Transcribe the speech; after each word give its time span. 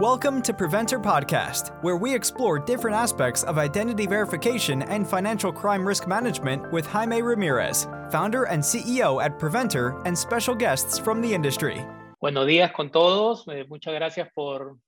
Welcome 0.00 0.40
to 0.42 0.54
Preventer 0.54 0.98
Podcast, 0.98 1.76
where 1.82 1.98
we 1.98 2.14
explore 2.14 2.58
different 2.58 2.96
aspects 2.96 3.42
of 3.42 3.58
identity 3.58 4.06
verification 4.06 4.80
and 4.80 5.06
financial 5.06 5.52
crime 5.52 5.86
risk 5.86 6.08
management 6.08 6.72
with 6.72 6.86
Jaime 6.86 7.20
Ramirez, 7.20 7.86
founder 8.10 8.44
and 8.44 8.62
CEO 8.62 9.22
at 9.22 9.38
Preventer, 9.38 10.00
and 10.06 10.16
special 10.16 10.54
guests 10.54 10.98
from 10.98 11.20
the 11.20 11.34
industry. 11.34 11.84
Buenos 12.18 12.46
días 12.46 12.72
con 12.72 12.88
todos. 12.88 13.44
Eh, 13.48 13.66
muchas 13.68 13.92
gracias 13.92 14.30
por, 14.34 14.78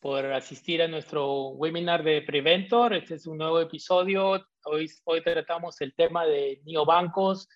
por 0.00 0.24
asistir 0.32 0.82
a 0.82 0.88
nuestro 0.88 1.50
webinar 1.50 2.02
de 2.02 2.20
Preventor. 2.22 2.94
Este 2.94 3.14
es 3.14 3.28
un 3.28 3.38
nuevo 3.38 3.60
episodio. 3.60 4.44
Hoy, 4.64 4.90
hoy 5.04 5.20
tratamos 5.22 5.80
el 5.82 5.94
tema 5.94 6.26
de 6.26 6.60
neobancos. 6.64 7.48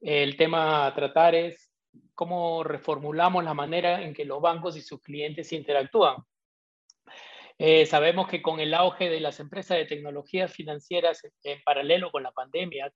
El 0.00 0.36
tema 0.36 0.88
a 0.88 0.92
tratar 0.92 1.36
es 1.36 1.65
cómo 2.14 2.64
reformulamos 2.64 3.44
la 3.44 3.54
manera 3.54 4.02
en 4.02 4.14
que 4.14 4.24
los 4.24 4.40
bancos 4.40 4.76
y 4.76 4.80
sus 4.80 5.00
clientes 5.00 5.52
interactúan. 5.52 6.16
Eh, 7.58 7.86
sabemos 7.86 8.28
que 8.28 8.42
con 8.42 8.60
el 8.60 8.74
auge 8.74 9.08
de 9.08 9.20
las 9.20 9.40
empresas 9.40 9.78
de 9.78 9.86
tecnologías 9.86 10.52
financieras 10.52 11.26
en 11.42 11.62
paralelo 11.62 12.10
con 12.10 12.22
la 12.22 12.32
pandemia, 12.32 12.92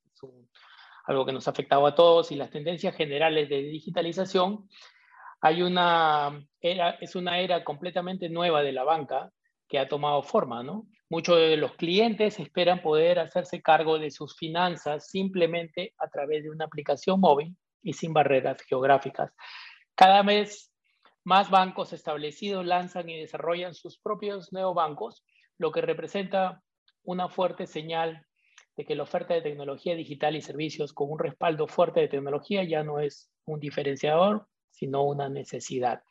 algo 1.05 1.24
que 1.24 1.32
nos 1.32 1.48
ha 1.48 1.52
afectado 1.52 1.86
a 1.86 1.94
todos, 1.94 2.30
y 2.30 2.36
las 2.36 2.50
tendencias 2.50 2.94
generales 2.94 3.48
de 3.48 3.62
digitalización, 3.62 4.68
hay 5.41 5.62
una 5.62 6.46
era, 6.60 6.91
es 7.00 7.16
una 7.16 7.38
era 7.38 7.64
completamente 7.64 8.28
nueva 8.28 8.62
de 8.62 8.72
la 8.72 8.84
banca 8.84 9.30
que 9.66 9.78
ha 9.78 9.88
tomado 9.88 10.22
forma. 10.22 10.62
Muchos 11.08 11.36
de 11.38 11.56
los 11.56 11.74
clientes 11.77 12.38
esperan 12.38 12.82
poder 12.82 13.19
hacerse 13.19 13.62
cargo 13.62 13.98
de 13.98 14.10
sus 14.10 14.36
finanzas 14.36 15.08
simplemente 15.08 15.94
a 15.98 16.08
través 16.08 16.42
de 16.42 16.50
una 16.50 16.66
aplicación 16.66 17.20
móvil 17.20 17.56
y 17.83 17.95
sin 17.95 18.12
barreras 18.12 18.61
geográficas. 18.62 19.33
Cada 19.95 20.23
vez 20.23 20.73
más 21.25 21.51
bancos 21.51 21.93
establecidos 21.93 22.65
lanzan 22.65 23.09
y 23.09 23.19
desarrollan 23.19 23.75
sus 23.75 23.98
propios 23.98 24.53
neobancos, 24.53 25.25
lo 25.59 25.73
que 25.73 25.80
representa 25.80 26.62
una 27.03 27.28
fuerte 27.28 27.67
señal 27.67 28.27
de 28.77 28.84
que 28.84 28.95
la 28.95 29.03
oferta 29.03 29.34
de 29.34 29.42
tecnología 29.42 29.95
digital 29.95 30.37
y 30.37 30.42
servicios 30.42 30.92
con 30.92 31.11
un 31.11 31.19
respaldo 31.19 31.67
fuerte 31.67 32.00
de 32.00 32.09
tecnología 32.09 32.64
ya 32.64 32.83
no 32.83 33.00
es 33.00 33.31
un 33.45 33.61
diferenciador, 33.61 34.47
sino 34.70 35.03
una 35.03 35.28
necesidad. 35.28 36.03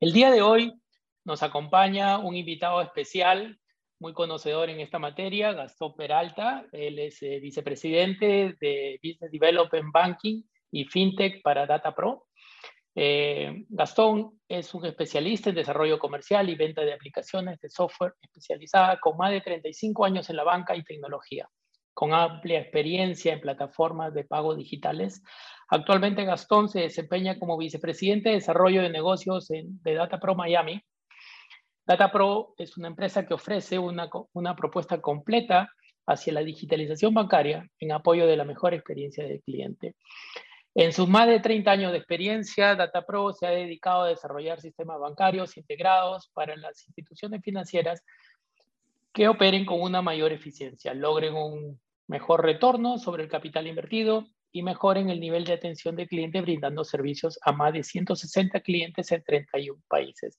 El 0.00 0.12
día 0.12 0.30
de 0.30 0.42
hoy 0.42 0.80
nos 1.24 1.42
acompaña 1.42 2.18
un 2.18 2.34
invitado 2.34 2.80
especial, 2.80 3.59
muy 4.00 4.14
conocedor 4.14 4.70
en 4.70 4.80
esta 4.80 4.98
materia, 4.98 5.52
Gastón 5.52 5.94
Peralta. 5.94 6.66
Él 6.72 6.98
es 6.98 7.22
eh, 7.22 7.38
vicepresidente 7.38 8.56
de 8.58 8.98
Business 9.02 9.30
Development 9.30 9.92
Banking 9.92 10.42
y 10.72 10.84
FinTech 10.84 11.42
para 11.42 11.66
DataPro. 11.66 12.26
Eh, 12.94 13.66
Gastón 13.68 14.40
es 14.48 14.74
un 14.74 14.86
especialista 14.86 15.50
en 15.50 15.56
desarrollo 15.56 15.98
comercial 15.98 16.48
y 16.48 16.56
venta 16.56 16.80
de 16.82 16.94
aplicaciones 16.94 17.60
de 17.60 17.68
software 17.68 18.14
especializada 18.20 18.98
con 18.98 19.16
más 19.16 19.30
de 19.30 19.42
35 19.42 20.04
años 20.04 20.28
en 20.30 20.36
la 20.36 20.44
banca 20.44 20.74
y 20.74 20.82
tecnología, 20.82 21.48
con 21.94 22.14
amplia 22.14 22.60
experiencia 22.60 23.34
en 23.34 23.40
plataformas 23.40 24.14
de 24.14 24.24
pago 24.24 24.56
digitales. 24.56 25.22
Actualmente 25.68 26.24
Gastón 26.24 26.68
se 26.68 26.80
desempeña 26.80 27.38
como 27.38 27.58
vicepresidente 27.58 28.30
de 28.30 28.36
desarrollo 28.36 28.82
de 28.82 28.90
negocios 28.90 29.46
de 29.48 29.94
DataPro 29.94 30.34
Miami 30.34 30.82
DataPro 31.90 32.54
es 32.56 32.76
una 32.76 32.86
empresa 32.86 33.26
que 33.26 33.34
ofrece 33.34 33.76
una, 33.76 34.54
propuesta 34.54 35.00
completa 35.00 35.72
hacia 36.06 36.32
la 36.32 36.44
digitalización 36.44 37.12
bancaria 37.12 37.68
en 37.80 37.90
apoyo 37.90 38.28
de 38.28 38.36
la 38.36 38.44
mejor 38.44 38.74
experiencia 38.74 39.24
del 39.24 39.42
cliente. 39.42 39.96
En 40.72 40.92
sus 40.92 41.08
más 41.08 41.26
de 41.26 41.40
30 41.40 41.68
años 41.68 41.90
de 41.90 41.98
experiencia, 41.98 42.76
DataPro 42.76 43.32
se 43.32 43.44
ha 43.44 43.50
dedicado 43.50 44.02
a 44.02 44.08
desarrollar 44.08 44.60
sistemas 44.60 45.00
bancarios 45.00 45.56
integrados 45.56 46.30
para 46.32 46.54
las 46.54 46.86
instituciones 46.86 47.42
financieras 47.42 48.04
que 49.12 49.26
operen 49.26 49.66
con 49.66 49.80
una 49.80 50.00
mayor 50.00 50.30
eficiencia, 50.30 50.94
logren 50.94 51.34
un 51.34 51.80
mejor 52.06 52.44
retorno 52.44 52.98
sobre 52.98 53.24
el 53.24 53.28
capital 53.28 53.66
invertido 53.66 54.28
y 54.52 54.62
mejoren 54.62 55.10
el 55.10 55.18
nivel 55.18 55.44
de 55.44 55.54
atención 55.54 55.96
del 55.96 56.06
cliente 56.06 56.40
brindando 56.40 56.84
servicios 56.84 57.36
a 57.42 57.50
más 57.50 57.72
de 57.72 57.82
160 57.82 58.60
clientes 58.60 59.10
en 59.10 59.24
31 59.24 59.82
países. 59.88 60.38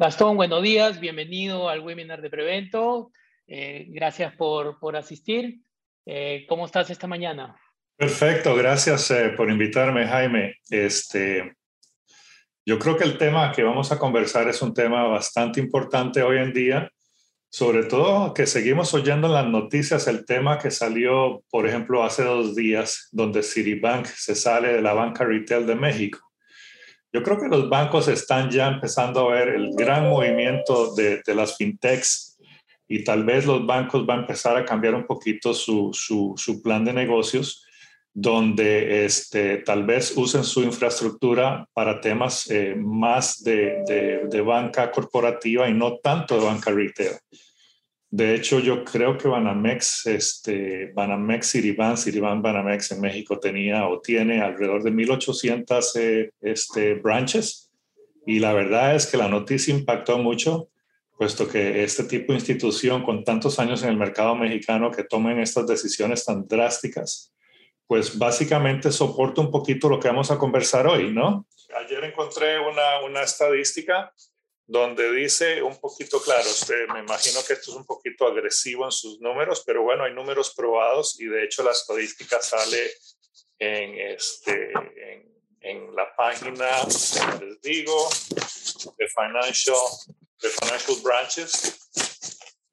Gastón, 0.00 0.36
buenos 0.36 0.62
días, 0.62 1.00
bienvenido 1.00 1.68
al 1.68 1.80
webinar 1.80 2.22
de 2.22 2.30
Prevento. 2.30 3.10
Eh, 3.48 3.86
gracias 3.88 4.32
por, 4.36 4.78
por 4.78 4.94
asistir. 4.94 5.62
Eh, 6.06 6.46
¿Cómo 6.48 6.66
estás 6.66 6.88
esta 6.90 7.08
mañana? 7.08 7.56
Perfecto, 7.96 8.54
gracias 8.54 9.10
eh, 9.10 9.30
por 9.36 9.50
invitarme, 9.50 10.06
Jaime. 10.06 10.54
Este, 10.70 11.52
yo 12.64 12.78
creo 12.78 12.96
que 12.96 13.02
el 13.02 13.18
tema 13.18 13.50
que 13.50 13.64
vamos 13.64 13.90
a 13.90 13.98
conversar 13.98 14.48
es 14.48 14.62
un 14.62 14.72
tema 14.72 15.02
bastante 15.08 15.58
importante 15.58 16.22
hoy 16.22 16.38
en 16.38 16.52
día, 16.52 16.92
sobre 17.50 17.82
todo 17.82 18.32
que 18.32 18.46
seguimos 18.46 18.94
oyendo 18.94 19.26
en 19.26 19.32
las 19.32 19.48
noticias 19.48 20.06
el 20.06 20.24
tema 20.24 20.60
que 20.60 20.70
salió, 20.70 21.42
por 21.50 21.66
ejemplo, 21.66 22.04
hace 22.04 22.22
dos 22.22 22.54
días, 22.54 23.08
donde 23.10 23.42
Citibank 23.42 24.06
se 24.06 24.36
sale 24.36 24.74
de 24.74 24.80
la 24.80 24.92
banca 24.92 25.24
retail 25.24 25.66
de 25.66 25.74
México. 25.74 26.27
Yo 27.12 27.22
creo 27.22 27.38
que 27.40 27.48
los 27.48 27.68
bancos 27.68 28.08
están 28.08 28.50
ya 28.50 28.68
empezando 28.68 29.20
a 29.20 29.34
ver 29.34 29.48
el 29.48 29.74
gran 29.74 30.08
movimiento 30.10 30.94
de, 30.94 31.22
de 31.26 31.34
las 31.34 31.56
fintechs 31.56 32.38
y 32.86 33.04
tal 33.04 33.24
vez 33.24 33.46
los 33.46 33.66
bancos 33.66 34.04
van 34.06 34.18
a 34.18 34.20
empezar 34.22 34.56
a 34.56 34.64
cambiar 34.64 34.94
un 34.94 35.06
poquito 35.06 35.54
su, 35.54 35.90
su, 35.92 36.34
su 36.36 36.62
plan 36.62 36.84
de 36.84 36.92
negocios, 36.92 37.64
donde 38.12 39.04
este, 39.04 39.58
tal 39.58 39.84
vez 39.84 40.14
usen 40.16 40.42
su 40.44 40.62
infraestructura 40.62 41.68
para 41.72 42.00
temas 42.00 42.50
eh, 42.50 42.74
más 42.76 43.42
de, 43.42 43.84
de, 43.86 44.22
de 44.28 44.40
banca 44.40 44.90
corporativa 44.90 45.68
y 45.68 45.74
no 45.74 45.98
tanto 45.98 46.38
de 46.38 46.44
banca 46.44 46.70
retail. 46.70 47.12
De 48.10 48.34
hecho, 48.34 48.58
yo 48.60 48.84
creo 48.84 49.18
que 49.18 49.28
Banamex, 49.28 50.06
este, 50.06 50.92
Banamex 50.94 51.50
Citibank, 51.50 51.98
Citibank 51.98 52.42
Banamex 52.42 52.92
en 52.92 53.02
México 53.02 53.38
tenía 53.38 53.86
o 53.86 54.00
tiene 54.00 54.40
alrededor 54.40 54.82
de 54.82 54.92
1.800 54.92 55.90
eh, 55.96 56.30
este, 56.40 56.94
branches. 56.94 57.70
Y 58.26 58.38
la 58.38 58.54
verdad 58.54 58.94
es 58.94 59.06
que 59.06 59.18
la 59.18 59.28
noticia 59.28 59.74
impactó 59.74 60.16
mucho, 60.18 60.70
puesto 61.18 61.48
que 61.48 61.82
este 61.84 62.04
tipo 62.04 62.32
de 62.32 62.38
institución 62.38 63.02
con 63.02 63.24
tantos 63.24 63.58
años 63.58 63.82
en 63.82 63.90
el 63.90 63.96
mercado 63.98 64.34
mexicano 64.34 64.90
que 64.90 65.04
tomen 65.04 65.38
estas 65.40 65.66
decisiones 65.66 66.24
tan 66.24 66.48
drásticas, 66.48 67.34
pues 67.86 68.16
básicamente 68.18 68.90
soporta 68.90 69.42
un 69.42 69.50
poquito 69.50 69.88
lo 69.88 70.00
que 70.00 70.08
vamos 70.08 70.30
a 70.30 70.38
conversar 70.38 70.86
hoy, 70.86 71.12
¿no? 71.12 71.46
Ayer 71.84 72.04
encontré 72.04 72.58
una, 72.58 73.00
una 73.04 73.22
estadística 73.22 74.12
donde 74.68 75.10
dice 75.12 75.60
un 75.62 75.76
poquito, 75.80 76.20
claro, 76.20 76.44
usted, 76.44 76.86
me 76.92 77.00
imagino 77.00 77.40
que 77.46 77.54
esto 77.54 77.70
es 77.70 77.76
un 77.78 77.86
poquito 77.86 78.26
agresivo 78.26 78.84
en 78.84 78.92
sus 78.92 79.18
números, 79.18 79.62
pero 79.66 79.82
bueno, 79.82 80.04
hay 80.04 80.12
números 80.12 80.52
probados 80.54 81.18
y 81.18 81.24
de 81.24 81.44
hecho 81.44 81.62
la 81.62 81.70
estadística 81.70 82.38
sale 82.42 82.90
en, 83.58 83.98
este, 84.12 84.70
en, 85.62 85.96
la 85.96 86.14
página, 86.14 86.66
les 87.40 87.58
digo, 87.62 88.10
de 88.98 89.08
Financial, 89.08 89.78
de 90.42 90.50
Financial 90.50 90.98
Branches. 91.02 91.88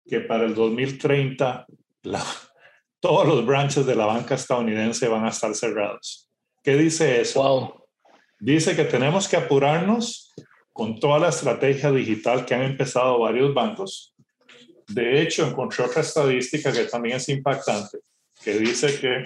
que 0.07 0.21
para 0.21 0.45
el 0.45 0.55
2030 0.55 1.65
todos 2.99 3.27
los 3.27 3.45
branches 3.45 3.85
de 3.85 3.95
la 3.95 4.05
banca 4.05 4.35
estadounidense 4.35 5.07
van 5.07 5.25
a 5.25 5.29
estar 5.29 5.53
cerrados. 5.53 6.29
¿Qué 6.63 6.75
dice 6.75 7.19
eso? 7.19 7.87
Dice 8.39 8.75
que 8.75 8.85
tenemos 8.85 9.27
que 9.27 9.37
apurarnos 9.37 10.33
con 10.71 10.99
toda 10.99 11.19
la 11.19 11.29
estrategia 11.29 11.91
digital 11.91 12.45
que 12.45 12.55
han 12.55 12.61
empezado 12.61 13.19
varios 13.19 13.53
bancos 13.53 14.10
de 14.93 15.21
hecho, 15.21 15.47
encontré 15.47 15.85
otra 15.85 16.01
estadística 16.01 16.71
que 16.71 16.85
también 16.85 17.17
es 17.17 17.29
impactante, 17.29 17.99
que 18.43 18.59
dice 18.59 18.99
que 18.99 19.23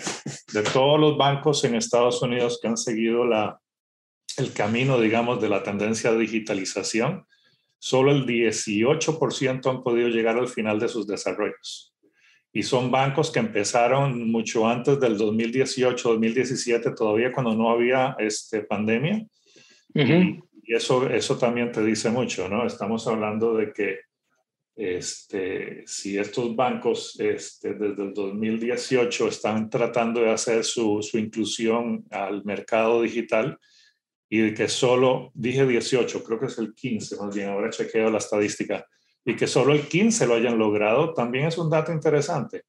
de 0.54 0.64
todos 0.64 1.00
los 1.00 1.18
bancos 1.18 1.64
en 1.64 1.76
Estados 1.76 2.22
Unidos 2.22 2.60
que 2.62 2.68
han 2.68 2.78
seguido 2.78 3.26
la, 3.26 3.60
el 4.38 4.54
camino, 4.54 5.00
digamos, 5.00 5.42
de 5.42 5.50
la 5.50 5.64
tendencia 5.64 6.12
de 6.12 6.20
digitalización, 6.20 7.26
solo 7.80 8.12
el 8.12 8.26
18% 8.26 9.70
han 9.70 9.84
podido 9.84 10.10
llegar 10.10 10.38
al 10.38 10.48
final 10.48 10.80
de 10.80 10.88
sus 10.88 11.08
desarrollos. 11.08 11.94
Y 12.52 12.64
son 12.64 12.90
bancos 12.90 13.32
que 13.32 13.40
empezaron 13.40 14.32
mucho 14.32 14.68
antes 14.68 15.00
del 15.00 15.18
2018, 15.18 16.10
2017, 16.10 16.92
todavía 16.92 17.32
cuando 17.32 17.54
no 17.54 17.70
había 17.70 18.16
este, 18.18 18.62
pandemia. 18.62 19.26
Y 19.94 20.74
eso, 20.74 21.08
eso 21.10 21.38
también 21.38 21.72
te 21.72 21.84
dice 21.84 22.10
mucho, 22.10 22.50
¿no? 22.50 22.66
Estamos 22.66 23.08
hablando 23.08 23.56
de 23.56 23.72
que 23.72 24.00
este, 24.76 25.84
si 25.88 26.18
estos 26.18 26.56
bancos 26.56 27.18
este, 27.20 27.76
desde 27.76 28.04
el 28.04 28.14
2018 28.14 29.28
están 29.30 29.70
tratando 29.70 30.22
de 30.22 30.32
hacer 30.32 30.66
su, 30.66 31.02
su 31.02 31.18
inclusión 31.18 32.06
al 32.12 32.44
mercado 32.44 33.02
digital 33.02 33.58
y 34.30 34.54
que 34.54 34.68
solo, 34.68 35.32
dije 35.34 35.66
18, 35.66 36.24
creo 36.24 36.40
que 36.40 36.48
es 36.48 36.58
el 36.58 36.74
15 36.74 37.16
más 37.18 37.34
bien, 37.34 37.50
ahora 37.50 37.70
chequeo 37.70 38.10
la 38.10 38.18
estadística, 38.18 38.86
y 39.24 39.36
que 39.36 39.48
solo 39.48 39.74
el 39.74 39.88
15 39.88 40.28
lo 40.28 40.36
hayan 40.36 40.58
logrado, 40.58 41.14
también 41.14 41.46
es 41.46 41.58
un 41.58 41.70
dato 41.70 41.92
interesante. 41.92 42.64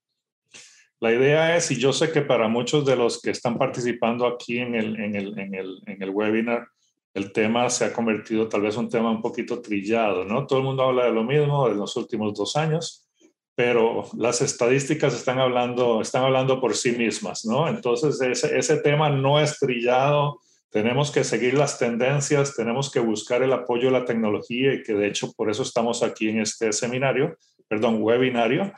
La 1.01 1.13
idea 1.13 1.57
es, 1.57 1.71
y 1.71 1.77
yo 1.77 1.93
sé 1.93 2.11
que 2.11 2.23
para 2.23 2.49
muchos 2.49 2.87
de 2.87 2.97
los 2.97 3.21
que 3.21 3.31
están 3.31 3.59
participando 3.59 4.27
aquí 4.27 4.59
en 4.59 4.75
el, 4.75 4.99
en 4.99 5.15
el, 5.15 5.39
en 5.39 5.55
el, 5.55 5.83
en 5.87 6.03
el 6.03 6.11
webinar, 6.11 6.69
el 7.17 7.33
tema 7.33 7.71
se 7.71 7.87
ha 7.87 7.95
convertido 7.95 8.47
tal 8.47 8.61
vez 8.61 8.77
un 8.77 8.91
tema 8.91 9.11
un 9.11 9.23
poquito 9.23 9.63
trillado, 9.63 10.27
¿no? 10.27 10.47
Todo 10.47 10.59
el 10.59 10.67
mundo 10.67 10.83
habla 10.83 11.07
de 11.07 11.13
lo 11.13 11.25
mismo 11.25 11.67
en 11.67 11.79
los 11.79 11.97
últimos 11.97 12.35
dos 12.35 12.57
años, 12.57 13.09
pero 13.55 14.05
las 14.19 14.43
estadísticas 14.43 15.15
están 15.15 15.39
hablando, 15.39 16.03
están 16.03 16.25
hablando 16.25 16.61
por 16.61 16.77
sí 16.77 16.93
mismas, 16.93 17.47
¿no? 17.47 17.69
Entonces, 17.69 18.21
ese, 18.21 18.77
tema 18.83 19.09
no 19.09 19.41
es 19.41 19.59
trillado, 19.59 20.41
tenemos 20.69 21.11
que 21.11 21.25
seguir 21.25 21.55
las 21.55 21.79
tendencias, 21.79 22.55
tenemos 22.55 22.91
que 22.93 23.01
buscar 23.01 23.43
el 23.43 23.55
apoyo 23.55 23.87
de 23.87 23.99
la 23.99 24.05
tecnología 24.05 24.75
y 24.75 24.83
que 24.83 24.93
de 24.93 25.07
hecho 25.07 25.33
por 25.33 25.51
eso 25.51 25.63
estamos 25.63 26.03
aquí 26.03 26.29
en 26.29 26.43
este 26.43 26.71
seminario, 26.75 27.39
perdón, 27.67 28.03
webinario 28.03 28.75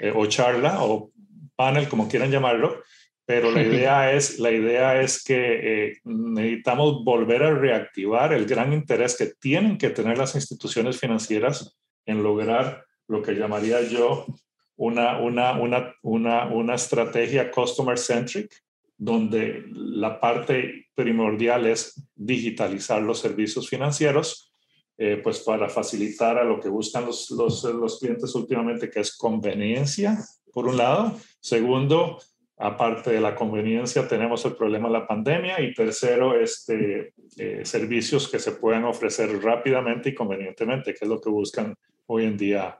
eh, 0.00 0.12
o 0.12 0.26
charla 0.26 0.82
o 0.82 1.12
panel, 1.54 1.88
como 1.88 2.08
quieran 2.08 2.32
llamarlo, 2.32 2.82
pero 3.30 3.52
la 3.52 3.62
idea 3.70 4.12
es, 4.12 4.40
la 4.40 4.50
idea 4.50 5.00
es 5.00 5.22
que 5.22 5.36
eh, 5.36 5.98
necesitamos 6.02 7.04
volver 7.04 7.44
a 7.44 7.54
reactivar 7.54 8.32
el 8.32 8.44
gran 8.44 8.72
interés 8.72 9.16
que 9.16 9.26
tienen 9.38 9.78
que 9.78 9.90
tener 9.90 10.18
las 10.18 10.34
instituciones 10.34 10.98
financieras 10.98 11.78
en 12.06 12.24
lograr 12.24 12.84
lo 13.06 13.22
que 13.22 13.34
llamaría 13.34 13.82
yo 13.82 14.26
una, 14.74 15.20
una, 15.20 15.52
una, 15.52 15.94
una, 16.02 16.46
una 16.48 16.74
estrategia 16.74 17.52
customer 17.52 17.96
centric, 17.96 18.52
donde 18.98 19.62
la 19.70 20.18
parte 20.18 20.88
primordial 20.96 21.66
es 21.66 22.02
digitalizar 22.16 23.00
los 23.00 23.20
servicios 23.20 23.68
financieros, 23.68 24.52
eh, 24.98 25.20
pues 25.22 25.38
para 25.38 25.68
facilitar 25.68 26.36
a 26.36 26.44
lo 26.44 26.58
que 26.58 26.68
buscan 26.68 27.06
los, 27.06 27.30
los, 27.30 27.62
los, 27.62 28.00
clientes 28.00 28.34
últimamente, 28.34 28.90
que 28.90 29.00
es 29.00 29.16
conveniencia, 29.16 30.18
por 30.52 30.66
un 30.66 30.76
lado. 30.76 31.16
Segundo, 31.40 32.18
aparte 32.60 33.10
de 33.10 33.20
la 33.20 33.34
conveniencia, 33.34 34.06
tenemos 34.06 34.44
el 34.44 34.54
problema 34.54 34.88
de 34.88 34.94
la 34.94 35.06
pandemia. 35.06 35.60
Y 35.60 35.72
tercero, 35.72 36.38
este, 36.38 37.14
eh, 37.38 37.64
servicios 37.64 38.28
que 38.28 38.38
se 38.38 38.52
puedan 38.52 38.84
ofrecer 38.84 39.30
rápidamente 39.42 40.10
y 40.10 40.14
convenientemente, 40.14 40.92
que 40.92 41.04
es 41.04 41.08
lo 41.08 41.20
que 41.20 41.30
buscan 41.30 41.74
hoy 42.06 42.24
en 42.24 42.36
día 42.36 42.78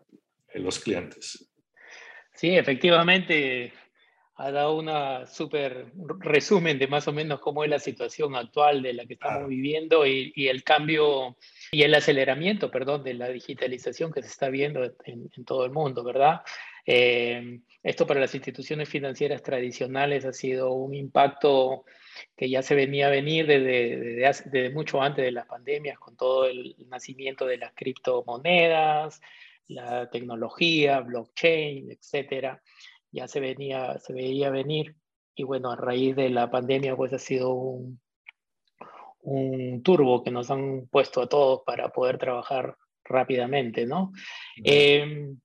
eh, 0.52 0.58
los 0.58 0.78
clientes. 0.78 1.50
Sí, 2.34 2.56
efectivamente, 2.56 3.72
ha 4.40 4.50
dado 4.50 4.78
una 4.78 5.26
súper 5.26 5.92
resumen 6.18 6.78
de 6.78 6.88
más 6.88 7.06
o 7.06 7.12
menos 7.12 7.40
cómo 7.40 7.62
es 7.62 7.68
la 7.68 7.78
situación 7.78 8.34
actual 8.34 8.82
de 8.82 8.94
la 8.94 9.04
que 9.04 9.12
estamos 9.12 9.46
viviendo 9.48 10.06
y, 10.06 10.32
el 10.48 10.64
cambio 10.64 11.36
y 11.70 11.82
el 11.82 11.94
aceleramiento, 11.94 12.70
perdón, 12.70 13.04
de 13.04 13.12
la 13.12 13.28
digitalización 13.28 14.10
que 14.10 14.22
se 14.22 14.28
está 14.28 14.48
viendo 14.48 14.82
en, 15.04 15.30
todo 15.44 15.66
el 15.66 15.72
mundo, 15.72 16.02
¿verdad? 16.02 16.40
Eh, 16.86 17.60
esto 17.82 18.06
para 18.06 18.20
las 18.20 18.34
instituciones 18.34 18.88
financieras 18.88 19.42
tradicionales 19.42 20.24
ha 20.24 20.32
sido 20.32 20.72
un 20.72 20.94
impacto 20.94 21.84
que 22.36 22.50
ya 22.50 22.62
se 22.62 22.74
venía 22.74 23.06
a 23.06 23.10
venir 23.10 23.46
desde, 23.46 23.96
desde 23.96 24.70
mucho 24.70 25.00
antes 25.00 25.24
de 25.24 25.32
las 25.32 25.46
pandemias, 25.46 25.98
con 25.98 26.16
todo 26.16 26.46
el 26.46 26.76
nacimiento 26.88 27.46
de 27.46 27.58
las 27.58 27.72
criptomonedas, 27.74 29.20
la 29.68 30.10
tecnología, 30.10 31.00
blockchain, 31.00 31.90
etcétera 31.90 32.60
ya 33.12 33.28
se 33.28 33.40
venía, 33.40 33.98
se 33.98 34.12
veía 34.12 34.50
venir 34.50 34.96
y 35.34 35.44
bueno, 35.44 35.70
a 35.70 35.76
raíz 35.76 36.16
de 36.16 36.30
la 36.30 36.50
pandemia 36.50 36.96
pues 36.96 37.12
ha 37.12 37.18
sido 37.18 37.52
un, 37.52 38.00
un 39.22 39.82
turbo 39.82 40.22
que 40.22 40.30
nos 40.30 40.50
han 40.50 40.86
puesto 40.88 41.22
a 41.22 41.28
todos 41.28 41.62
para 41.64 41.88
poder 41.90 42.18
trabajar 42.18 42.76
rápidamente, 43.04 43.86
¿no? 43.86 44.12
Em, 44.56 45.38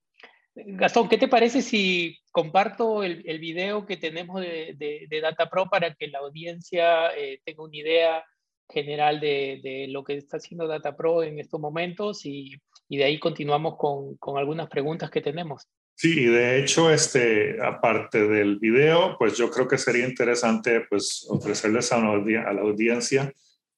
Gastón, 0.56 1.10
¿qué 1.10 1.18
te 1.18 1.28
parece 1.28 1.62
si 1.62 2.18
comparto 2.31 3.04
el, 3.04 3.24
el 3.25 3.40
video 3.40 3.86
que 3.86 3.98
tenemos 3.98 4.40
de, 4.40 4.74
de, 4.78 5.06
de, 5.10 5.22
Data 5.22 5.50
para 5.69 5.94
que 5.94 6.07
la 6.07 6.19
audiencia 6.19 7.10
eh, 7.16 7.42
tenga 7.44 7.63
una 7.63 7.75
idea 7.75 8.24
general 8.69 9.19
de, 9.19 9.60
de, 9.62 9.88
lo 9.90 10.04
que 10.04 10.16
está 10.16 10.38
haciendo 10.38 10.66
Data 10.66 10.96
Pro 10.96 11.24
en 11.24 11.40
estos 11.40 11.60
momentos 11.60 12.25
y, 12.25 12.56
y 12.88 12.98
de 12.98 13.04
ahí 13.04 13.19
continuamos 13.19 13.75
con, 13.78 14.16
con 14.16 14.38
algunas 14.38 14.69
preguntas 14.69 15.12
que 15.12 15.22
tenemos? 15.22 15.68
Sí, 15.94 16.25
de 16.25 16.60
hecho, 16.60 16.90
este, 16.90 17.57
aparte 17.62 18.28
del 18.28 18.57
video, 18.57 19.18
pues 19.18 19.38
yo 19.38 19.50
creo 19.50 19.68
que 19.68 19.78
sería 19.78 20.07
interesante 20.07 20.81
pues, 20.90 21.25
ofrecerles 21.30 21.92
a, 21.92 21.98
a 21.98 22.54
la 22.54 22.62
audiencia 22.62 23.31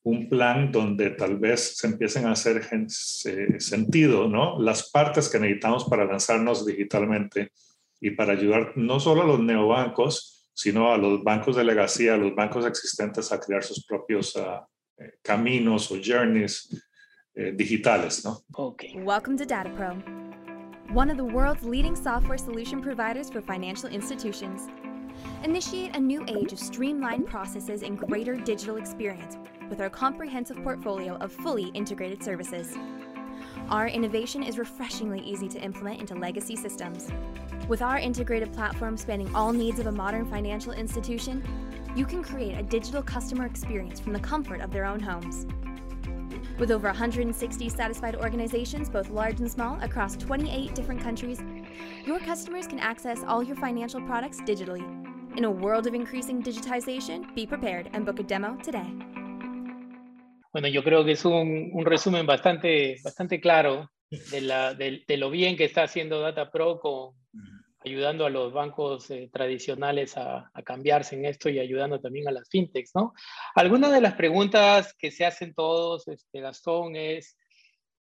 un 0.07 0.29
plan 0.29 0.71
donde 0.71 1.09
tal 1.11 1.37
vez 1.37 1.77
se 1.77 1.87
empiecen 1.87 2.25
a 2.25 2.31
hacer 2.31 2.63
sentido, 3.59 4.29
¿no? 4.29 4.57
Las 4.57 4.89
partes 4.89 5.27
que 5.27 5.37
necesitamos 5.37 5.83
para 5.83 6.05
lanzarnos 6.05 6.65
digitalmente 6.65 7.51
y 7.99 8.11
para 8.11 8.31
ayudar 8.31 8.71
no 8.77 9.01
solo 9.01 9.23
a 9.23 9.25
los 9.25 9.39
neobancos, 9.39 10.49
sino 10.53 10.93
a 10.93 10.97
los 10.97 11.23
bancos 11.23 11.57
de 11.57 11.65
legacía, 11.65 12.13
a 12.13 12.17
los 12.17 12.33
bancos 12.33 12.65
existentes 12.65 13.31
a 13.33 13.39
crear 13.39 13.63
sus 13.63 13.85
propios 13.85 14.33
uh, 14.37 14.61
caminos 15.21 15.91
o 15.91 15.97
journeys 16.01 16.69
eh, 17.35 17.51
digitales, 17.53 18.23
¿no? 18.23 18.41
Okay. 18.55 18.95
Welcome 19.03 19.37
to 19.37 19.45
Data 19.45 19.69
Pro. 19.75 19.97
one 20.91 21.09
of 21.09 21.17
the 21.17 21.23
world's 21.23 21.65
leading 21.65 21.97
software 21.97 22.37
solution 22.37 22.81
providers 22.81 23.29
for 23.29 23.41
financial 23.41 23.89
institutions. 23.89 24.69
Initiate 25.43 25.97
a 25.97 25.99
new 25.99 26.23
age 26.29 26.53
of 26.53 26.59
streamlined 26.59 27.27
processes 27.27 27.83
and 27.83 27.99
greater 27.99 28.35
digital 28.35 28.77
experience 28.77 29.35
with 29.69 29.81
our 29.81 29.89
comprehensive 29.89 30.61
portfolio 30.63 31.15
of 31.15 31.31
fully 31.31 31.69
integrated 31.73 32.23
services. 32.23 32.77
Our 33.69 33.87
innovation 33.87 34.43
is 34.43 34.57
refreshingly 34.57 35.19
easy 35.19 35.47
to 35.49 35.59
implement 35.59 35.99
into 35.99 36.15
legacy 36.15 36.55
systems. 36.55 37.09
With 37.67 37.81
our 37.81 37.97
integrated 37.97 38.53
platform 38.53 38.95
spanning 38.95 39.33
all 39.35 39.51
needs 39.51 39.79
of 39.79 39.87
a 39.87 39.91
modern 39.91 40.25
financial 40.25 40.71
institution, 40.71 41.43
you 41.95 42.05
can 42.05 42.23
create 42.23 42.57
a 42.57 42.63
digital 42.63 43.01
customer 43.01 43.45
experience 43.45 43.99
from 43.99 44.13
the 44.13 44.19
comfort 44.19 44.61
of 44.61 44.71
their 44.71 44.85
own 44.85 44.99
homes. 44.99 45.45
With 46.59 46.71
over 46.71 46.87
160 46.87 47.69
satisfied 47.69 48.15
organizations, 48.15 48.89
both 48.89 49.09
large 49.09 49.39
and 49.39 49.51
small, 49.51 49.79
across 49.81 50.15
28 50.15 50.73
different 50.73 51.01
countries, 51.01 51.41
your 52.05 52.19
customers 52.19 52.67
can 52.67 52.79
access 52.79 53.23
all 53.27 53.43
your 53.43 53.55
financial 53.57 54.01
products 54.01 54.39
digitally. 54.41 54.83
In 55.37 55.43
a 55.43 55.51
world 55.51 55.85
of 55.85 55.93
increasing 55.93 56.41
digitization, 56.41 57.33
be 57.35 57.45
prepared 57.45 57.89
and 57.93 58.05
book 58.05 58.19
a 58.19 58.23
demo 58.23 58.55
today. 58.63 58.91
Bueno, 60.57 60.69
yo 60.69 60.83
creo 60.83 61.05
que 61.05 61.11
es 61.11 61.23
un, 61.23 61.69
un 61.71 61.85
resumen 61.85 62.25
bastante, 62.25 62.95
bastante 63.03 63.39
claro 63.39 63.91
de, 64.09 64.41
la, 64.41 64.73
de, 64.73 65.03
de, 65.07 65.17
lo 65.17 65.29
bien 65.29 65.55
que 65.55 65.65
está 65.65 65.83
haciendo 65.83 66.19
Data 66.19 66.49
Pro 66.49 66.79
con, 66.79 67.13
ayudando 67.77 68.25
a 68.25 68.31
los 68.31 68.51
bancos 68.51 69.11
eh, 69.11 69.29
tradicionales 69.31 70.17
a, 70.17 70.49
a, 70.51 70.63
cambiarse 70.63 71.15
en 71.15 71.25
esto 71.25 71.49
y 71.49 71.59
ayudando 71.59 72.01
también 72.01 72.27
a 72.27 72.31
las 72.31 72.49
fintechs, 72.49 72.95
¿no? 72.95 73.13
Algunas 73.53 73.91
de 73.91 74.01
las 74.01 74.15
preguntas 74.15 74.95
que 74.97 75.11
se 75.11 75.27
hacen 75.27 75.53
todos, 75.53 76.07
este, 76.07 76.41
Gastón, 76.41 76.95
es 76.95 77.37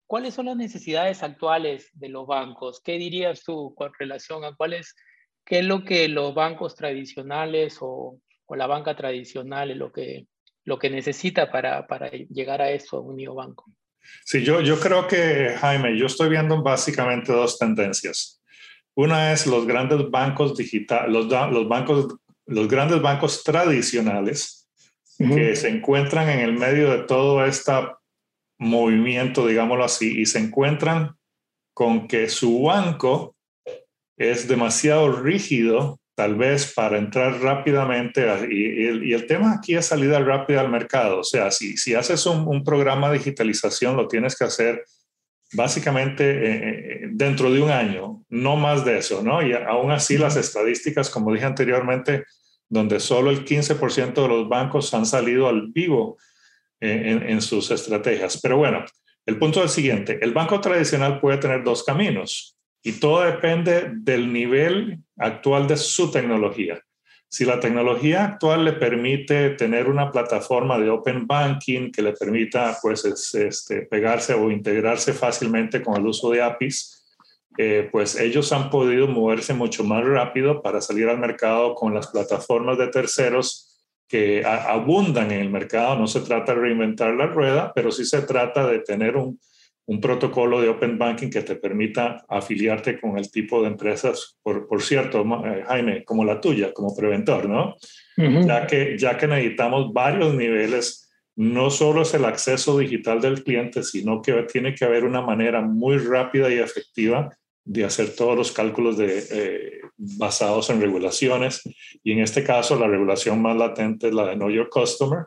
¿cuáles 0.07 0.33
son 0.33 0.45
las 0.45 0.55
necesidades 0.55 1.23
actuales 1.23 1.89
de 1.91 2.07
los 2.07 2.25
bancos? 2.25 2.79
¿Qué 2.81 2.93
dirías 2.97 3.43
tú 3.43 3.75
con 3.75 3.91
relación 3.99 4.45
a 4.45 4.55
cuáles, 4.55 4.95
qué 5.43 5.59
es 5.59 5.65
lo 5.65 5.83
que 5.83 6.07
los 6.07 6.33
bancos 6.33 6.73
tradicionales 6.73 7.79
o, 7.81 8.17
o 8.45 8.55
la 8.55 8.65
banca 8.65 8.95
tradicional 8.95 9.71
es 9.71 9.75
lo 9.77 9.91
que, 9.91 10.27
lo 10.65 10.77
que 10.77 10.89
necesita 10.89 11.51
para, 11.51 11.87
para 11.87 12.09
llegar 12.09 12.61
a 12.61 12.71
eso, 12.71 12.97
a 12.97 13.01
un 13.01 13.15
neobanco? 13.15 13.65
Sí, 14.23 14.43
yo, 14.43 14.61
yo 14.61 14.79
creo 14.79 15.07
que, 15.07 15.55
Jaime, 15.59 15.97
yo 15.97 16.05
estoy 16.07 16.29
viendo 16.29 16.61
básicamente 16.61 17.31
dos 17.31 17.57
tendencias. 17.57 18.41
Una 18.95 19.31
es 19.31 19.45
los 19.45 19.65
grandes 19.65 20.09
bancos 20.09 20.55
digitales, 20.55 21.11
los, 21.11 21.25
los, 21.25 21.67
bancos, 21.67 22.15
los 22.45 22.67
grandes 22.67 23.01
bancos 23.01 23.43
tradicionales 23.43 24.67
uh 25.19 25.25
-huh. 25.25 25.35
que 25.35 25.55
se 25.55 25.69
encuentran 25.69 26.29
en 26.29 26.39
el 26.39 26.53
medio 26.53 26.91
de 26.91 27.03
todo 27.03 27.45
este 27.45 27.71
movimiento, 28.57 29.47
digámoslo 29.47 29.83
así, 29.83 30.21
y 30.21 30.25
se 30.25 30.39
encuentran 30.39 31.15
con 31.73 32.07
que 32.07 32.29
su 32.29 32.63
banco 32.63 33.35
es 34.17 34.47
demasiado 34.47 35.11
rígido, 35.11 35.99
tal 36.15 36.35
vez 36.35 36.73
para 36.73 36.97
entrar 36.97 37.41
rápidamente, 37.41 38.25
y, 38.49 38.55
y, 38.55 39.09
y 39.09 39.13
el 39.13 39.27
tema 39.27 39.53
aquí 39.53 39.75
es 39.75 39.87
salida 39.87 40.19
rápida 40.19 40.61
al 40.61 40.69
mercado. 40.69 41.19
O 41.19 41.23
sea, 41.23 41.51
si, 41.51 41.75
si 41.77 41.93
haces 41.93 42.25
un, 42.25 42.47
un 42.47 42.63
programa 42.63 43.09
de 43.09 43.17
digitalización, 43.17 43.97
lo 43.97 44.07
tienes 44.07 44.37
que 44.37 44.45
hacer 44.45 44.85
básicamente 45.53 46.23
eh, 46.25 47.07
dentro 47.11 47.51
de 47.51 47.61
un 47.61 47.69
año, 47.69 48.23
no 48.29 48.55
más 48.55 48.83
de 48.85 48.97
eso, 48.97 49.21
¿no? 49.21 49.45
Y 49.45 49.53
aún 49.53 49.91
así 49.91 50.17
las 50.17 50.35
estadísticas, 50.37 51.09
como 51.09 51.33
dije 51.33 51.45
anteriormente, 51.45 52.23
donde 52.69 52.99
solo 52.99 53.29
el 53.29 53.45
15% 53.45 54.13
de 54.13 54.27
los 54.27 54.49
bancos 54.49 54.93
han 54.93 55.05
salido 55.05 55.47
al 55.47 55.67
vivo 55.71 56.17
en, 56.79 57.29
en, 57.29 57.41
sus 57.41 57.71
estrategias. 57.71 58.39
Pero 58.41 58.57
bueno, 58.57 58.83
El 59.25 59.39
punto 59.39 59.59
es 59.59 59.65
el 59.65 59.69
siguiente, 59.71 60.19
el 60.21 60.33
banco 60.33 60.61
tradicional 60.61 61.19
puede 61.19 61.37
tener 61.37 61.63
dos 61.63 61.83
caminos 61.83 62.54
y 62.85 62.93
todo 62.93 63.23
depende 63.23 63.89
del 63.95 64.31
nivel 64.31 64.99
actual 65.17 65.67
de 65.67 65.75
su 65.75 66.11
tecnología. 66.11 66.79
Si 67.27 67.43
la 67.43 67.59
tecnología 67.59 68.23
actual 68.23 68.63
le 68.63 68.73
permite 68.73 69.49
tener 69.49 69.89
una 69.89 70.11
plataforma 70.11 70.77
de 70.77 70.91
open 70.91 71.25
banking 71.25 71.91
que 71.91 72.03
le 72.03 72.13
permita 72.13 72.77
pues, 72.79 73.03
este, 73.03 73.81
pegarse 73.87 74.35
o 74.35 74.51
integrarse 74.51 75.13
fácilmente 75.13 75.81
con 75.81 75.97
el 75.97 76.05
uso 76.05 76.29
de 76.29 76.43
APIs, 76.43 77.03
eh, 77.57 77.89
pues 77.91 78.19
ellos 78.19 78.53
han 78.53 78.69
podido 78.69 79.07
moverse 79.07 79.55
mucho 79.55 79.83
más 79.83 80.05
rápido 80.05 80.61
para 80.61 80.79
salir 80.79 81.09
al 81.09 81.17
mercado 81.17 81.73
con 81.73 81.91
las 81.91 82.07
plataformas 82.07 82.77
de 82.77 82.89
terceros 82.89 83.83
que 84.07 84.45
abundan 84.45 85.31
en 85.31 85.41
el 85.41 85.49
mercado. 85.49 85.95
No 85.95 86.05
se 86.05 86.21
trata 86.21 86.53
de 86.53 86.61
reinventar 86.61 87.15
la 87.15 87.25
rueda, 87.25 87.73
pero 87.73 87.91
sí 87.91 88.05
se 88.05 88.21
trata 88.21 88.67
de 88.67 88.77
tener 88.79 89.15
un, 89.17 89.39
un 89.87 90.01
protocolo 90.01 90.61
de 90.61 90.69
Open 90.69 90.97
Banking 90.97 91.29
que 91.29 91.41
te 91.41 91.55
permita 91.55 92.25
afiliarte 92.27 92.99
con 92.99 93.17
el 93.17 93.29
tipo 93.29 93.61
de 93.61 93.67
empresas, 93.67 94.37
por, 94.41 94.67
por 94.67 94.81
cierto, 94.81 95.21
eh, 95.45 95.63
Jaime, 95.67 96.03
como 96.03 96.25
la 96.25 96.41
tuya, 96.41 96.73
como 96.73 96.95
preventor, 96.95 97.47
¿no? 97.47 97.75
ya, 98.17 98.65
que, 98.65 98.97
ya 98.97 99.17
que 99.17 99.27
necesitamos 99.27 99.93
varios 99.93 100.33
niveles, 100.33 101.11
no 101.35 101.69
solo 101.69 102.01
es 102.01 102.13
el 102.13 102.25
acceso 102.25 102.77
digital 102.77 103.21
del 103.21 103.43
cliente, 103.43 103.83
sino 103.83 104.21
que 104.21 104.33
tiene 104.43 104.73
que 104.73 104.85
haber 104.85 105.03
una 105.03 105.21
manera 105.21 105.61
muy 105.61 105.97
rápida 105.97 106.49
y 106.49 106.59
efectiva 106.59 107.29
de 107.65 107.83
hacer 107.83 108.15
todos 108.15 108.37
los 108.37 108.51
cálculos 108.51 108.97
de, 108.97 109.23
eh, 109.31 109.81
basados 109.97 110.69
en 110.69 110.81
regulaciones. 110.81 111.61
Y 112.03 112.13
en 112.13 112.19
este 112.19 112.43
caso, 112.43 112.79
la 112.79 112.87
regulación 112.87 113.41
más 113.41 113.57
latente 113.57 114.07
es 114.07 114.13
la 114.13 114.27
de 114.27 114.35
Know 114.35 114.49
Your 114.49 114.69
Customer, 114.69 115.25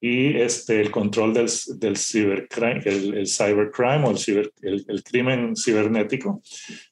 y 0.00 0.40
este, 0.40 0.80
el 0.80 0.90
control 0.90 1.34
del, 1.34 1.50
del 1.76 1.96
cibercrime, 1.96 2.80
el, 2.86 3.26
cybercrime 3.26 4.06
o 4.06 4.10
el, 4.62 4.84
el, 4.88 5.04
crimen 5.04 5.54
cibernético. 5.54 6.40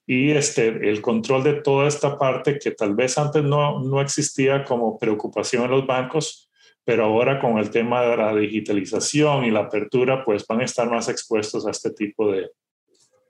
Y 0.06 0.30
este, 0.32 0.68
el 0.68 1.00
control 1.00 1.42
de 1.42 1.54
toda 1.54 1.88
esta 1.88 2.18
parte 2.18 2.58
que 2.58 2.72
tal 2.72 2.94
vez 2.94 3.16
antes 3.16 3.42
no, 3.42 3.82
no 3.82 4.02
existía 4.02 4.62
como 4.62 4.98
preocupación 4.98 5.64
en 5.64 5.70
los 5.70 5.86
bancos, 5.86 6.50
pero 6.84 7.04
ahora 7.04 7.40
con 7.40 7.58
el 7.58 7.70
tema 7.70 8.02
de 8.02 8.16
la 8.16 8.34
digitalización 8.36 9.44
y 9.44 9.50
la 9.50 9.60
apertura, 9.60 10.22
pues 10.22 10.46
van 10.46 10.60
a 10.60 10.64
estar 10.64 10.90
más 10.90 11.08
expuestos 11.08 11.66
a 11.66 11.70
este 11.70 11.90
tipo 11.90 12.30
de, 12.30 12.50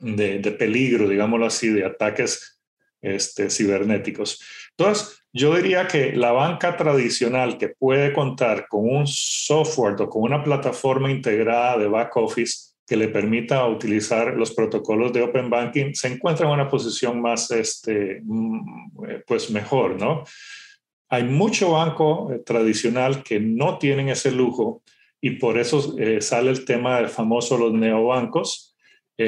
de, 0.00 0.40
de 0.40 0.50
peligro, 0.52 1.08
digámoslo 1.08 1.46
así, 1.46 1.68
de 1.68 1.84
ataques 1.84 2.57
este, 3.00 3.50
cibernéticos. 3.50 4.40
Entonces, 4.76 5.22
yo 5.32 5.54
diría 5.54 5.86
que 5.86 6.12
la 6.12 6.32
banca 6.32 6.76
tradicional 6.76 7.58
que 7.58 7.68
puede 7.68 8.12
contar 8.12 8.66
con 8.68 8.88
un 8.88 9.06
software 9.06 10.00
o 10.00 10.08
con 10.08 10.22
una 10.22 10.42
plataforma 10.42 11.10
integrada 11.10 11.78
de 11.78 11.86
back 11.86 12.16
office 12.16 12.68
que 12.88 12.96
le 12.96 13.08
permita 13.08 13.66
utilizar 13.66 14.34
los 14.34 14.54
protocolos 14.54 15.12
de 15.12 15.20
Open 15.20 15.50
Banking 15.50 15.92
se 15.92 16.08
encuentra 16.08 16.46
en 16.46 16.52
una 16.52 16.70
posición 16.70 17.20
más, 17.20 17.50
este, 17.50 18.22
mm, 18.24 19.04
eh, 19.06 19.22
pues 19.26 19.50
mejor, 19.50 20.00
¿no? 20.00 20.24
Hay 21.10 21.24
mucho 21.24 21.72
banco 21.72 22.32
eh, 22.32 22.38
tradicional 22.38 23.22
que 23.22 23.40
no 23.40 23.76
tienen 23.76 24.08
ese 24.08 24.32
lujo 24.32 24.82
y 25.20 25.32
por 25.32 25.58
eso 25.58 25.96
eh, 25.98 26.22
sale 26.22 26.50
el 26.50 26.64
tema 26.64 26.96
del 26.96 27.08
famoso 27.08 27.58
los 27.58 27.72
neobancos. 27.72 28.74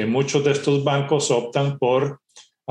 muchos 0.07 0.45
de 0.45 0.51
estos 0.51 0.85
bancos 0.85 1.31
optan 1.31 1.77
por 1.77 2.20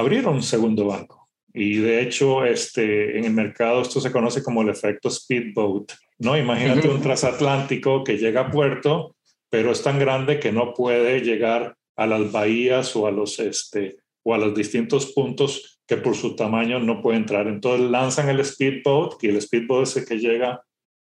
abrir 0.00 0.26
un 0.26 0.42
segundo 0.42 0.86
banco 0.86 1.20
y 1.52 1.78
de 1.78 2.02
hecho, 2.02 2.44
este, 2.44 3.18
en 3.18 3.24
el 3.24 3.32
mercado 3.32 3.82
esto 3.82 4.00
se 4.00 4.12
conoce 4.12 4.42
como 4.42 4.62
el 4.62 4.68
efecto 4.68 5.10
speedboat, 5.10 5.92
¿no? 6.18 6.36
Imagínate 6.36 6.88
un 6.88 7.00
transatlántico 7.00 8.04
que 8.04 8.18
llega 8.18 8.42
a 8.42 8.50
puerto, 8.50 9.16
pero 9.48 9.72
es 9.72 9.82
tan 9.82 9.98
grande 9.98 10.38
que 10.38 10.52
no 10.52 10.74
puede 10.74 11.20
llegar 11.20 11.74
a 11.96 12.06
las 12.06 12.30
bahías 12.30 12.94
o 12.94 13.06
a 13.06 13.10
los, 13.10 13.40
este, 13.40 13.96
o 14.22 14.32
a 14.32 14.38
los 14.38 14.54
distintos 14.54 15.06
puntos 15.06 15.80
que 15.86 15.96
por 15.96 16.14
su 16.14 16.36
tamaño 16.36 16.78
no 16.78 17.02
puede 17.02 17.18
entrar. 17.18 17.48
Entonces 17.48 17.90
lanzan 17.90 18.28
el 18.28 18.44
speedboat 18.44 19.22
y 19.24 19.28
el 19.28 19.42
speedboat 19.42 19.82
es 19.82 19.96
el 19.96 20.06
que 20.06 20.18
llega 20.18 20.62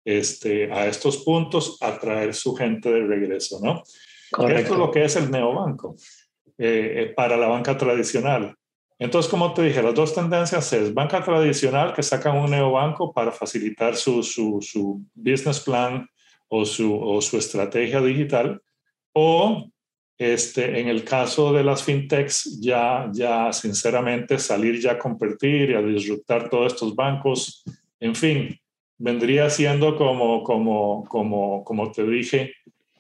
este, 0.05 0.73
a 0.73 0.89
estos 0.89 1.19
puntos 1.19 1.79
a 1.81 2.01
traer 2.01 2.35
su 2.35 2.53
gente 2.57 2.91
de 2.91 3.07
regreso, 3.07 3.61
¿no? 3.63 3.85
Esto 4.49 4.73
es 4.73 4.79
lo 4.79 4.91
que 4.91 5.05
es 5.05 5.15
el 5.15 5.31
neobanco 5.31 5.95
eh, 6.59 6.95
eh, 6.97 7.13
para 7.15 7.37
la 7.37 7.47
banca 7.47 7.77
tradicional. 7.77 8.57
Entonces, 8.99 9.31
como 9.31 9.53
te 9.53 9.63
dije, 9.63 9.83
las 9.83 9.95
dos 9.95 10.15
tendencias 10.15 10.73
es 10.73 10.95
banca 10.95 11.23
tradicional 11.23 11.93
que 11.93 12.03
saca 12.03 12.33
un 12.33 12.51
neobanco 12.51 13.13
para 13.13 13.33
facilitar 13.33 13.97
su, 13.97 14.23
su, 14.23 14.59
su 14.61 15.03
business 15.15 15.61
plan 15.61 16.07
o 16.49 16.65
su, 16.65 16.95
o 16.95 17.21
su, 17.21 17.39
estrategia 17.39 18.01
digital, 18.01 18.61
o 19.15 19.71
este, 20.19 20.81
en 20.81 20.89
el 20.89 21.03
caso 21.03 21.53
de 21.53 21.65
las 21.65 21.83
fintechs, 21.83 22.61
ya, 22.61 23.09
ya 23.13 23.53
sinceramente 23.53 24.39
salir 24.39 24.79
ya 24.79 24.93
a 24.93 24.99
competir 24.99 25.71
y 25.71 25.75
a 25.75 25.83
disruptar 25.83 26.51
todos 26.51 26.75
estos 26.75 26.95
bancos, 26.95 27.65
en 27.99 28.15
fin, 28.15 28.61
vendría 28.99 29.51
siendo 29.51 29.97
como, 29.97 30.43
como, 30.45 31.05
como, 31.09 31.65
como 31.65 31.91
te 31.91 32.05
dije, 32.05 32.53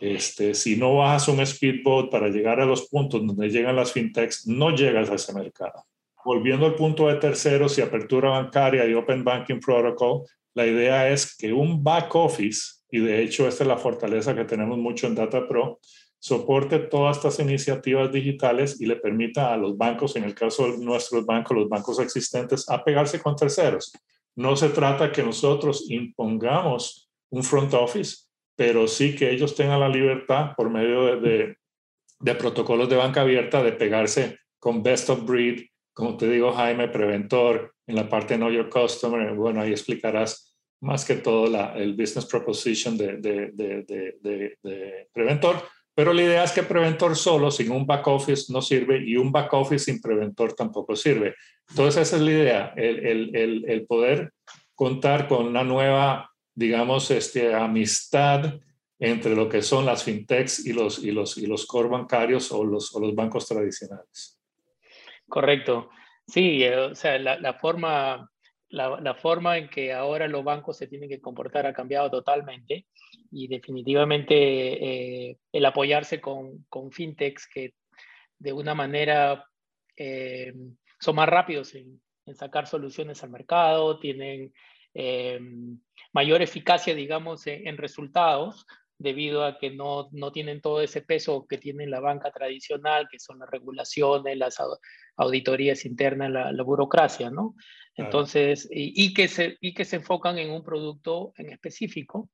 este, 0.02 0.54
si 0.54 0.76
no 0.76 0.96
bajas 0.96 1.28
un 1.28 1.44
speedboat 1.46 2.10
para 2.10 2.28
llegar 2.28 2.60
a 2.60 2.66
los 2.66 2.88
puntos 2.88 3.26
donde 3.26 3.48
llegan 3.48 3.76
las 3.76 3.92
fintechs, 3.92 4.46
no 4.46 4.74
llegas 4.74 5.10
a 5.10 5.14
ese 5.14 5.32
mercado 5.32 5.84
volviendo 6.24 6.66
al 6.66 6.74
punto 6.74 7.08
de 7.08 7.16
terceros 7.16 7.78
y 7.78 7.82
apertura 7.82 8.30
bancaria 8.30 8.86
y 8.86 8.94
Open 8.94 9.24
Banking 9.24 9.60
Protocol, 9.60 10.22
la 10.54 10.66
idea 10.66 11.08
es 11.08 11.36
que 11.36 11.52
un 11.52 11.82
back 11.82 12.14
office, 12.14 12.82
y 12.90 13.00
de 13.00 13.22
hecho 13.22 13.48
esta 13.48 13.64
es 13.64 13.68
la 13.68 13.78
fortaleza 13.78 14.34
que 14.34 14.44
tenemos 14.44 14.78
mucho 14.78 15.06
en 15.06 15.14
Data 15.14 15.46
Pro, 15.48 15.80
soporte 16.18 16.78
todas 16.78 17.16
estas 17.16 17.40
iniciativas 17.40 18.12
digitales 18.12 18.80
y 18.80 18.86
le 18.86 18.96
permita 18.96 19.52
a 19.52 19.56
los 19.56 19.76
bancos, 19.76 20.14
en 20.14 20.24
el 20.24 20.34
caso 20.34 20.70
de 20.70 20.78
nuestros 20.78 21.26
bancos, 21.26 21.56
los 21.56 21.68
bancos 21.68 21.98
existentes, 21.98 22.68
a 22.68 22.84
pegarse 22.84 23.20
con 23.20 23.34
terceros. 23.34 23.92
No 24.36 24.54
se 24.54 24.68
trata 24.68 25.10
que 25.10 25.22
nosotros 25.22 25.86
impongamos 25.90 27.10
un 27.30 27.42
front 27.42 27.74
office, 27.74 28.28
pero 28.62 28.86
sí 28.86 29.16
que 29.16 29.32
ellos 29.32 29.56
tengan 29.56 29.80
la 29.80 29.88
libertad 29.88 30.52
por 30.56 30.70
medio 30.70 31.06
de, 31.06 31.20
de, 31.20 31.56
de 32.20 32.34
protocolos 32.36 32.88
de 32.88 32.94
banca 32.94 33.22
abierta 33.22 33.60
de 33.60 33.72
pegarse 33.72 34.38
con 34.60 34.84
best 34.84 35.10
of 35.10 35.26
breed 35.26 35.64
como 35.92 36.16
te 36.16 36.28
digo, 36.28 36.52
Jaime, 36.52 36.88
preventor, 36.88 37.74
en 37.86 37.96
la 37.96 38.08
parte 38.08 38.36
Know 38.36 38.50
Your 38.50 38.70
Customer, 38.70 39.34
bueno, 39.34 39.60
ahí 39.60 39.72
explicarás 39.72 40.56
más 40.80 41.04
que 41.04 41.16
todo 41.16 41.46
la, 41.46 41.74
el 41.76 41.94
business 41.94 42.26
proposition 42.26 42.96
de, 42.96 43.18
de, 43.18 44.58
preventor, 45.12 45.56
pero 45.94 46.12
la 46.12 46.22
idea 46.22 46.44
es 46.44 46.52
que 46.52 46.62
preventor 46.62 47.14
solo, 47.14 47.50
sin 47.50 47.70
un 47.70 47.86
back 47.86 48.06
office, 48.06 48.50
no 48.52 48.62
sirve 48.62 49.04
y 49.04 49.16
un 49.16 49.30
back 49.30 49.52
office 49.52 49.84
sin 49.84 50.00
preventor 50.00 50.54
tampoco 50.54 50.96
sirve. 50.96 51.34
Entonces, 51.68 52.08
esa 52.08 52.16
es 52.16 52.22
la 52.22 52.30
idea, 52.30 52.74
el, 52.76 53.06
el, 53.06 53.36
el, 53.36 53.64
el 53.68 53.86
poder 53.86 54.32
contar 54.74 55.28
con 55.28 55.46
una 55.46 55.62
nueva, 55.62 56.31
digamos, 56.54 57.10
este, 57.10 57.54
amistad 57.54 58.60
entre 58.98 59.34
lo 59.34 59.48
que 59.48 59.62
son 59.62 59.84
las 59.84 60.04
fintechs 60.04 60.64
y 60.64 60.72
los, 60.72 61.02
y 61.02 61.10
los, 61.10 61.36
y 61.36 61.46
los 61.46 61.66
core 61.66 61.88
bancarios 61.88 62.52
o 62.52 62.64
los, 62.64 62.94
o 62.94 63.00
los 63.00 63.14
bancos 63.14 63.48
tradicionales. 63.48 64.40
Correcto. 65.28 65.90
Sí, 66.26 66.62
eh, 66.62 66.76
o 66.76 66.94
sea, 66.94 67.18
la, 67.18 67.54
forma, 67.54 68.30
la, 68.68 69.14
forma 69.14 69.58
en 69.58 69.68
que 69.68 69.92
ahora 69.92 70.28
los 70.28 70.44
bancos 70.44 70.76
se 70.76 70.86
tienen 70.86 71.08
que 71.08 71.20
comportar 71.20 71.66
ha 71.66 71.72
cambiado 71.72 72.10
totalmente 72.10 72.86
y 73.30 73.48
definitivamente 73.48 74.34
eh, 74.34 75.38
el 75.50 75.64
apoyarse 75.64 76.20
con, 76.20 76.64
con, 76.68 76.92
fintechs 76.92 77.48
que 77.48 77.74
de 78.38 78.52
una 78.52 78.74
manera 78.74 79.44
eh, 79.96 80.52
son 81.00 81.16
más 81.16 81.28
rápidos 81.28 81.74
en, 81.74 82.00
sacar 82.34 82.68
soluciones 82.68 83.22
al 83.24 83.30
mercado, 83.30 83.98
tienen 83.98 84.52
mayor 86.12 86.42
eficacia, 86.42 86.94
digamos, 86.94 87.46
en 87.46 87.76
resultados, 87.76 88.66
debido 89.02 89.44
a 89.44 89.58
que 89.58 89.70
no, 89.70 90.08
no, 90.12 90.32
tienen 90.32 90.60
todo 90.60 90.80
ese 90.80 91.02
peso 91.02 91.46
que 91.48 91.58
tiene 91.58 91.86
la 91.86 92.00
banca 92.00 92.30
tradicional, 92.30 93.08
que 93.10 93.18
son 93.18 93.40
las 93.40 93.50
regulaciones, 93.50 94.36
las 94.38 94.62
auditorías 95.16 95.84
internas, 95.84 96.30
la, 96.30 96.62
burocracia, 96.62 97.30
¿no? 97.30 97.54
Entonces, 97.96 98.68
y, 98.70 99.12
que 99.12 99.28
se, 99.28 99.58
y 99.60 99.74
que 99.74 99.84
se 99.84 99.96
enfocan 99.96 100.38
en 100.38 100.50
un 100.50 100.62
producto 100.62 101.32
en 101.36 101.50
específico 101.50 102.30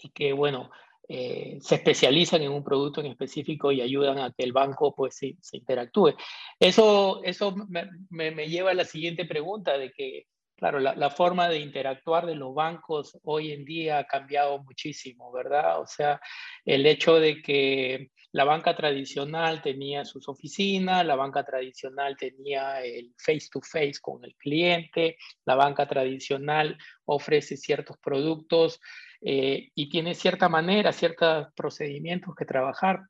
y 0.00 0.10
que, 0.10 0.32
bueno, 0.32 0.70
eh, 1.08 1.58
se 1.60 1.74
especializan 1.74 2.42
en 2.42 2.52
un 2.52 2.62
producto 2.62 3.00
en 3.00 3.08
específico 3.08 3.72
y 3.72 3.80
ayudan 3.80 4.18
a 4.18 4.32
que 4.32 4.44
el 4.44 4.52
banco 4.52 4.94
pues 4.94 5.16
se, 5.16 5.36
interactúe. 5.52 6.14
Eso, 6.60 7.22
eso 7.24 7.54
me, 7.68 7.90
me, 8.10 8.30
me, 8.30 8.48
lleva 8.48 8.70
a 8.70 8.74
la 8.74 8.84
siguiente 8.84 9.24
pregunta 9.24 9.76
de 9.76 9.92
que 9.92 10.26
Claro, 10.56 10.78
la, 10.78 11.10
forma 11.10 11.48
de 11.48 11.58
interactuar 11.58 12.26
de 12.26 12.36
los 12.36 12.54
bancos 12.54 13.18
hoy 13.24 13.50
en 13.50 13.64
día 13.64 13.98
ha 13.98 14.04
cambiado 14.04 14.62
muchísimo, 14.62 15.32
¿verdad? 15.32 15.80
O 15.80 15.86
sea, 15.86 16.20
el 16.64 16.86
hecho 16.86 17.16
de 17.18 17.42
que 17.42 18.12
la 18.30 18.44
banca 18.44 18.76
tradicional 18.76 19.62
tenía 19.62 20.04
sus 20.04 20.28
oficinas, 20.28 21.04
la 21.04 21.16
banca 21.16 21.44
tradicional 21.44 22.16
tenía 22.16 22.82
el 22.82 23.14
face 23.18 23.48
to 23.52 23.60
face 23.60 23.94
con 24.00 24.24
el 24.24 24.36
cliente, 24.36 25.16
la 25.44 25.56
banca 25.56 25.88
tradicional 25.88 26.78
ofrece 27.04 27.56
ciertos 27.56 27.98
productos 27.98 28.80
eh, 29.22 29.70
y 29.74 29.88
tiene 29.88 30.14
cierta 30.14 30.48
manera, 30.48 30.92
ciertos 30.92 31.48
procedimientos 31.56 32.34
que 32.36 32.44
trabajar. 32.44 33.00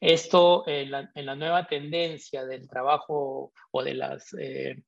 Esto 0.00 0.64
en 0.66 0.90
la, 0.90 1.36
nueva 1.36 1.66
tendencia 1.66 2.44
del 2.44 2.68
trabajo 2.68 3.52
o 3.70 3.82
de 3.82 3.94
las, 3.94 4.34
eh, 4.34 4.82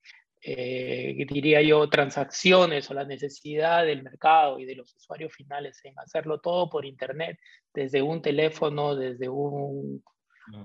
eh, 0.47 1.25
diría 1.27 1.63
yo, 1.63 1.89
transacciones 1.89 2.91
o 2.91 2.95
la 2.95 3.05
necesidad 3.05 3.87
del 3.87 4.03
mercado 4.03 4.59
y 4.59 4.67
de 4.67 4.75
los 4.75 4.95
usuarios 4.95 5.33
finales 5.33 5.81
en 5.85 5.99
hacerlo 5.99 6.39
todo 6.39 6.69
por 6.69 6.85
Internet, 6.85 7.39
desde 7.73 8.03
un 8.03 8.21
teléfono, 8.21 8.95
desde 8.95 9.27
un, 9.27 10.05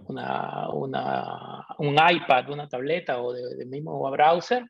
una, 0.08 0.70
una, 0.72 1.66
un 1.78 1.94
iPad, 1.96 2.50
una 2.50 2.68
tableta 2.68 3.22
o 3.22 3.32
de, 3.32 3.56
de 3.56 3.66
mismo 3.66 4.12
browser, 4.12 4.66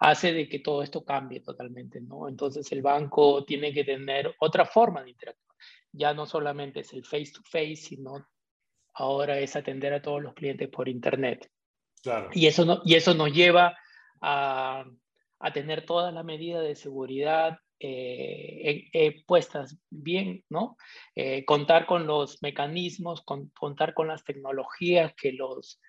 hace 0.00 0.32
de 0.32 0.48
que 0.48 0.58
todo 0.58 0.82
esto 0.82 1.04
cambie 1.04 1.40
totalmente, 1.40 2.00
¿no? 2.00 2.28
Entonces 2.28 2.70
el 2.72 2.82
banco 2.82 3.44
tiene 3.44 3.72
que 3.72 3.84
tener 3.84 4.34
otra 4.40 4.66
forma 4.66 5.04
de 5.04 5.10
interactuar. 5.10 5.56
Ya 5.92 6.12
no 6.14 6.26
solamente 6.26 6.80
es 6.80 6.92
el 6.92 7.04
face 7.04 7.30
to 7.32 7.42
face, 7.44 7.76
sino 7.76 8.26
ahora 8.94 9.38
es 9.38 9.54
atender 9.54 9.92
a 9.94 10.02
todos 10.02 10.20
los 10.20 10.34
clientes 10.34 10.68
por 10.68 10.88
internet. 10.88 11.48
Claro. 12.02 12.28
Y 12.32 12.48
eso, 12.48 12.64
no, 12.64 12.82
y 12.84 12.96
eso 12.96 13.14
nos 13.14 13.32
lleva 13.32 13.76
a, 14.20 14.84
tener 15.52 15.86
todas 15.86 16.12
las 16.12 16.24
medidas 16.24 16.62
de 16.62 16.74
seguridad 16.74 17.58
eh, 17.78 18.88
eh, 18.92 19.24
puestas 19.26 19.78
bien, 19.90 20.44
¿no? 20.48 20.76
Eh, 21.14 21.44
contar 21.44 21.86
con 21.86 22.06
los 22.06 22.42
mecanismos, 22.42 23.22
con, 23.22 23.50
contar 23.50 23.94
con 23.94 24.08
las 24.08 24.24
tecnologías 24.24 25.14
que, 25.14 25.32
los, 25.32 25.80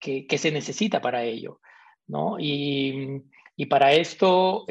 que, 0.00 0.26
se 0.38 0.50
necesita 0.50 1.00
para 1.00 1.24
ello, 1.24 1.60
¿no? 2.06 2.36
Y, 2.38 3.22
para 3.70 3.92
esto 3.92 4.64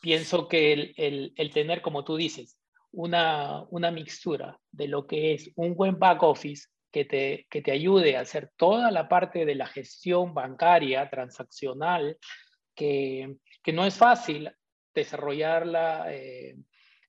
pienso 0.00 0.48
que 0.48 0.72
el, 0.72 0.94
el, 0.96 1.32
el, 1.36 1.50
tener, 1.50 1.82
como 1.82 2.04
tú 2.04 2.16
dices, 2.16 2.58
una, 2.92 3.64
una 3.70 3.90
mixtura 3.90 4.60
de 4.70 4.88
lo 4.88 5.06
que 5.06 5.34
es 5.34 5.50
un 5.56 5.74
buen 5.74 5.98
back 5.98 6.22
office 6.22 6.68
que 6.94 7.04
te, 7.04 7.48
que 7.50 7.60
te 7.60 7.72
ayude 7.72 8.16
a 8.16 8.20
hacer 8.20 8.52
toda 8.56 8.92
la 8.92 9.08
parte 9.08 9.44
de 9.44 9.56
la 9.56 9.66
gestión 9.66 10.32
bancaria, 10.32 11.10
transaccional, 11.10 12.16
que, 12.72 13.34
que 13.64 13.72
no 13.72 13.84
es 13.84 13.96
fácil 13.96 14.48
desarrollarla 14.94 16.06
eh, 16.14 16.54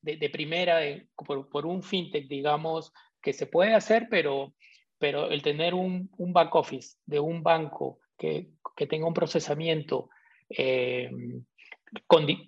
de, 0.02 0.30
primera 0.32 0.80
por, 1.16 1.50
por, 1.50 1.68
un 1.68 1.84
fintech, 1.84 2.28
digamos, 2.28 2.94
que 3.22 3.32
se 3.32 3.46
puede 3.46 3.76
hacer, 3.76 4.08
pero, 4.10 4.56
pero 4.98 5.30
el 5.30 5.44
tener 5.44 5.76
un, 5.76 6.10
un 6.18 6.34
back 6.34 6.56
office 6.56 6.98
de 7.06 7.20
un 7.20 7.44
banco 7.44 8.00
que, 8.18 8.54
que 8.76 8.88
tenga 8.88 9.06
un 9.06 9.14
procesamiento 9.14 10.10
eh, 10.50 11.12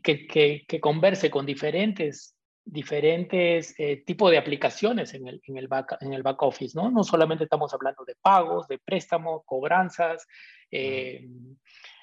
que, 0.03 0.25
que, 0.25 0.65
que, 0.67 0.79
converse 0.79 1.29
con 1.29 1.45
diferentes 1.45 2.35
diferentes 2.69 3.73
eh, 3.77 4.03
tipos 4.05 4.29
de 4.29 4.37
aplicaciones 4.37 5.13
en 5.13 5.27
el, 5.27 5.41
en, 5.45 5.57
el 5.57 5.67
back, 5.67 5.97
en 6.01 6.13
el 6.13 6.23
back 6.23 6.41
office, 6.43 6.77
¿no? 6.77 6.91
No 6.91 7.03
solamente 7.03 7.45
estamos 7.45 7.73
hablando 7.73 8.03
de 8.05 8.15
pagos, 8.15 8.67
de 8.67 8.77
préstamos, 8.77 9.41
cobranzas, 9.45 10.27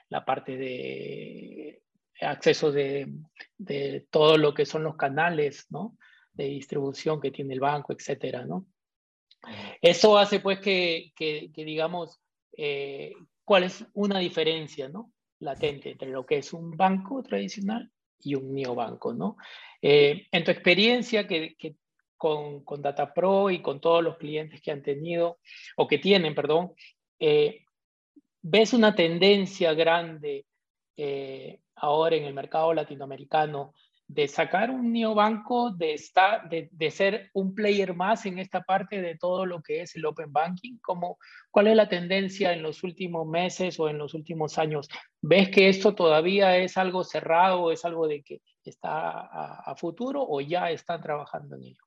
la 0.08 0.24
parte 0.24 0.56
de 0.56 1.82
acceso 2.20 2.72
de, 2.72 3.12
de, 3.58 4.06
todo 4.10 4.38
lo 4.38 4.54
que 4.54 4.64
son 4.64 4.84
los 4.84 4.96
canales, 4.96 5.66
¿no? 5.70 5.96
De 6.32 6.44
distribución 6.44 7.20
que 7.20 7.30
tiene 7.30 7.54
el 7.54 7.60
banco, 7.60 7.92
etcétera, 7.92 8.44
¿no? 8.44 8.66
Eso 9.82 10.16
hace 10.18 10.40
pues 10.40 10.60
que, 10.60 11.12
que, 11.14 11.50
digamos, 11.54 12.20
eh, 12.56 13.12
cuál 13.44 13.64
es 13.64 13.84
una 13.92 14.18
diferencia, 14.18 14.88
¿no? 14.88 15.12
Latente 15.40 15.90
entre 15.90 16.10
lo 16.10 16.24
que 16.24 16.38
es 16.38 16.52
un 16.52 16.76
banco 16.76 17.22
tradicional 17.22 17.90
y 18.24 18.34
un 18.34 18.54
neobanco, 18.54 19.12
¿no? 19.12 19.36
Eh, 19.80 20.26
en 20.32 20.44
tu 20.44 20.50
experiencia 20.50 21.26
que, 21.26 21.56
con, 22.16 22.64
con 22.64 22.82
DataPro 22.82 23.50
y 23.50 23.60
con 23.60 23.80
todos 23.80 24.02
los 24.02 24.16
clientes 24.16 24.60
que 24.60 24.70
han 24.70 24.82
tenido, 24.82 25.38
o 25.76 25.86
que 25.86 25.98
tienen, 25.98 26.34
perdón, 26.34 26.72
eh, 27.18 27.64
¿ves 28.40 28.72
una 28.72 28.94
tendencia 28.94 29.74
grande 29.74 30.46
eh, 30.96 31.60
ahora 31.76 32.16
en 32.16 32.24
el 32.24 32.34
mercado 32.34 32.72
latinoamericano 32.72 33.74
de 34.06 34.28
sacar 34.28 34.70
un 34.70 34.92
neobanco, 34.92 35.70
de, 35.70 35.94
estar, 35.94 36.48
de, 36.48 36.68
de, 36.72 36.90
ser 36.90 37.30
un 37.32 37.54
player 37.54 37.94
más 37.94 38.26
en 38.26 38.38
esta 38.38 38.62
parte 38.62 39.00
de 39.00 39.16
todo 39.16 39.46
lo 39.46 39.62
que 39.62 39.82
es 39.82 39.96
el 39.96 40.04
open 40.04 40.32
banking? 40.32 40.78
¿Cómo, 40.82 41.18
¿Cuál 41.50 41.68
es 41.68 41.76
la 41.76 41.88
tendencia 41.88 42.52
en 42.52 42.62
los 42.62 42.82
últimos 42.84 43.26
meses 43.26 43.80
o 43.80 43.88
en 43.88 43.98
los 43.98 44.14
últimos 44.14 44.58
años? 44.58 44.88
¿Ves 45.20 45.48
que 45.48 45.68
esto 45.68 45.94
todavía 45.94 46.58
es 46.58 46.76
algo 46.76 47.02
cerrado 47.04 47.72
es 47.72 47.84
algo 47.84 48.06
de 48.06 48.22
que 48.22 48.40
está 48.64 49.10
a, 49.10 49.62
a 49.64 49.76
futuro 49.76 50.24
o 50.26 50.40
ya 50.40 50.70
están 50.70 51.00
trabajando 51.00 51.56
en 51.56 51.64
ello? 51.64 51.82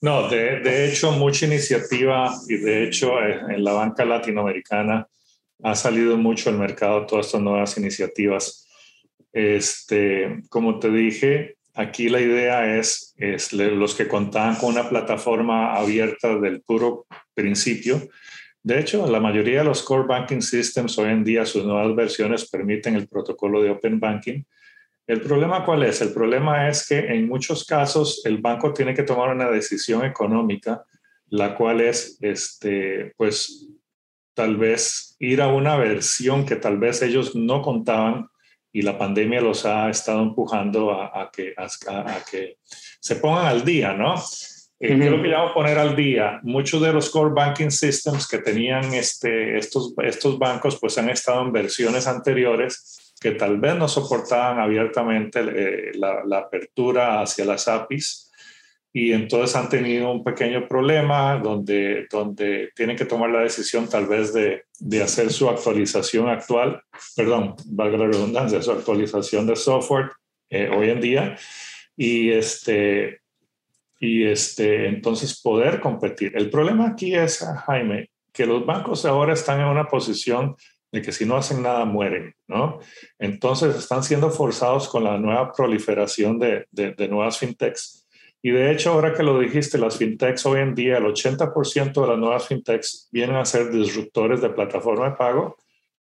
No, 0.00 0.28
de, 0.28 0.60
de, 0.60 0.88
hecho, 0.88 1.10
mucha 1.12 1.46
iniciativa 1.46 2.30
y 2.48 2.56
de 2.58 2.84
hecho 2.84 3.18
eh, 3.20 3.40
en 3.48 3.64
la 3.64 3.72
banca 3.72 4.04
latinoamericana 4.04 5.08
ha 5.62 5.74
salido 5.74 6.16
mucho 6.16 6.50
al 6.50 6.58
mercado 6.58 7.06
todas 7.06 7.26
estas 7.26 7.40
nuevas 7.40 7.76
iniciativas. 7.78 8.65
Este, 9.32 10.42
como 10.48 10.78
te 10.78 10.90
dije, 10.90 11.56
aquí 11.74 12.08
la 12.08 12.20
idea 12.20 12.78
es, 12.78 13.14
es 13.18 13.52
los 13.52 13.94
que 13.94 14.08
contaban 14.08 14.56
con 14.56 14.70
una 14.70 14.88
plataforma 14.88 15.74
abierta 15.74 16.38
del 16.38 16.62
puro 16.62 17.06
principio. 17.34 18.08
De 18.62 18.80
hecho, 18.80 19.06
la 19.08 19.20
mayoría 19.20 19.58
de 19.58 19.64
los 19.64 19.82
core 19.82 20.08
banking 20.08 20.40
systems 20.40 20.98
hoy 20.98 21.10
en 21.10 21.22
día, 21.22 21.44
sus 21.44 21.64
nuevas 21.64 21.94
versiones 21.94 22.50
permiten 22.50 22.96
el 22.96 23.06
protocolo 23.06 23.62
de 23.62 23.70
Open 23.70 24.00
Banking. 24.00 24.42
El 25.06 25.20
problema 25.20 25.64
cuál 25.64 25.84
es? 25.84 26.00
El 26.00 26.12
problema 26.12 26.68
es 26.68 26.88
que 26.88 26.98
en 26.98 27.28
muchos 27.28 27.64
casos 27.64 28.22
el 28.24 28.38
banco 28.38 28.72
tiene 28.72 28.92
que 28.92 29.04
tomar 29.04 29.32
una 29.32 29.48
decisión 29.50 30.04
económica, 30.04 30.82
la 31.28 31.54
cual 31.54 31.80
es, 31.80 32.18
este, 32.20 33.12
pues, 33.16 33.68
tal 34.34 34.56
vez 34.56 35.14
ir 35.20 35.40
a 35.42 35.48
una 35.48 35.76
versión 35.76 36.44
que 36.44 36.56
tal 36.56 36.78
vez 36.78 37.02
ellos 37.02 37.36
no 37.36 37.62
contaban 37.62 38.26
y 38.76 38.82
la 38.82 38.98
pandemia 38.98 39.40
los 39.40 39.64
ha 39.64 39.88
estado 39.88 40.22
empujando 40.22 40.92
a, 40.92 41.30
que, 41.34 41.54
a, 41.56 41.66
que 42.30 42.58
se 43.00 43.16
pongan 43.16 43.46
al 43.46 43.64
día, 43.64 43.94
¿no? 43.94 44.16
Eh, 44.78 44.88
¿Qué 44.98 45.04
es 45.06 45.10
lo 45.10 45.22
que 45.22 45.28
llamo 45.28 45.54
poner 45.54 45.78
al 45.78 45.96
día? 45.96 46.40
Muchos 46.42 46.82
de 46.82 46.92
los 46.92 47.08
core 47.08 47.32
banking 47.32 47.70
systems 47.70 48.28
que 48.28 48.36
tenían 48.36 48.92
este, 48.92 49.56
estos, 49.56 49.94
estos 50.04 50.38
bancos 50.38 50.78
pues 50.78 50.98
han 50.98 51.08
estado 51.08 51.40
en 51.40 51.52
versiones 51.52 52.06
anteriores 52.06 53.14
que 53.18 53.30
tal 53.30 53.58
vez 53.58 53.76
no 53.76 53.88
soportaban 53.88 54.60
abiertamente 54.60 55.40
eh, 55.40 55.92
la, 55.94 56.22
la, 56.26 56.40
apertura 56.40 57.22
hacia 57.22 57.46
las 57.46 57.68
APIs 57.68 58.25
y 58.98 59.12
entonces 59.12 59.54
han 59.54 59.68
tenido 59.68 60.10
un 60.10 60.24
pequeño 60.24 60.66
problema 60.66 61.36
donde, 61.36 62.06
donde 62.10 62.70
tienen 62.74 62.96
que 62.96 63.04
tomar 63.04 63.28
la 63.28 63.40
decisión 63.40 63.90
tal 63.90 64.06
vez 64.06 64.32
de, 64.32 64.64
de 64.78 65.02
hacer 65.02 65.30
su 65.30 65.50
actualización 65.50 66.30
actual, 66.30 66.80
perdón, 67.14 67.56
valga 67.66 67.98
la 67.98 68.06
redundancia, 68.06 68.62
su 68.62 68.72
actualización 68.72 69.46
de 69.46 69.54
software 69.54 70.12
eh, 70.48 70.70
hoy 70.74 70.88
en 70.88 71.02
día 71.02 71.36
y 71.94 72.30
este 72.30 73.20
y 74.00 74.24
este 74.24 74.86
entonces 74.86 75.42
poder 75.42 75.78
competir. 75.78 76.32
El 76.34 76.48
problema 76.48 76.88
aquí 76.88 77.14
es, 77.14 77.44
Jaime, 77.66 78.08
que 78.32 78.46
los 78.46 78.64
bancos 78.64 79.04
ahora 79.04 79.34
están 79.34 79.60
en 79.60 79.66
una 79.66 79.88
posición 79.88 80.56
de 80.90 81.02
que 81.02 81.12
si 81.12 81.26
no 81.26 81.36
hacen 81.36 81.62
nada 81.62 81.84
mueren, 81.84 82.34
¿no? 82.48 82.78
Entonces 83.18 83.76
están 83.76 84.02
siendo 84.02 84.30
forzados 84.30 84.88
con 84.88 85.04
la 85.04 85.18
nueva 85.18 85.52
proliferación 85.52 86.38
de, 86.38 86.64
de, 86.70 86.92
de 86.92 87.08
nuevas 87.08 87.36
fintechs 87.36 88.05
y 88.46 88.52
de 88.52 88.70
hecho, 88.70 88.92
ahora 88.92 89.12
que 89.12 89.24
lo 89.24 89.40
dijiste, 89.40 89.76
las 89.76 89.98
fintechs 89.98 90.46
hoy 90.46 90.60
en 90.60 90.72
día, 90.72 90.98
el 90.98 91.04
80% 91.06 92.00
de 92.00 92.06
las 92.06 92.16
nuevas 92.16 92.46
fintechs 92.46 93.08
vienen 93.10 93.34
a 93.34 93.44
ser 93.44 93.72
disruptores 93.72 94.40
de 94.40 94.50
plataforma 94.50 95.10
de 95.10 95.16
pago 95.16 95.56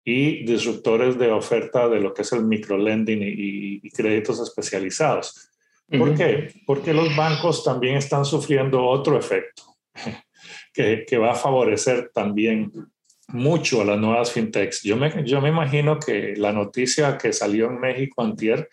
y 0.02 0.46
disruptores 0.46 1.18
de 1.18 1.30
oferta 1.32 1.86
de 1.90 2.00
lo 2.00 2.14
que 2.14 2.22
es 2.22 2.32
el 2.32 2.46
microlending 2.46 3.20
y, 3.22 3.80
y 3.86 3.90
créditos 3.90 4.40
especializados. 4.40 5.50
¿Por 5.86 6.16
qué? 6.16 6.54
Porque 6.64 6.94
los 6.94 7.14
bancos 7.14 7.62
también 7.62 7.96
están 7.96 8.24
sufriendo 8.24 8.86
otro 8.86 9.18
efecto 9.18 9.76
que, 10.72 11.04
que, 11.06 11.18
va 11.18 11.32
a 11.32 11.34
favorecer 11.34 12.10
también 12.14 12.72
mucho 13.28 13.82
a 13.82 13.84
las 13.84 13.98
nuevas 13.98 14.32
fintechs. 14.32 14.82
Yo 14.82 14.96
me, 14.96 15.26
yo 15.26 15.42
me 15.42 15.50
imagino 15.50 15.98
que 15.98 16.32
la 16.38 16.54
noticia 16.54 17.18
que 17.18 17.34
salió 17.34 17.66
en 17.66 17.80
México 17.80 18.22
antier 18.22 18.66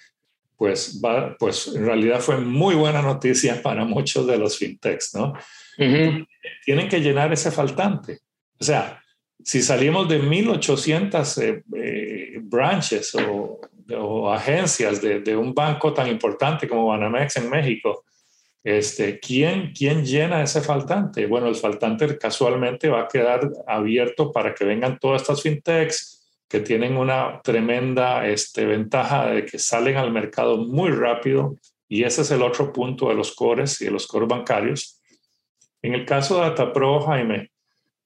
pues, 0.58 1.00
va, 1.04 1.36
pues 1.38 1.68
en 1.68 1.86
realidad 1.86 2.20
fue 2.20 2.38
muy 2.38 2.76
buena 2.76 3.02
noticia 3.02 3.62
para 3.64 3.86
muchos 3.86 4.28
de 4.28 4.38
los 4.38 4.58
fintechs, 4.58 5.16
¿no? 5.16 5.34
Tienen 6.66 6.90
que 6.90 7.00
llenar 7.00 7.32
ese 7.32 7.52
faltante. 7.52 8.20
O 8.60 8.64
sea, 8.64 9.02
si 9.44 9.62
salimos 9.62 10.10
de 10.10 10.22
1.800 10.22 11.42
eh, 11.42 11.64
eh, 11.76 12.40
branches 12.42 13.14
o, 13.16 13.62
o 13.96 14.34
agencias 14.34 15.02
de, 15.02 15.20
de, 15.20 15.36
un 15.36 15.54
banco 15.54 15.94
tan 15.94 16.08
importante 16.08 16.68
como 16.68 16.88
Banamex 16.88 17.38
en 17.38 17.50
México, 17.50 18.04
este, 18.64 19.20
¿quién, 19.20 19.72
¿quién 19.72 20.04
llena 20.04 20.44
ese 20.44 20.62
faltante? 20.62 21.26
Bueno, 21.28 21.48
el 21.48 21.56
faltante 21.56 22.18
casualmente 22.18 22.90
va 22.90 23.04
a 23.04 23.08
quedar 23.08 23.50
abierto 23.68 24.32
para 24.32 24.54
que 24.54 24.66
vengan 24.66 24.98
todas 25.00 25.22
estas 25.22 25.42
fintechs, 25.42 26.17
que 26.48 26.60
tienen 26.62 26.98
una 26.98 27.42
tremenda 27.42 28.28
este, 28.28 28.66
ventaja 28.66 29.28
de 29.28 29.46
que 29.46 29.60
salen 29.60 29.98
al 29.98 30.12
mercado 30.12 30.58
muy 30.58 30.92
rápido 30.92 31.56
y 31.90 32.04
ese 32.04 32.22
es 32.22 32.32
el 32.32 32.42
otro 32.42 32.72
punto 32.72 33.10
de 33.10 33.16
los 33.16 33.36
cores 33.36 33.82
y 33.82 33.86
de 33.86 33.92
los 33.92 34.08
cores 34.08 34.28
bancarios. 34.28 35.02
En 35.82 35.94
el 35.94 36.06
caso 36.06 36.36
de 36.36 36.42
DataPro, 36.42 37.02
Jaime, 37.02 37.52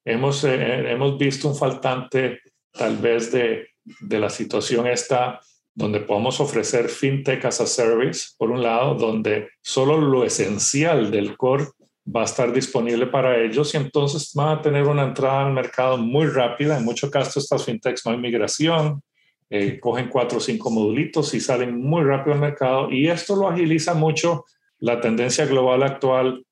hemos, 0.06 0.44
eh, 0.44 0.92
hemos 0.92 1.18
visto 1.18 1.48
un 1.48 1.56
faltante 1.56 2.40
tal 2.72 2.98
vez 2.98 3.32
de, 3.32 3.70
de 4.00 4.20
la 4.20 4.30
situación 4.30 4.88
esta 4.88 5.40
donde 5.74 6.02
podemos 6.02 6.40
ofrecer 6.40 6.90
fintech 6.90 7.46
as 7.46 7.62
a 7.62 7.66
service, 7.66 8.32
por 8.38 8.52
un 8.52 8.62
lado, 8.62 8.96
donde 8.96 9.50
solo 9.62 9.98
lo 9.98 10.26
esencial 10.26 11.12
del 11.12 11.38
core 11.38 11.66
va 12.06 12.22
a 12.22 12.26
estar 12.26 12.52
disponible 12.52 13.08
para 13.08 13.40
ellos 13.40 13.74
y 13.74 13.78
entonces 13.78 14.32
van 14.34 14.58
a 14.58 14.62
tener 14.62 14.84
una 14.84 15.04
entrada 15.04 15.46
al 15.46 15.54
mercado 15.54 15.98
muy 15.98 16.26
rápida. 16.28 16.78
En 16.78 16.86
muchos 16.86 17.10
casos 17.10 17.44
estas 17.44 17.64
fintechs 17.64 18.06
no 18.06 18.12
hay 18.12 18.18
migración, 18.18 19.02
eh, 19.50 19.80
cogen 19.80 20.10
cuatro 20.10 20.38
o 20.38 20.42
cinco 20.42 20.72
modulitos 20.72 21.34
y 21.34 21.40
salen 21.40 21.80
muy 21.80 22.04
rápido 22.04 22.34
al 22.34 22.42
mercado 22.42 22.92
y 22.92 23.08
esto 23.08 23.36
lo 23.36 23.50
agiliza 23.50 23.94
mucho 23.94 24.46
la 24.80 25.00
tendencia 25.00 25.46
global 25.46 25.84
actual 25.84 26.46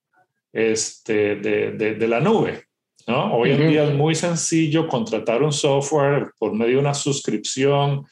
este, 0.53 1.35
de, 1.37 1.71
de, 1.71 2.07
la 2.07 2.19
nube. 2.19 2.65
¿no? 3.07 3.35
Hoy 3.35 3.51
en 3.51 3.69
día 3.69 3.83
es 3.85 3.93
muy 3.93 4.15
sencillo 4.15 4.87
contratar 4.87 5.41
un 5.41 5.53
software 5.53 6.31
por 6.37 6.53
medio 6.53 6.75
de 6.75 6.81
una 6.81 6.93
suscripción. 6.93 8.05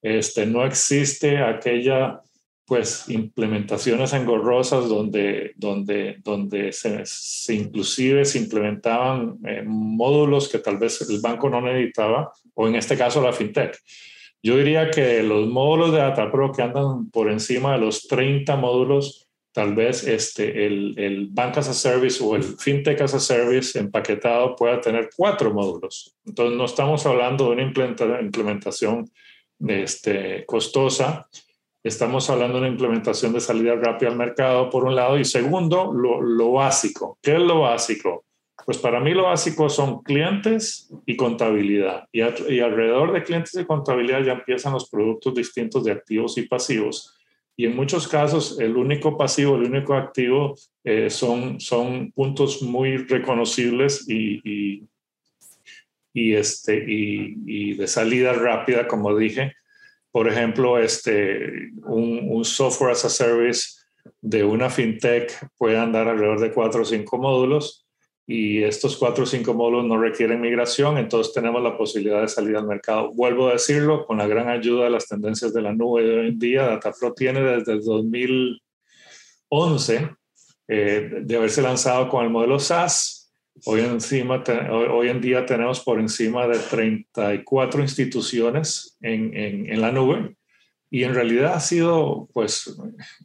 Este, 0.00 0.46
no 0.46 0.64
existe 0.64 1.38
aquella 1.38 2.20
pues 2.66 3.08
implementaciones 3.08 4.12
engorrosas 4.14 4.88
donde, 4.88 5.52
donde, 5.56 6.16
donde 6.22 6.72
se, 6.72 7.02
se 7.04 7.54
inclusive 7.54 8.24
se 8.24 8.38
implementaban 8.38 9.38
eh, 9.46 9.62
módulos 9.66 10.48
que 10.48 10.58
tal 10.58 10.78
vez 10.78 11.02
el 11.08 11.20
banco 11.20 11.50
no 11.50 11.60
necesitaba, 11.60 12.32
o 12.54 12.66
en 12.66 12.76
este 12.76 12.96
caso 12.96 13.20
la 13.20 13.32
fintech. 13.32 13.78
Yo 14.42 14.56
diría 14.56 14.90
que 14.90 15.22
los 15.22 15.46
módulos 15.48 15.92
de 15.92 15.98
DataPro 15.98 16.52
que 16.52 16.62
andan 16.62 17.10
por 17.10 17.30
encima 17.30 17.72
de 17.72 17.78
los 17.78 18.06
30 18.06 18.56
módulos, 18.56 19.28
tal 19.52 19.74
vez 19.74 20.06
este, 20.06 20.66
el, 20.66 20.94
el 20.98 21.28
Bank 21.30 21.58
as 21.58 21.68
a 21.68 21.74
Service 21.74 22.22
o 22.22 22.34
el 22.34 22.42
FinTech 22.42 23.00
as 23.00 23.14
a 23.14 23.20
Service 23.20 23.78
empaquetado 23.78 24.56
pueda 24.56 24.80
tener 24.80 25.08
cuatro 25.16 25.54
módulos. 25.54 26.14
Entonces 26.26 26.58
no 26.58 26.64
estamos 26.64 27.06
hablando 27.06 27.46
de 27.46 27.50
una 27.52 28.20
implementación 28.20 29.10
este, 29.66 30.44
costosa, 30.44 31.28
Estamos 31.84 32.30
hablando 32.30 32.54
de 32.54 32.60
una 32.60 32.70
implementación 32.70 33.34
de 33.34 33.40
salida 33.40 33.74
rápida 33.74 34.08
al 34.08 34.16
mercado, 34.16 34.70
por 34.70 34.84
un 34.84 34.96
lado, 34.96 35.18
y 35.18 35.24
segundo, 35.26 35.92
lo, 35.92 36.52
básico. 36.52 37.18
¿Qué 37.20 37.34
es 37.34 37.42
lo 37.42 37.60
básico? 37.60 38.24
Pues 38.64 38.78
para 38.78 39.00
mí 39.00 39.12
lo 39.12 39.24
básico 39.24 39.68
son 39.68 40.02
clientes 40.02 40.90
y 41.04 41.14
contabilidad. 41.14 42.08
Y, 42.10 42.22
alrededor 42.22 43.12
de 43.12 43.22
clientes 43.22 43.54
y 43.54 43.66
contabilidad 43.66 44.22
ya 44.22 44.32
empiezan 44.32 44.72
los 44.72 44.88
productos 44.88 45.34
distintos 45.34 45.84
de 45.84 45.92
activos 45.92 46.38
y 46.38 46.48
pasivos. 46.48 47.18
Y 47.54 47.66
en 47.66 47.76
muchos 47.76 48.08
casos 48.08 48.58
el 48.58 48.78
único 48.78 49.18
pasivo, 49.18 49.56
el 49.56 49.64
único 49.64 49.92
activo 49.92 50.54
eh, 50.84 51.10
son, 51.10 51.60
son 51.60 52.12
puntos 52.12 52.62
muy 52.62 52.96
reconocibles 52.96 54.08
y, 54.08 54.88
y, 56.14 56.32
este, 56.32 56.82
y 56.88 57.74
de 57.74 57.86
salida 57.86 58.32
rápida, 58.32 58.88
como 58.88 59.14
dije, 59.14 59.52
por 60.14 60.28
ejemplo, 60.28 60.78
este, 60.78 61.72
un, 61.82 62.44
software 62.44 62.92
as 62.92 63.04
a 63.04 63.10
service 63.10 63.80
de 64.20 64.44
una 64.44 64.70
fintech 64.70 65.32
puede 65.58 65.76
andar 65.76 66.06
alrededor 66.06 66.38
de 66.38 66.52
cuatro 66.52 66.82
o 66.82 66.84
cinco 66.84 67.18
módulos 67.18 67.84
y 68.24 68.62
estos 68.62 68.96
cuatro 68.96 69.24
o 69.24 69.26
cinco 69.26 69.54
módulos 69.54 69.86
no 69.86 70.00
requieren 70.00 70.40
migración, 70.40 70.98
entonces 70.98 71.34
tenemos 71.34 71.60
la 71.64 71.76
posibilidad 71.76 72.20
de 72.20 72.28
salir 72.28 72.56
al 72.56 72.64
mercado. 72.64 73.10
Vuelvo 73.12 73.48
a 73.48 73.54
decirlo, 73.54 74.06
con 74.06 74.18
la 74.18 74.28
gran 74.28 74.48
ayuda 74.48 74.84
de 74.84 74.90
las 74.90 75.08
tendencias 75.08 75.52
de 75.52 75.62
la 75.62 75.72
nube 75.72 76.04
de 76.04 76.20
hoy 76.20 76.28
en 76.28 76.38
día, 76.38 76.62
Datapro 76.62 77.12
tiene 77.12 77.40
desde 77.40 77.72
el 77.72 77.82
2011 77.82 80.10
eh, 80.68 81.10
de 81.22 81.36
haberse 81.36 81.60
lanzado 81.60 82.08
con 82.08 82.22
el 82.22 82.30
modelo 82.30 82.60
SaaS 82.60 83.23
Hoy, 83.64 83.80
encima, 83.82 84.42
hoy 84.70 85.08
en 85.08 85.20
día 85.20 85.46
tenemos 85.46 85.80
por 85.80 86.00
encima 86.00 86.46
de 86.48 86.58
34 86.58 87.82
instituciones 87.82 88.98
en, 89.00 89.34
en, 89.36 89.80
la 89.80 89.92
nube 89.92 90.34
y 90.90 91.04
en 91.04 91.14
realidad 91.14 91.54
ha 91.54 91.60
sido 91.60 92.28
pues 92.34 92.76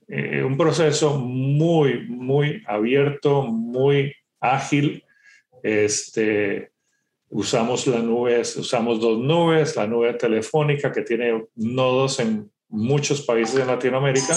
eh, 0.08 0.44
un 0.44 0.56
proceso 0.56 1.18
muy, 1.18 2.08
muy 2.08 2.62
abierto, 2.68 3.42
muy 3.42 4.14
ágil. 4.40 5.04
Este, 5.64 6.72
usamos 7.30 7.88
la 7.88 8.00
nube, 8.00 8.40
usamos 8.40 9.02
dos 9.02 9.18
nubes, 9.18 9.76
la 9.76 9.88
nube 9.88 10.14
telefónica 10.14 10.92
que 10.92 11.02
tiene 11.02 11.48
nodos 11.56 12.20
en 12.20 12.52
muchos 12.70 13.24
países 13.24 13.56
de 13.56 13.66
Latinoamérica. 13.66 14.36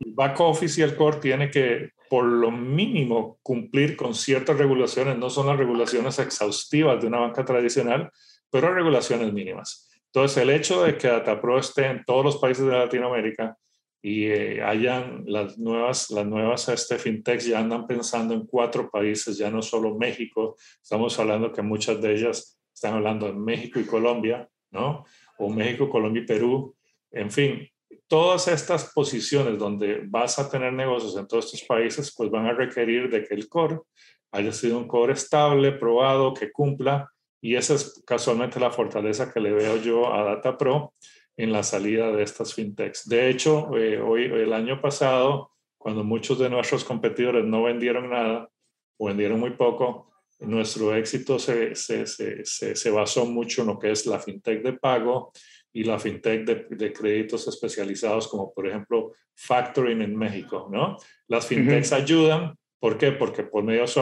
El 0.00 0.12
back 0.12 0.38
office 0.40 0.80
y 0.80 0.84
el 0.84 0.94
core 0.94 1.16
tiene 1.18 1.50
que 1.50 1.93
por 2.08 2.24
lo 2.24 2.50
mínimo 2.50 3.38
cumplir 3.42 3.96
con 3.96 4.14
ciertas 4.14 4.58
regulaciones, 4.58 5.18
no 5.18 5.30
son 5.30 5.46
las 5.46 5.56
regulaciones 5.56 6.18
exhaustivas 6.18 7.00
de 7.00 7.06
una 7.06 7.20
banca 7.20 7.44
tradicional, 7.44 8.10
pero 8.50 8.74
regulaciones 8.74 9.32
mínimas. 9.32 9.88
Entonces, 10.06 10.36
el 10.38 10.50
hecho 10.50 10.84
de 10.84 10.96
que 10.96 11.08
DataPro 11.08 11.58
esté 11.58 11.86
en 11.86 12.04
todos 12.04 12.24
los 12.24 12.36
países 12.36 12.64
de 12.64 12.72
Latinoamérica 12.72 13.56
y 14.00 14.26
eh, 14.26 14.62
hayan 14.62 15.24
las 15.26 15.58
nuevas, 15.58 16.10
las 16.10 16.26
nuevas 16.26 16.68
este, 16.68 16.98
fintechs 16.98 17.46
ya 17.46 17.58
andan 17.58 17.86
pensando 17.86 18.34
en 18.34 18.46
cuatro 18.46 18.90
países, 18.90 19.38
ya 19.38 19.50
no 19.50 19.62
solo 19.62 19.96
México, 19.96 20.56
estamos 20.80 21.18
hablando 21.18 21.52
que 21.52 21.62
muchas 21.62 22.00
de 22.00 22.12
ellas 22.12 22.60
están 22.72 22.94
hablando 22.94 23.26
de 23.26 23.32
México 23.32 23.80
y 23.80 23.86
Colombia, 23.86 24.48
¿no? 24.70 25.04
O 25.38 25.48
México, 25.48 25.88
Colombia 25.88 26.22
y 26.22 26.26
Perú. 26.26 26.76
En 27.10 27.30
fin, 27.30 27.68
todas 28.06 28.48
estas 28.48 28.92
posiciones 28.92 29.58
donde 29.58 30.02
vas 30.06 30.38
a 30.38 30.50
tener 30.50 30.72
negocios 30.72 31.16
en 31.16 31.26
todos 31.26 31.46
estos 31.46 31.62
países, 31.62 32.14
pues 32.16 32.30
van 32.30 32.46
a 32.46 32.52
requerir 32.52 33.10
de 33.10 33.24
que 33.24 33.34
el 33.34 33.48
core 33.48 33.80
haya 34.32 34.52
sido 34.52 34.78
un 34.78 34.88
core 34.88 35.12
estable, 35.12 35.72
probado, 35.72 36.34
que 36.34 36.50
cumpla, 36.50 37.08
y 37.40 37.56
esa 37.56 37.74
es 37.74 38.02
casualmente 38.06 38.58
la 38.58 38.70
fortaleza 38.70 39.32
que 39.32 39.40
le 39.40 39.52
veo 39.52 39.76
yo 39.76 40.12
a 40.12 40.24
DataPro 40.24 40.94
en 41.36 41.52
la 41.52 41.62
salida 41.62 42.10
de 42.10 42.22
estas 42.22 42.54
fintechs. 42.54 43.08
De 43.08 43.28
hecho, 43.28 43.76
eh, 43.76 44.00
hoy, 44.00 44.24
el 44.24 44.52
año 44.52 44.80
pasado, 44.80 45.50
cuando 45.76 46.04
muchos 46.04 46.38
de 46.38 46.48
nuestros 46.48 46.84
competidores 46.84 47.44
no 47.44 47.62
vendieron 47.64 48.10
nada 48.10 48.48
o 48.96 49.06
vendieron 49.06 49.40
muy 49.40 49.50
poco, 49.50 50.10
nuestro 50.40 50.94
éxito 50.96 51.38
se, 51.38 51.74
se, 51.74 52.06
se, 52.06 52.44
se 52.44 52.90
basó 52.90 53.26
mucho 53.26 53.62
en 53.62 53.68
lo 53.68 53.78
que 53.78 53.90
es 53.90 54.06
la 54.06 54.18
fintech 54.18 54.62
de 54.62 54.72
pago 54.72 55.32
y 55.74 55.82
la 55.82 55.98
fintech 55.98 56.46
de, 56.46 56.92
créditos 56.92 57.48
especializados, 57.48 58.28
como 58.28 58.54
por 58.54 58.66
ejemplo 58.68 59.12
Factoring 59.34 60.02
en 60.02 60.16
México, 60.16 60.68
¿no? 60.70 60.96
Las 61.26 61.48
fintechs 61.48 61.92
ayudan, 61.92 62.54
¿por 62.78 62.96
qué? 62.96 63.10
Porque 63.10 63.42
por 63.42 63.64
medio 63.64 63.82
de 63.82 63.88
su, 63.88 64.00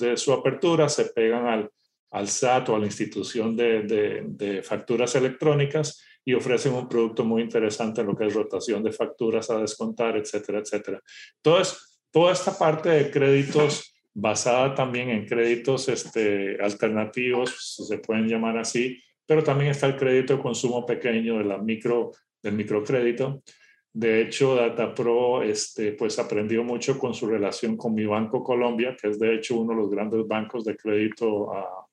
de 0.00 0.16
su 0.16 0.32
apertura 0.32 0.88
se 0.88 1.04
pegan 1.04 1.46
al, 1.46 1.70
al 2.10 2.26
SAT 2.26 2.70
o 2.70 2.76
a 2.76 2.78
la 2.78 2.86
institución 2.86 3.54
de, 3.54 3.82
de, 4.26 4.62
facturas 4.62 5.14
electrónicas 5.14 6.02
y 6.24 6.32
ofrecen 6.32 6.72
un 6.72 6.88
producto 6.88 7.22
muy 7.22 7.42
interesante 7.42 8.00
en 8.00 8.06
lo 8.06 8.16
que 8.16 8.26
es 8.26 8.34
rotación 8.34 8.82
de 8.82 8.92
facturas 8.92 9.50
a 9.50 9.58
descontar, 9.58 10.16
etcétera, 10.16 10.60
etcétera. 10.60 11.02
Entonces, 11.36 12.00
toda 12.10 12.32
esta 12.32 12.58
parte 12.58 12.88
de 12.88 13.10
créditos 13.10 13.94
basada 14.14 14.74
también 14.74 15.10
en 15.10 15.26
créditos 15.26 15.88
este, 15.88 16.56
alternativos, 16.62 17.76
se 17.86 17.98
pueden 17.98 18.26
llamar 18.26 18.56
así, 18.56 19.02
pero 19.30 19.44
también 19.44 19.70
está 19.70 19.86
el 19.86 19.96
crédito 19.96 20.34
de 20.34 20.42
consumo 20.42 20.84
pequeño 20.84 21.38
de 21.38 21.44
la 21.44 21.56
micro, 21.56 22.10
del 22.42 22.54
microcrédito. 22.54 23.44
De 23.92 24.22
hecho, 24.22 24.56
DataPro 24.56 25.44
este, 25.44 25.92
pues 25.92 26.18
aprendió 26.18 26.64
mucho 26.64 26.98
con 26.98 27.14
su 27.14 27.28
relación 27.28 27.76
con 27.76 27.94
mi 27.94 28.04
Banco 28.04 28.42
Colombia, 28.42 28.96
que 29.00 29.06
es 29.06 29.20
de 29.20 29.36
hecho 29.36 29.60
uno 29.60 29.72
de 29.72 29.82
los 29.82 29.88
grandes 29.88 30.26
bancos 30.26 30.64
de 30.64 30.76
crédito 30.76 31.54
a, 31.54 31.86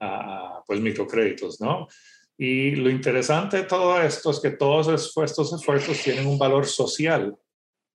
a 0.00 0.64
pues 0.66 0.80
microcréditos, 0.80 1.60
¿no? 1.60 1.86
Y 2.36 2.74
lo 2.74 2.90
interesante 2.90 3.58
de 3.58 3.62
todo 3.62 4.02
esto 4.02 4.32
es 4.32 4.40
que 4.40 4.50
todos 4.50 4.88
estos 4.88 5.52
esfuerzos 5.52 6.02
tienen 6.02 6.26
un 6.26 6.36
valor 6.36 6.66
social 6.66 7.32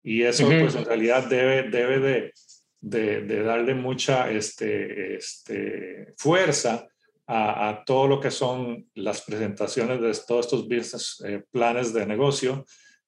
y 0.03 0.23
eso 0.23 0.45
pues 0.45 0.75
en 0.75 0.83
realidad 0.83 1.25
debe, 1.29 1.69
debe 1.69 1.99
de, 1.99 2.33
de, 2.81 3.21
de 3.21 3.43
darle 3.43 3.73
mucha 3.73 4.29
este, 4.29 5.15
este, 5.15 6.13
fuerza 6.17 6.89
a, 7.27 7.83
todo 7.85 8.07
lo 8.07 8.19
que 8.19 8.31
son 8.31 8.89
las 8.95 9.21
presentaciones 9.21 10.01
de 10.01 10.13
todos 10.27 10.45
estos 10.45 10.63
business 10.63 11.23
eh, 11.25 11.43
planes 11.51 11.93
de 11.93 12.05
negocio, 12.05 12.65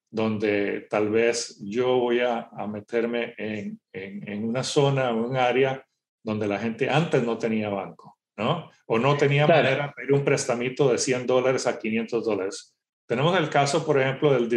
donde 0.10 0.88
tal 0.89 1.10
vez 1.10 1.60
yo 1.62 1.97
voy 1.97 2.21
a, 2.21 2.49
meterme 2.67 3.34
en, 3.38 3.80
en, 3.91 4.45
una 4.45 4.63
zona 4.63 5.12
o 5.12 5.28
un 5.28 5.36
área 5.36 5.86
donde 6.23 6.47
la 6.47 6.58
gente 6.58 6.89
antes 6.89 7.23
no 7.23 7.38
tenía 7.38 7.69
banco, 7.69 8.17
¿no? 8.38 8.71
O 8.88 8.97
no 8.97 9.17
tenía 9.17 9.45
manera 9.45 9.88
de 9.88 9.93
pedir 9.93 10.13
un 10.13 10.23
prestamito 10.23 10.89
de 10.89 10.97
100 10.97 11.28
dólares 11.28 11.67
a 11.67 11.78
500 11.78 12.25
dólares. 12.25 12.75
Tenemos 13.08 13.38
el 13.38 13.49
caso, 13.49 13.86
por 13.86 14.01
ejemplo, 14.01 14.34
del 14.34 14.49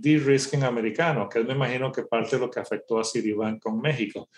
de-risking 0.00 0.64
americano, 0.64 1.28
que 1.28 1.40
me 1.44 1.52
imagino 1.52 1.92
que 1.92 2.02
parte 2.02 2.36
de 2.36 2.40
lo 2.40 2.50
que 2.50 2.58
afectó 2.58 2.98
a 2.98 3.04
Citibank 3.04 3.62
con 3.62 3.80
México. 3.80 4.28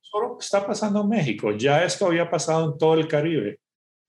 Solo 0.00 0.36
está 0.38 0.64
pasando 0.64 1.00
en 1.00 1.08
México. 1.08 1.50
Ya 1.52 1.82
esto 1.82 2.06
había 2.06 2.30
pasado 2.30 2.72
en 2.72 2.78
todo 2.78 2.94
el 2.94 3.08
Caribe. 3.08 3.58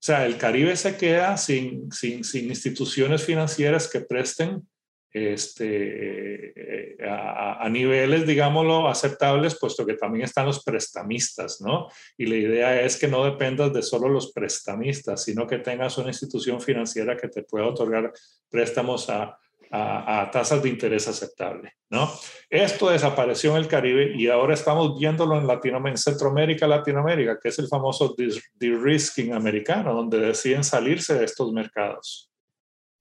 O 0.00 0.02
sea, 0.02 0.24
el 0.24 0.38
Caribe 0.38 0.74
se 0.76 0.96
queda 0.96 1.36
sin, 1.36 1.92
sin, 1.92 2.24
sin 2.24 2.46
instituciones 2.46 3.22
financieras 3.22 3.86
que 3.86 4.00
presten 4.00 4.66
este, 5.12 6.94
eh, 7.02 7.06
a, 7.06 7.68
niveles, 7.68 8.26
digámoslo, 8.26 8.88
aceptables, 8.88 9.58
puesto 9.58 9.84
que 9.84 9.94
también 9.94 10.24
están 10.24 10.46
los 10.46 10.64
prestamistas, 10.64 11.60
¿no? 11.60 11.88
Y 12.16 12.26
la 12.26 12.36
idea 12.36 12.80
es 12.80 12.96
que 12.96 13.08
no 13.08 13.24
dependas 13.24 13.74
de 13.74 13.82
solo 13.82 14.08
los 14.08 14.32
prestamistas, 14.32 15.24
sino 15.24 15.46
que 15.46 15.58
tengas 15.58 15.98
una 15.98 16.08
institución 16.08 16.62
financiera 16.62 17.16
que 17.16 17.28
te 17.28 17.42
pueda 17.42 17.66
otorgar 17.66 18.10
préstamos 18.48 19.10
a, 19.10 19.36
a, 19.70 20.28
tasas 20.32 20.62
de 20.62 20.68
interés 20.68 21.06
aceptable, 21.06 21.74
¿no? 21.90 22.10
Esto 22.48 22.90
desapareció 22.90 23.52
en 23.52 23.58
el 23.58 23.68
Caribe 23.68 24.12
y 24.16 24.26
ahora 24.26 24.54
estamos 24.54 24.98
viéndolo 24.98 25.38
en 25.38 25.46
Latinoamérica, 25.46 25.92
en 25.92 25.98
Centroamérica, 25.98 26.66
Latinoamérica, 26.66 27.38
que 27.40 27.50
es 27.50 27.58
el 27.58 27.68
famoso 27.68 28.14
de-risking 28.54 29.32
americano, 29.32 29.94
donde 29.94 30.18
deciden 30.18 30.64
salirse 30.64 31.14
de 31.14 31.24
estos 31.24 31.52
mercados. 31.52 32.30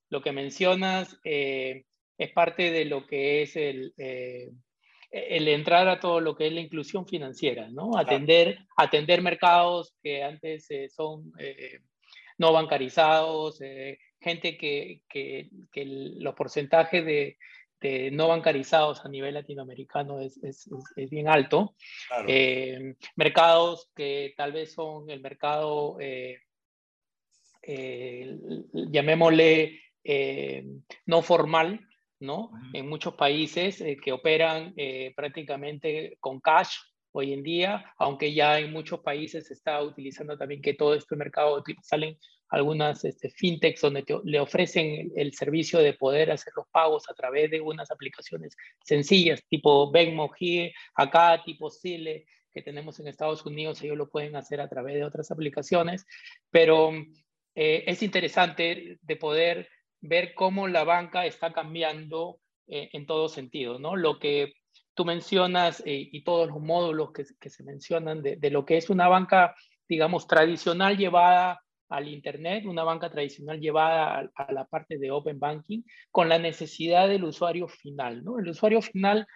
Lo 0.10 0.21
que 0.21 0.32
mencionas 0.32 1.17
eh, 1.23 1.86
es 2.17 2.32
parte 2.32 2.71
de 2.71 2.86
lo 2.86 3.08
que 3.08 3.41
es 3.41 3.55
el, 3.55 3.93
eh, 3.97 4.51
el 5.12 5.47
entrar 5.47 5.88
a 5.88 5.99
todo 5.99 6.19
lo 6.19 6.36
que 6.36 6.47
es 6.47 6.53
la 6.53 6.62
inclusión 6.62 7.08
financiera, 7.08 7.67
¿no? 7.69 7.97
Atender, 7.97 8.60
atender 8.77 9.23
mercados 9.23 9.95
que 10.03 10.23
antes 10.23 10.69
eh, 10.69 10.88
son 10.89 11.32
no 12.38 12.53
bancarizados, 12.53 13.60
gente 14.19 14.58
que, 14.58 15.03
que, 15.10 15.49
que 15.71 15.86
los 15.86 16.36
porcentajes 16.36 17.05
de, 17.05 17.38
de, 17.79 18.12
no 18.12 18.27
bancarizados 18.27 19.05
a 19.05 19.10
nivel 19.10 19.34
latinoamericano 19.34 20.19
es, 20.19 20.38
es, 20.43 20.69
es 20.95 21.10
bien 21.10 21.27
alto. 21.27 21.75
Eh, 22.27 22.95
mercados 23.15 23.89
que 23.95 24.34
tal 24.36 24.51
vez 24.51 24.73
son 24.73 25.10
el 25.10 25.21
mercado, 25.21 25.97
eh, 25.99 26.39
eh, 27.62 28.38
llamémosle 28.73 29.79
no 31.05 31.21
formal, 31.21 31.79
¿no? 32.19 32.51
En 32.73 32.89
muchos 32.89 33.13
países 33.13 33.84
que 34.03 34.12
operan 34.12 34.73
prácticamente 35.15 36.17
con 36.19 36.39
cash 36.39 36.75
hoy 37.12 37.34
en 37.34 37.43
día, 37.43 37.93
aunque 37.97 38.34
ya 38.34 38.60
en 38.60 38.71
muchos 38.71 39.01
países 39.01 39.47
se 39.47 39.53
está 39.53 39.82
utilizando 39.84 40.38
también 40.38 40.62
que 40.62 40.73
todo 40.73 40.95
este 40.95 41.15
mercado 41.15 41.63
salen 41.82 42.17
algunas 42.49 43.05
este, 43.05 43.29
fintechs 43.29 43.81
donde 43.81 44.03
le 44.23 44.39
ofrecen 44.39 45.12
el, 45.15 45.33
servicio 45.33 45.79
de 45.79 45.93
poder 45.93 46.31
hacer 46.31 46.53
los 46.55 46.67
pagos 46.71 47.09
a 47.09 47.13
través 47.13 47.51
de 47.51 47.62
unas 47.62 47.91
aplicaciones 47.91 48.55
sencillas, 48.83 49.43
tipo 49.47 49.91
Venmo, 49.91 50.31
acá, 50.95 51.41
tipo 51.43 51.69
Sile, 51.69 52.25
que 52.51 52.63
tenemos 52.63 52.99
en 52.99 53.07
Estados 53.07 53.45
Unidos, 53.45 53.81
ellos 53.83 53.97
lo 53.97 54.09
pueden 54.09 54.35
hacer 54.35 54.59
a 54.62 54.67
través 54.67 54.95
de 54.95 55.03
otras 55.03 55.29
aplicaciones, 55.29 56.05
pero 56.49 56.91
eh, 57.55 57.83
es 57.85 58.01
interesante 58.01 58.97
de 59.01 59.15
poder 59.15 59.69
ver 60.01 60.33
cómo 60.33 60.67
la 60.67 60.83
banca 60.83 61.25
está 61.25 61.53
cambiando 61.53 62.39
eh, 62.67 62.89
en 62.93 63.05
todo 63.05 63.29
sentido, 63.29 63.77
¿no? 63.77 63.95
Lo 63.95 64.17
que 64.17 64.53
tú 64.95 65.05
mencionas 65.05 65.81
eh, 65.85 66.09
y 66.12 66.23
todos 66.23 66.47
los 66.47 66.59
módulos 66.59 67.12
que, 67.12 67.25
que 67.39 67.49
se 67.49 67.63
mencionan 67.63 68.23
de, 68.23 68.38
de, 68.38 68.49
lo 68.49 68.65
que 68.65 68.77
es 68.77 68.89
una 68.89 69.07
banca, 69.07 69.55
digamos, 69.88 70.27
tradicional 70.27 70.97
llevada 70.97 71.62
al 71.89 72.08
Internet, 72.08 72.65
una 72.65 72.84
banca 72.84 73.10
tradicional 73.10 73.60
llevada 73.60 74.30
a, 74.36 74.52
la 74.54 74.65
parte 74.65 74.97
de 74.97 75.12
Open 75.12 75.39
Banking, 75.39 75.82
con 76.12 76.30
la 76.30 76.38
necesidad 76.38 77.08
del 77.08 77.23
usuario 77.23 77.67
final. 77.67 78.23
¿no? 78.23 78.39
El 78.39 78.49
usuario 78.49 78.82
final 78.82 79.28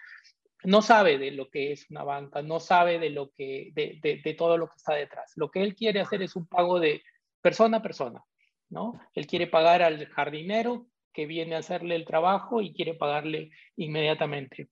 no 0.62 0.80
sabe 0.80 1.18
de 1.18 1.32
lo 1.32 1.50
que 1.50 1.72
es 1.72 1.90
una 1.90 2.04
banca, 2.04 2.42
no 2.42 2.60
sabe 2.60 2.98
de, 2.98 3.10
lo 3.10 3.30
que, 3.32 3.70
de, 3.74 4.20
de, 4.22 4.34
todo 4.34 4.56
lo 4.56 4.68
que 4.68 4.76
está 4.76 4.94
detrás. 4.94 5.32
Lo 5.36 5.50
que 5.50 5.62
él 5.62 5.74
quiere 5.74 6.00
hacer 6.00 6.22
es 6.22 6.36
un 6.36 6.46
pago 6.46 6.80
de 6.80 7.02
persona 7.42 7.78
a 7.78 7.82
persona. 7.82 8.24
¿no? 8.70 8.98
Él 9.14 9.26
quiere 9.26 9.46
pagar 9.46 9.82
al 9.82 10.06
jardinero 10.06 10.86
que 11.12 11.26
viene 11.26 11.54
a 11.54 11.58
hacerle 11.58 11.96
el 11.96 12.04
trabajo 12.04 12.60
y 12.60 12.72
quiere 12.72 12.94
pagarle 12.94 13.50
inmediatamente. 13.76 14.68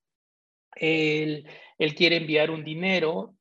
Él, 0.75 1.47
él 1.77 1.95
quiere 1.95 2.17
enviar 2.17 2.49
un 2.49 2.63
dinero 2.63 3.35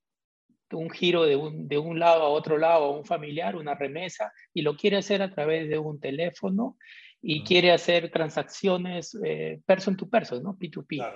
un 0.76 0.90
giro 0.90 1.24
de 1.24 1.36
un, 1.36 1.68
de 1.68 1.78
un 1.78 1.98
lado 1.98 2.22
a 2.22 2.28
otro 2.28 2.58
lado 2.58 2.84
a 2.84 2.90
un 2.90 3.04
familiar, 3.04 3.56
una 3.56 3.74
remesa, 3.74 4.32
y 4.52 4.62
lo 4.62 4.76
quiere 4.76 4.96
hacer 4.96 5.22
a 5.22 5.30
través 5.30 5.68
de 5.68 5.78
un 5.78 6.00
teléfono 6.00 6.76
y 7.20 7.44
quiere 7.44 7.70
hacer 7.70 8.10
transacciones 8.10 9.16
eh, 9.24 9.60
person 9.64 9.96
to 9.96 10.08
person, 10.08 10.42
¿no? 10.42 10.58
P2P. 10.58 11.12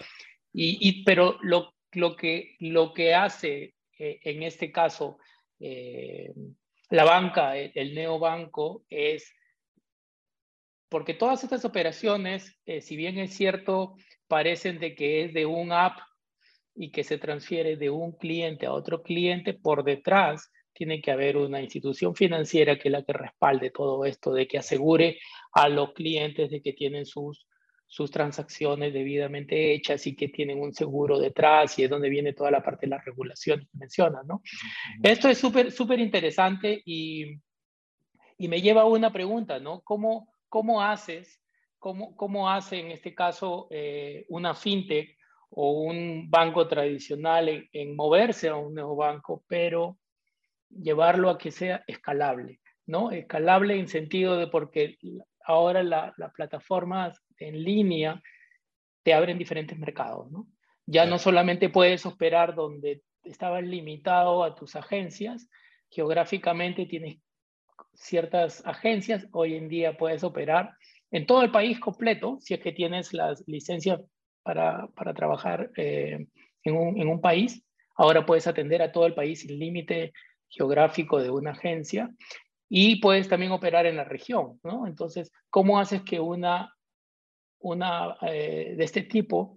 Y, 0.52 0.88
y, 0.88 1.04
pero 1.04 1.38
lo, 1.42 1.74
lo, 1.92 2.14
que, 2.14 2.56
lo 2.60 2.94
que 2.94 3.14
hace 3.14 3.74
eh, 3.98 4.20
en 4.22 4.42
este 4.42 4.70
caso 4.70 5.18
eh, 5.58 6.32
la 6.90 7.04
banca, 7.04 7.56
el, 7.56 7.72
el, 7.74 7.94
neobanco, 7.94 8.84
es 8.88 9.34
porque 10.88 11.14
todas 11.14 11.42
estas 11.42 11.64
operaciones, 11.64 12.56
si 12.80 12.94
bien 12.94 13.18
es 13.18 13.34
cierto, 13.34 13.96
parecen 14.28 14.78
de 14.78 14.94
que 14.94 15.24
es 15.24 15.34
de 15.34 15.44
un 15.44 15.72
app 15.72 15.98
y 16.76 16.90
que 16.90 17.04
se 17.04 17.18
transfiere 17.18 17.76
de 17.76 17.90
un 17.90 18.12
cliente 18.12 18.66
a 18.66 18.72
otro 18.72 19.02
cliente, 19.02 19.54
por 19.54 19.82
detrás 19.82 20.50
tiene 20.72 21.00
que 21.00 21.10
haber 21.10 21.38
una 21.38 21.62
institución 21.62 22.14
financiera 22.14 22.78
que 22.78 22.88
es 22.88 22.92
la 22.92 23.02
que 23.02 23.14
respalde 23.14 23.70
todo 23.70 24.04
esto, 24.04 24.32
de 24.34 24.46
que 24.46 24.58
asegure 24.58 25.18
a 25.52 25.68
los 25.70 25.94
clientes 25.94 26.50
de 26.50 26.60
que 26.60 26.74
tienen 26.74 27.06
sus, 27.06 27.46
sus 27.86 28.10
transacciones 28.10 28.92
debidamente 28.92 29.72
hechas 29.72 30.06
y 30.06 30.14
que 30.14 30.28
tienen 30.28 30.60
un 30.60 30.74
seguro 30.74 31.18
detrás 31.18 31.78
y 31.78 31.84
es 31.84 31.90
donde 31.90 32.10
viene 32.10 32.34
toda 32.34 32.50
la 32.50 32.62
parte 32.62 32.86
de 32.86 32.90
las 32.90 33.04
regulaciones 33.04 33.66
que 33.68 33.78
mencionas, 33.78 34.26
¿no? 34.26 34.42
Esto 35.02 35.30
es 35.30 35.38
súper, 35.38 35.72
súper 35.72 35.98
interesante 35.98 36.82
y, 36.84 37.40
y, 38.36 38.48
me 38.48 38.60
lleva 38.60 38.82
a 38.82 38.86
una 38.86 39.10
pregunta, 39.10 39.58
¿no? 39.58 39.80
¿Cómo, 39.80 40.28
cómo 40.50 40.82
haces, 40.82 41.40
cómo, 41.78 42.14
cómo 42.16 42.50
hace 42.50 42.80
en 42.80 42.90
este 42.90 43.14
caso 43.14 43.66
eh, 43.70 44.26
una 44.28 44.54
fintech 44.54 45.15
o 45.58 45.70
un 45.70 46.28
banco 46.28 46.68
tradicional 46.68 47.66
en, 47.72 47.96
moverse 47.96 48.48
a 48.48 48.56
un 48.56 48.74
nuevo 48.74 48.94
banco, 48.94 49.42
pero 49.48 49.98
llevarlo 50.68 51.30
a 51.30 51.38
que 51.38 51.50
sea 51.50 51.82
escalable, 51.86 52.60
¿no? 52.84 53.10
Escalable 53.10 53.78
en 53.78 53.88
sentido 53.88 54.36
de 54.36 54.48
porque 54.48 54.98
ahora 55.46 55.82
las 55.82 56.32
plataformas 56.34 57.18
en 57.38 57.64
línea 57.64 58.22
te 59.02 59.14
abren 59.14 59.38
diferentes 59.38 59.78
mercados, 59.78 60.30
¿no? 60.30 60.46
Ya 60.84 61.06
no 61.06 61.18
solamente 61.18 61.70
puedes 61.70 62.04
operar 62.04 62.54
donde 62.54 63.02
estabas 63.24 63.64
limitado 63.64 64.44
a 64.44 64.54
tus 64.54 64.76
agencias, 64.76 65.48
geográficamente 65.88 66.84
tienes 66.84 67.16
ciertas 67.94 68.62
agencias, 68.66 69.26
hoy 69.32 69.54
en 69.54 69.70
día 69.70 69.96
puedes 69.96 70.22
operar 70.22 70.76
en 71.10 71.24
todo 71.24 71.40
el 71.40 71.50
país 71.50 71.80
completo, 71.80 72.36
si 72.40 72.52
es 72.52 72.60
que 72.60 72.72
tienes 72.72 73.14
las 73.14 73.42
licencias 73.46 74.00
para, 74.46 75.14
trabajar 75.14 75.70
eh, 75.76 76.26
en, 76.62 76.76
un, 76.76 77.00
en, 77.00 77.08
un, 77.08 77.20
país. 77.20 77.64
Ahora 77.96 78.24
puedes 78.24 78.46
atender 78.46 78.80
a 78.80 78.92
todo 78.92 79.06
el 79.06 79.14
país 79.14 79.40
sin 79.40 79.58
límite 79.58 80.12
geográfico 80.48 81.20
de 81.20 81.30
una 81.30 81.50
agencia 81.50 82.10
y 82.68 83.00
puedes 83.00 83.28
también 83.28 83.50
operar 83.50 83.86
en 83.86 83.96
la 83.96 84.04
región, 84.04 84.60
¿no? 84.62 84.86
Entonces, 84.86 85.32
¿cómo 85.50 85.80
haces 85.80 86.02
que 86.02 86.20
una, 86.20 86.72
una 87.58 88.16
eh, 88.22 88.74
de 88.76 88.84
este 88.84 89.02
tipo 89.02 89.56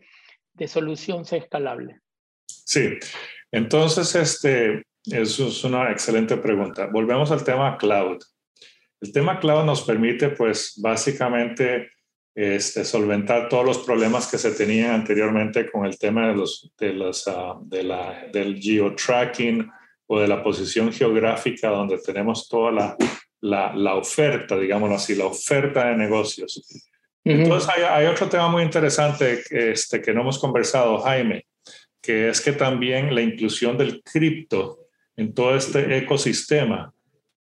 de 0.54 0.68
solución 0.68 1.26
sea 1.26 1.40
escalable? 1.40 2.00
Sí, 2.48 2.98
entonces, 3.52 4.16
este, 4.16 4.84
eso 5.06 5.48
es 5.48 5.64
una 5.64 5.92
excelente 5.92 6.38
pregunta. 6.38 6.88
Volvemos 6.92 7.32
al 7.32 7.44
tema 7.44 7.78
cloud. 7.78 8.18
El 9.02 9.12
tema 9.12 9.40
cloud 9.40 9.66
nos 9.66 9.84
permite, 9.84 10.30
pues, 10.30 10.80
básicamente 10.82 11.92
este, 12.36 12.86
solventar 12.86 13.50
todos 13.50 13.66
los 13.66 13.80
problemas 13.80 14.28
que 14.28 14.38
se 14.38 14.52
tenían 14.52 14.92
anteriormente 14.92 15.70
con 15.70 15.86
el 15.86 15.98
tema 15.98 16.28
de 16.28 16.36
los, 16.36 16.72
de 16.78 16.94
los, 16.94 17.28
uh, 17.28 17.60
de 17.62 17.84
la, 17.84 18.28
del 18.32 18.60
geotracking 18.60 19.70
o 20.08 20.20
de 20.20 20.28
la 20.28 20.44
posición 20.44 20.92
geográfica 20.92 21.70
donde 21.70 21.98
tenemos 22.00 22.48
toda 22.48 22.72
la, 22.72 22.98
la, 23.42 23.76
la 23.76 23.96
oferta, 23.96 24.58
digámoslo 24.58 24.96
así, 24.96 25.16
la 25.16 25.26
oferta 25.26 25.88
de 25.88 25.98
negocios. 25.98 26.64
Entonces 27.24 27.70
hay, 27.70 27.84
hay, 27.84 28.06
otro 28.08 28.30
tema 28.30 28.48
muy 28.48 28.64
interesante 28.64 29.44
este, 29.50 30.02
que 30.02 30.14
no 30.14 30.22
hemos 30.22 30.40
conversado, 30.40 31.00
Jaime, 31.00 31.46
que 32.02 32.30
es 32.30 32.42
que 32.42 32.54
también 32.54 33.14
la 33.14 33.22
inclusión 33.22 33.78
del 33.78 34.02
cripto 34.02 34.88
en 35.16 35.34
todo 35.34 35.56
este 35.56 35.98
ecosistema 35.98 36.94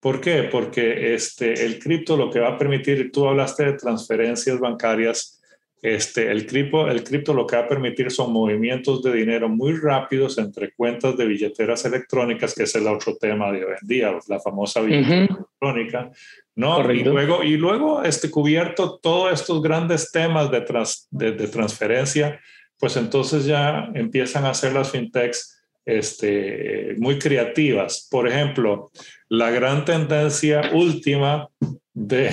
¿Por 0.05 0.21
qué? 0.21 0.43
Porque 0.43 1.15
este, 1.15 1.65
el 1.65 1.79
cripto 1.79 2.15
lo 2.15 2.29
que 2.29 2.39
va 2.39 2.49
a 2.49 2.57
permitir, 2.59 3.11
tú 3.11 3.27
hablaste 3.27 3.65
de 3.65 3.73
transferencias 3.73 4.59
bancarias, 4.59 5.41
este, 5.81 6.29
el, 6.29 6.45
cripto, 6.45 6.87
el 6.87 7.03
cripto 7.03 7.33
lo 7.33 7.47
que 7.47 7.55
va 7.55 7.63
a 7.63 7.67
permitir 7.67 8.11
son 8.11 8.31
movimientos 8.31 9.01
de 9.01 9.11
dinero 9.11 9.49
muy 9.49 9.73
rápidos 9.73 10.37
entre 10.37 10.73
cuentas 10.73 11.17
de 11.17 11.25
billeteras 11.25 11.85
electrónicas, 11.85 12.53
que 12.53 12.65
es 12.65 12.75
el 12.75 12.85
otro 12.85 13.17
tema 13.17 13.51
de 13.51 13.65
hoy 13.65 13.73
en 13.81 13.87
día, 13.87 14.15
la 14.27 14.39
famosa 14.39 14.81
billetera 14.81 15.25
electrónica, 15.25 16.11
¿no? 16.53 16.91
Y 16.91 17.03
luego, 17.03 17.41
y 17.41 17.57
luego 17.57 18.03
este, 18.03 18.29
cubierto 18.29 18.99
todos 19.01 19.33
estos 19.33 19.59
grandes 19.59 20.11
temas 20.11 20.51
de, 20.51 20.63
de, 21.09 21.31
de 21.31 21.47
transferencia, 21.47 22.39
pues 22.77 22.95
entonces 22.95 23.45
ya 23.45 23.89
empiezan 23.95 24.45
a 24.45 24.51
hacer 24.51 24.71
las 24.71 24.91
fintechs 24.91 25.64
este, 25.85 26.95
muy 26.97 27.19
creativas. 27.19 28.07
Por 28.09 28.27
ejemplo, 28.27 28.91
la 29.29 29.51
gran 29.51 29.85
tendencia 29.85 30.71
última 30.73 31.47
de, 31.93 32.31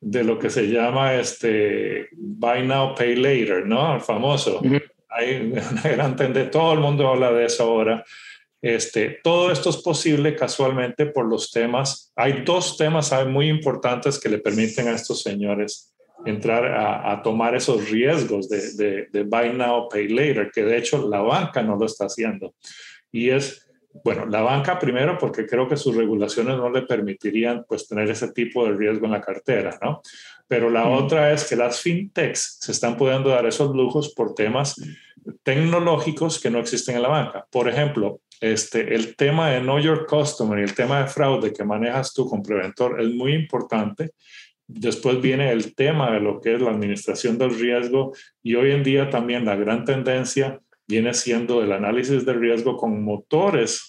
de 0.00 0.24
lo 0.24 0.38
que 0.38 0.50
se 0.50 0.68
llama 0.68 1.14
este 1.14 2.08
Buy 2.12 2.66
Now, 2.66 2.94
Pay 2.94 3.16
Later, 3.16 3.66
¿no? 3.66 3.94
El 3.94 4.00
famoso. 4.00 4.60
Hay 5.08 5.52
una 5.52 5.82
gran 5.82 6.16
tendencia, 6.16 6.50
todo 6.50 6.74
el 6.74 6.80
mundo 6.80 7.08
habla 7.08 7.32
de 7.32 7.46
eso 7.46 7.64
ahora. 7.64 8.04
Este, 8.62 9.20
todo 9.22 9.52
esto 9.52 9.70
es 9.70 9.76
posible 9.76 10.34
casualmente 10.34 11.06
por 11.06 11.26
los 11.26 11.50
temas. 11.50 12.12
Hay 12.16 12.42
dos 12.44 12.76
temas 12.76 13.12
muy 13.26 13.48
importantes 13.48 14.18
que 14.18 14.28
le 14.28 14.38
permiten 14.38 14.88
a 14.88 14.94
estos 14.94 15.22
señores 15.22 15.95
entrar 16.24 16.64
a, 16.66 17.22
tomar 17.22 17.54
esos 17.54 17.90
riesgos 17.90 18.48
de, 18.48 19.06
de, 19.12 19.22
buy 19.24 19.52
now, 19.52 19.88
pay 19.88 20.08
later, 20.08 20.50
que 20.52 20.62
de 20.62 20.78
hecho 20.78 21.08
la 21.08 21.20
banca 21.20 21.62
no 21.62 21.76
lo 21.76 21.86
está 21.86 22.06
haciendo. 22.06 22.54
Y 23.12 23.30
es, 23.30 23.68
bueno, 24.04 24.26
la 24.26 24.40
banca 24.40 24.78
primero 24.78 25.18
porque 25.18 25.46
creo 25.46 25.68
que 25.68 25.76
sus 25.76 25.94
regulaciones 25.94 26.56
no 26.56 26.70
le 26.70 26.82
permitirían 26.82 27.64
pues 27.68 27.86
tener 27.86 28.10
ese 28.10 28.32
tipo 28.32 28.64
de 28.64 28.72
riesgo 28.72 29.06
en 29.06 29.12
la 29.12 29.20
cartera, 29.20 29.78
¿no? 29.82 30.00
Pero 30.48 30.70
la 30.70 30.88
otra 30.88 31.32
es 31.32 31.48
que 31.48 31.56
las 31.56 31.80
fintechs 31.80 32.58
se 32.60 32.72
están 32.72 32.96
pudiendo 32.96 33.30
dar 33.30 33.46
esos 33.46 33.74
lujos 33.74 34.14
por 34.14 34.34
temas 34.34 34.80
tecnológicos 35.42 36.40
que 36.40 36.50
no 36.50 36.58
existen 36.58 36.96
en 36.96 37.02
la 37.02 37.08
banca. 37.08 37.46
Por 37.50 37.68
ejemplo, 37.68 38.20
este, 38.40 38.94
el 38.94 39.16
tema 39.16 39.50
de 39.50 39.60
Know 39.60 39.78
Your 39.78 40.06
Customer 40.06 40.58
y 40.58 40.62
el 40.62 40.74
tema 40.74 41.00
de 41.00 41.08
fraude 41.08 41.52
que 41.52 41.64
manejas 41.64 42.12
tú 42.12 42.28
con 42.28 42.42
Preventor 42.42 43.00
es 43.00 43.08
muy 43.08 43.32
importante 43.34 44.12
Después 44.68 45.20
viene 45.20 45.52
el 45.52 45.74
tema 45.74 46.10
de 46.10 46.20
lo 46.20 46.40
que 46.40 46.54
es 46.54 46.60
la 46.60 46.70
administración 46.70 47.38
del 47.38 47.56
riesgo 47.56 48.12
y 48.42 48.56
hoy 48.56 48.72
en 48.72 48.82
día 48.82 49.10
también 49.10 49.44
la 49.44 49.54
gran 49.54 49.84
tendencia 49.84 50.60
viene 50.88 51.14
siendo 51.14 51.62
el 51.62 51.72
análisis 51.72 52.24
de 52.24 52.32
riesgo 52.32 52.76
con 52.76 53.02
motores 53.02 53.86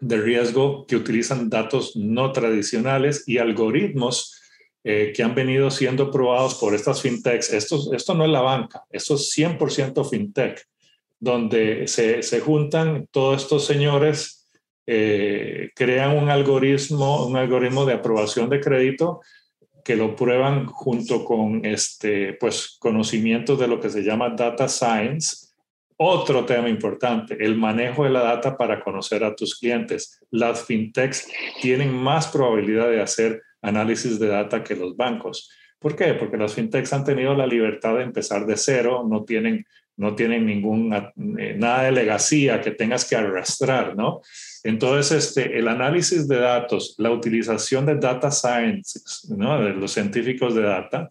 de 0.00 0.20
riesgo 0.20 0.84
que 0.86 0.96
utilizan 0.96 1.48
datos 1.48 1.96
no 1.96 2.32
tradicionales 2.32 3.24
y 3.26 3.38
algoritmos 3.38 4.40
eh, 4.82 5.12
que 5.14 5.22
han 5.22 5.34
venido 5.34 5.70
siendo 5.70 6.10
probados 6.10 6.56
por 6.56 6.74
estas 6.74 7.00
fintechs. 7.00 7.52
Esto, 7.52 7.94
esto 7.94 8.14
no 8.14 8.24
es 8.24 8.30
la 8.30 8.42
banca, 8.42 8.84
esto 8.90 9.14
es 9.14 9.32
100% 9.34 10.08
fintech, 10.08 10.62
donde 11.18 11.88
se, 11.88 12.22
se, 12.22 12.40
juntan 12.40 13.08
todos 13.10 13.42
estos 13.42 13.64
señores, 13.64 14.46
eh, 14.86 15.70
crean 15.74 16.18
un 16.18 16.28
algoritmo, 16.28 17.26
un 17.26 17.36
algoritmo 17.36 17.86
de 17.86 17.94
aprobación 17.94 18.50
de 18.50 18.60
crédito 18.60 19.22
que 19.84 19.96
lo 19.96 20.16
prueban 20.16 20.66
junto 20.66 21.24
con 21.24 21.64
este, 21.64 22.32
pues, 22.34 22.76
conocimientos 22.80 23.60
de 23.60 23.68
lo 23.68 23.78
que 23.78 23.90
se 23.90 24.02
llama 24.02 24.30
data 24.30 24.66
science. 24.66 25.48
Otro 25.96 26.44
tema 26.44 26.68
importante, 26.68 27.36
el 27.38 27.56
manejo 27.56 28.04
de 28.04 28.10
la 28.10 28.22
data 28.22 28.56
para 28.56 28.82
conocer 28.82 29.22
a 29.22 29.36
tus 29.36 29.58
clientes. 29.58 30.20
Las 30.30 30.64
fintechs 30.64 31.30
tienen 31.60 31.92
más 31.92 32.26
probabilidad 32.28 32.88
de 32.88 33.02
hacer 33.02 33.42
análisis 33.62 34.18
de 34.18 34.28
data 34.28 34.64
que 34.64 34.74
los 34.74 34.96
bancos. 34.96 35.50
¿Por 35.78 35.94
qué? 35.94 36.14
Porque 36.14 36.38
las 36.38 36.54
fintechs 36.54 36.92
han 36.94 37.04
tenido 37.04 37.34
la 37.34 37.46
libertad 37.46 37.96
de 37.96 38.04
empezar 38.04 38.46
de 38.46 38.56
cero, 38.56 39.06
no 39.08 39.24
tienen, 39.24 39.66
no 39.96 40.14
tienen 40.14 40.46
ningún, 40.46 40.92
eh, 40.92 41.54
nada 41.56 41.84
de 41.84 41.92
legacía 41.92 42.60
que 42.60 42.72
tengas 42.72 43.04
que 43.08 43.16
arrastrar, 43.16 43.96
¿no? 43.96 44.20
Entonces, 44.64 45.12
este, 45.12 45.58
el 45.58 45.68
análisis 45.68 46.26
de 46.26 46.38
datos, 46.38 46.94
la 46.98 47.10
utilización 47.10 47.86
de 47.86 47.96
data 47.96 48.30
science, 48.30 49.00
¿no? 49.28 49.62
de 49.62 49.74
los 49.74 49.92
científicos 49.92 50.54
de 50.54 50.62
data, 50.62 51.10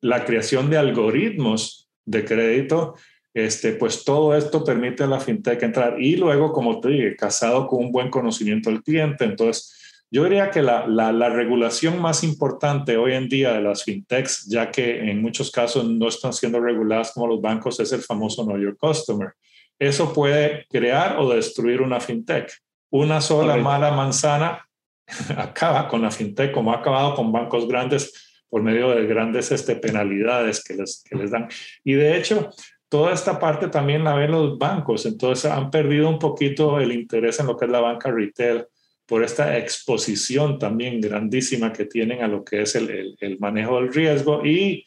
la 0.00 0.24
creación 0.24 0.68
de 0.68 0.78
algoritmos 0.78 1.88
de 2.04 2.24
crédito, 2.24 2.94
este, 3.32 3.72
pues 3.72 4.04
todo 4.04 4.36
esto 4.36 4.64
permite 4.64 5.04
a 5.04 5.06
la 5.06 5.20
fintech 5.20 5.62
entrar 5.62 6.00
y 6.00 6.16
luego, 6.16 6.52
como 6.52 6.80
te 6.80 6.88
dije, 6.88 7.16
casado 7.16 7.66
con 7.66 7.84
un 7.84 7.92
buen 7.92 8.10
conocimiento 8.10 8.68
del 8.68 8.82
cliente. 8.82 9.24
Entonces, 9.24 9.77
yo 10.10 10.24
diría 10.24 10.50
que 10.50 10.62
la, 10.62 10.86
la, 10.86 11.12
la, 11.12 11.28
regulación 11.28 12.00
más 12.00 12.24
importante 12.24 12.96
hoy 12.96 13.12
en 13.12 13.28
día 13.28 13.52
de 13.52 13.60
las 13.60 13.84
fintechs, 13.84 14.46
ya 14.48 14.70
que 14.70 15.10
en 15.10 15.20
muchos 15.20 15.50
casos 15.50 15.84
no 15.84 16.08
están 16.08 16.32
siendo 16.32 16.60
reguladas 16.60 17.12
como 17.12 17.26
los 17.26 17.42
bancos, 17.42 17.78
es 17.80 17.92
el 17.92 18.00
famoso 18.00 18.44
Know 18.44 18.58
Your 18.58 18.76
Customer. 18.78 19.32
Eso 19.78 20.12
puede 20.12 20.66
crear 20.70 21.18
o 21.18 21.28
destruir 21.28 21.82
una 21.82 22.00
fintech. 22.00 22.50
Una 22.90 23.20
sola 23.20 23.56
mala 23.56 23.90
manzana 23.92 24.66
acaba 25.36 25.88
con 25.88 26.00
la 26.00 26.10
fintech, 26.10 26.52
como 26.52 26.72
ha 26.72 26.78
acabado 26.78 27.14
con 27.14 27.30
bancos 27.30 27.68
grandes 27.68 28.42
por 28.48 28.62
medio 28.62 28.88
de 28.90 29.06
grandes 29.06 29.52
este, 29.52 29.76
penalidades 29.76 30.64
que 30.64 30.74
les, 30.74 31.04
que 31.06 31.16
les 31.16 31.30
dan. 31.30 31.48
Y 31.84 31.92
de 31.92 32.16
hecho, 32.16 32.48
toda 32.88 33.12
esta 33.12 33.38
parte 33.38 33.68
también 33.68 34.04
la 34.04 34.14
ven 34.14 34.30
los 34.30 34.56
bancos, 34.56 35.04
entonces 35.04 35.50
han 35.50 35.70
perdido 35.70 36.08
un 36.08 36.18
poquito 36.18 36.80
el 36.80 36.92
interés 36.92 37.38
en 37.40 37.46
lo 37.46 37.58
que 37.58 37.66
es 37.66 37.70
la 37.70 37.80
banca 37.80 38.10
retail 38.10 38.64
por 39.08 39.24
esta 39.24 39.56
exposición 39.56 40.58
también 40.58 41.00
grandísima 41.00 41.72
que 41.72 41.86
tienen 41.86 42.22
a 42.22 42.28
lo 42.28 42.44
que 42.44 42.60
es 42.60 42.74
el, 42.74 42.90
el, 42.90 43.16
el 43.20 43.38
manejo 43.38 43.80
del 43.80 43.92
riesgo 43.92 44.44
y 44.44 44.84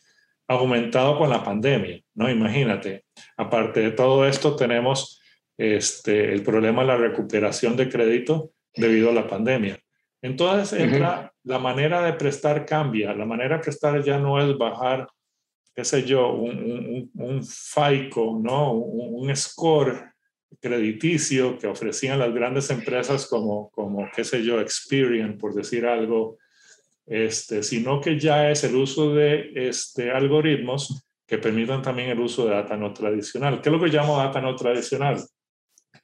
aumentado 0.47 1.17
con 1.17 1.29
la 1.29 1.43
pandemia, 1.43 1.99
¿no? 2.13 2.29
Imagínate, 2.29 3.05
aparte 3.35 3.79
de 3.79 3.91
todo 3.91 4.27
esto 4.27 4.55
tenemos 4.55 5.19
este, 5.57 6.33
el 6.33 6.43
problema 6.43 6.81
de 6.81 6.87
la 6.89 6.97
recuperación 6.97 7.75
de 7.75 7.89
crédito 7.89 8.51
debido 8.75 9.09
a 9.09 9.13
la 9.13 9.27
pandemia. 9.27 9.79
Entonces 10.21 10.79
entra 10.79 11.33
la 11.43 11.57
manera 11.57 12.03
de 12.03 12.13
prestar 12.13 12.65
cambia, 12.65 13.13
la 13.15 13.25
manera 13.25 13.57
de 13.57 13.63
prestar 13.63 14.03
ya 14.03 14.19
no 14.19 14.39
es 14.39 14.55
bajar, 14.55 15.07
qué 15.73 15.83
sé 15.83 16.03
yo, 16.03 16.33
un, 16.33 17.09
un, 17.15 17.43
FICO, 17.43 18.39
¿no? 18.41 18.73
Un, 18.73 19.35
score 19.35 20.10
crediticio 20.59 21.57
que 21.57 21.67
ofrecían 21.67 22.19
las 22.19 22.33
grandes 22.33 22.69
empresas 22.69 23.27
como, 23.27 23.69
como, 23.71 24.09
qué 24.15 24.23
sé 24.23 24.43
yo, 24.43 24.59
Experian, 24.59 25.37
por 25.37 25.53
decir 25.53 25.85
algo, 25.85 26.37
este, 27.05 27.63
sino 27.63 28.01
que 28.01 28.19
ya 28.19 28.51
es 28.51 28.63
el 28.63 28.75
uso 28.75 29.13
de 29.13 29.51
este, 29.55 30.11
algoritmos 30.11 31.03
que 31.25 31.37
permitan 31.37 31.81
también 31.81 32.09
el 32.09 32.19
uso 32.19 32.45
de 32.45 32.51
data 32.51 32.75
no 32.75 32.93
tradicional. 32.93 33.61
¿Qué 33.61 33.69
es 33.69 33.73
lo 33.73 33.81
que 33.81 33.89
llamo 33.89 34.17
data 34.17 34.41
no 34.41 34.55
tradicional? 34.55 35.23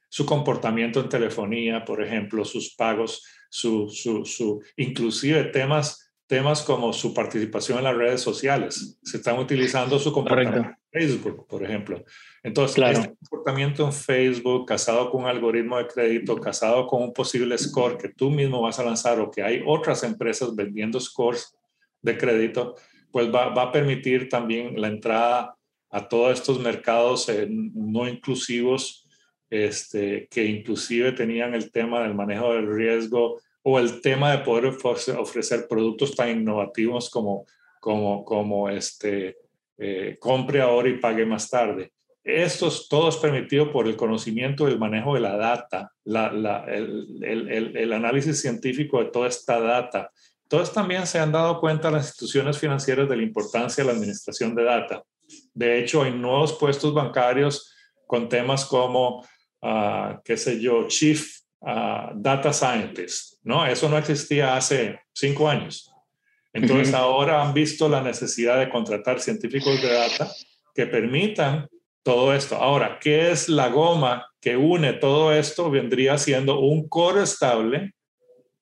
su 0.09 0.25
comportamiento 0.25 0.99
en 0.99 1.09
telefonía, 1.09 1.83
por 1.83 2.01
ejemplo, 2.01 2.45
sus 2.45 2.75
pagos, 2.75 3.23
su, 3.49 3.89
su, 3.89 4.25
su, 4.25 4.61
inclusive 4.77 5.45
temas, 5.45 6.06
temas 6.27 6.61
como 6.61 6.91
su 6.93 7.13
participación 7.13 7.77
en 7.77 7.85
las 7.85 7.95
redes 7.95 8.21
sociales. 8.21 8.99
Se 9.01 9.17
están 9.17 9.39
utilizando 9.39 9.97
su 9.97 10.11
comportamiento 10.11 10.69
en 10.69 10.75
Facebook, 10.91 11.47
por 11.47 11.63
ejemplo. 11.63 12.03
Entonces, 12.43 12.75
claro. 12.75 12.99
este 12.99 13.15
comportamiento 13.15 13.85
en 13.85 13.93
Facebook, 13.93 14.65
casado 14.65 15.09
con 15.09 15.23
un 15.23 15.29
algoritmo 15.29 15.77
de 15.77 15.87
crédito, 15.87 16.35
casado 16.35 16.85
con 16.85 17.01
un 17.01 17.13
posible 17.13 17.57
score 17.57 17.97
que 17.97 18.09
tú 18.09 18.29
mismo 18.29 18.61
vas 18.61 18.77
a 18.77 18.83
lanzar 18.83 19.19
o 19.19 19.31
que 19.31 19.41
hay 19.41 19.63
otras 19.65 20.03
empresas 20.03 20.53
vendiendo 20.55 20.99
scores 20.99 21.55
de 22.01 22.17
crédito, 22.17 22.75
pues 23.11 23.33
va, 23.33 23.49
va 23.49 23.63
a 23.63 23.71
permitir 23.71 24.29
también 24.29 24.79
la 24.79 24.89
entrada 24.89 25.57
a 25.89 26.07
todos 26.07 26.33
estos 26.33 26.59
mercados 26.59 27.29
eh, 27.29 27.47
no 27.49 28.07
inclusivos 28.07 29.07
este, 29.49 30.27
que 30.29 30.43
inclusive 30.43 31.13
tenían 31.13 31.53
el 31.53 31.71
tema 31.71 32.01
del 32.01 32.13
manejo 32.13 32.53
del 32.53 32.73
riesgo 32.73 33.39
o 33.69 33.79
el 33.79 33.99
tema 33.99 34.31
de 34.31 34.37
poder 34.45 34.67
ofrecer 34.67 35.67
productos 35.67 36.15
tan 36.15 36.29
innovativos 36.29 37.09
como, 37.09 37.45
como, 37.81 38.23
como 38.23 38.69
este, 38.69 39.39
eh, 39.77 40.15
compre 40.21 40.61
ahora 40.61 40.87
y 40.87 40.99
pague 40.99 41.25
más 41.25 41.49
tarde. 41.49 41.91
Esto 42.23 42.69
es, 42.69 42.87
todo 42.87 43.09
es 43.09 43.17
permitido 43.17 43.69
por 43.73 43.85
el 43.85 43.97
conocimiento 43.97 44.65
del 44.65 44.79
manejo 44.79 45.15
de 45.15 45.19
la 45.19 45.35
data, 45.35 45.91
la, 46.05 46.31
la, 46.31 46.63
el, 46.63 47.21
el, 47.21 47.75
el, 47.75 47.91
análisis 47.91 48.39
científico 48.39 49.03
de 49.03 49.11
toda 49.11 49.27
esta 49.27 49.59
data. 49.59 50.11
Todos 50.47 50.71
también 50.71 51.05
se 51.05 51.19
han 51.19 51.33
dado 51.33 51.59
cuenta 51.59 51.91
las 51.91 52.07
instituciones 52.07 52.57
financieras 52.57 53.09
de 53.09 53.17
la 53.17 53.23
importancia 53.23 53.83
de 53.83 53.91
la 53.91 53.97
administración 53.97 54.55
de 54.55 54.63
data. 54.63 55.03
De 55.53 55.77
hecho, 55.77 56.03
hay 56.03 56.13
nuevos 56.13 56.53
puestos 56.53 56.93
bancarios 56.93 57.75
con 58.05 58.29
temas 58.29 58.63
como 58.63 59.25
qué 60.23 60.37
sé 60.37 60.59
yo, 60.61 60.87
Chief 60.87 61.36
Data 62.15 62.53
Scientist, 62.53 63.39
¿no? 63.43 63.65
Eso 63.65 63.89
no 63.89 63.97
existía 63.97 64.55
hace 64.55 64.99
cinco 65.13 65.49
años. 65.49 65.91
Entonces 66.53 66.93
ahora 66.93 67.41
han 67.41 67.53
visto 67.53 67.89
la 67.89 68.01
necesidad 68.01 68.57
de 68.59 68.69
contratar 68.69 69.19
científicos 69.19 69.81
de 69.81 69.93
data 69.93 70.31
que 70.73 70.87
permitan 70.87 71.67
todo 72.03 72.33
esto. 72.33 72.55
Ahora, 72.55 72.99
¿qué 73.01 73.31
es 73.31 73.49
la 73.49 73.67
goma 73.67 74.27
que 74.39 74.55
une 74.55 74.93
todo 74.93 75.33
esto? 75.33 75.69
Vendría 75.69 76.17
siendo 76.17 76.59
un 76.59 76.87
core 76.87 77.23
estable 77.23 77.93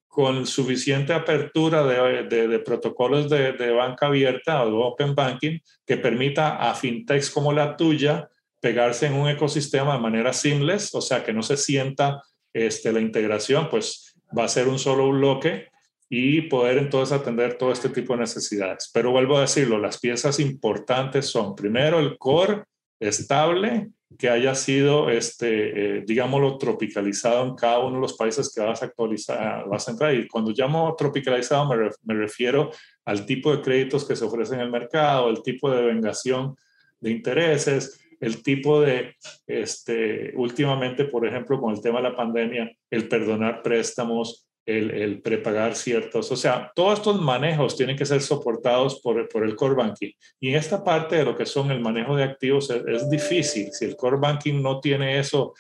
con 0.08 0.48
suficiente 0.48 1.14
apertura 1.14 1.84
de, 1.84 2.24
de, 2.24 2.60
protocolos 2.60 3.30
de, 3.30 3.52
de, 3.54 3.72
banca 3.72 4.08
abierta 4.08 4.64
o 4.64 4.88
open 4.88 5.14
banking 5.14 5.60
que 5.86 5.98
permita 5.98 6.56
a 6.56 6.74
fintechs 6.74 7.30
como 7.30 7.54
la 7.54 7.78
tuya 7.78 8.30
pegarse 8.62 9.08
en 9.08 9.14
un 9.14 9.30
ecosistema 9.30 9.94
de 9.94 10.00
manera 10.00 10.34
seamless, 10.34 10.96
o 10.96 11.02
sea, 11.02 11.24
que 11.24 11.34
no 11.34 11.44
se 11.44 11.58
sienta 11.58 12.24
este, 12.56 12.94
la 12.94 13.02
integración, 13.02 13.70
pues 13.70 14.16
va 14.36 14.46
a 14.46 14.48
ser 14.48 14.70
un 14.70 14.80
solo 14.80 15.10
bloque 15.10 15.68
y 16.10 16.44
poder 16.44 16.78
entonces 16.78 17.18
atender 17.18 17.58
todo 17.58 17.74
este 17.74 17.90
tipo 17.90 18.14
de 18.14 18.20
necesidades. 18.20 18.90
Pero 18.94 19.12
vuelvo 19.12 19.38
a 19.38 19.42
decirlo, 19.42 19.78
las 19.78 20.00
piezas 20.00 20.40
importantes 20.40 21.26
son 21.26 21.54
primero 21.54 22.00
el 22.00 22.18
core 22.18 22.64
estable 23.00 23.90
que 24.18 24.30
haya 24.30 24.56
sido, 24.56 25.10
este, 25.10 25.98
eh, 25.98 26.04
digámoslo, 26.08 26.58
tropicalizado 26.58 27.46
en 27.46 27.56
cada 27.56 27.80
uno 27.80 27.96
de 27.96 28.02
los 28.02 28.14
países 28.14 28.54
que 28.54 28.62
vas 28.62 28.82
a 28.82 28.86
actualizar, 28.86 29.68
vas 29.68 29.88
a 29.88 29.92
entrar. 29.92 30.16
Y 30.16 30.26
cuando 30.30 30.54
llamo 30.56 30.96
tropicalizado 30.98 31.68
me, 32.04 32.14
refiero 32.14 32.72
al 33.04 33.26
tipo 33.26 33.54
de 33.54 33.62
créditos 33.62 34.08
que 34.08 34.16
se 34.16 34.24
ofrecen 34.24 34.60
en 34.60 34.68
el 34.68 34.72
mercado, 34.72 35.30
el 35.30 35.44
tipo 35.44 35.70
de 35.70 35.84
vengación 35.84 36.56
de 37.02 37.12
intereses, 37.12 38.00
el 38.20 38.44
tipo 38.44 38.82
de, 38.82 39.16
este, 39.48 40.34
últimamente, 40.36 41.06
por 41.06 41.28
ejemplo, 41.28 41.60
con 41.60 41.74
el 41.74 41.82
tema 41.82 41.98
de 42.02 42.10
la 42.10 42.16
pandemia, 42.16 42.72
el 42.90 43.08
perdonar 43.08 43.62
préstamos, 43.62 44.48
el, 44.66 45.22
prepagar 45.22 45.76
ciertos, 45.76 46.32
o 46.32 46.36
sea, 46.36 46.72
todos 46.76 47.00
estos 47.00 47.22
manejos 47.22 47.78
tienen 47.78 47.96
que 47.96 48.06
ser 48.06 48.22
soportados 48.22 49.00
por, 49.00 49.28
por, 49.30 49.44
el 49.44 49.56
core 49.56 49.76
banking. 49.76 50.12
Y 50.40 50.50
en 50.50 50.56
esta 50.56 50.84
parte 50.84 51.18
de 51.18 51.26
lo 51.26 51.36
que 51.36 51.46
son 51.46 51.70
el 51.70 51.82
manejo 51.82 52.16
de 52.16 52.24
activos 52.24 52.72
es, 52.72 53.10
difícil. 53.10 53.72
Si 53.72 53.86
el 53.86 53.96
core 53.96 54.18
banking 54.18 54.62
no 54.62 54.80
tiene 54.80 55.20
eso, 55.20 55.54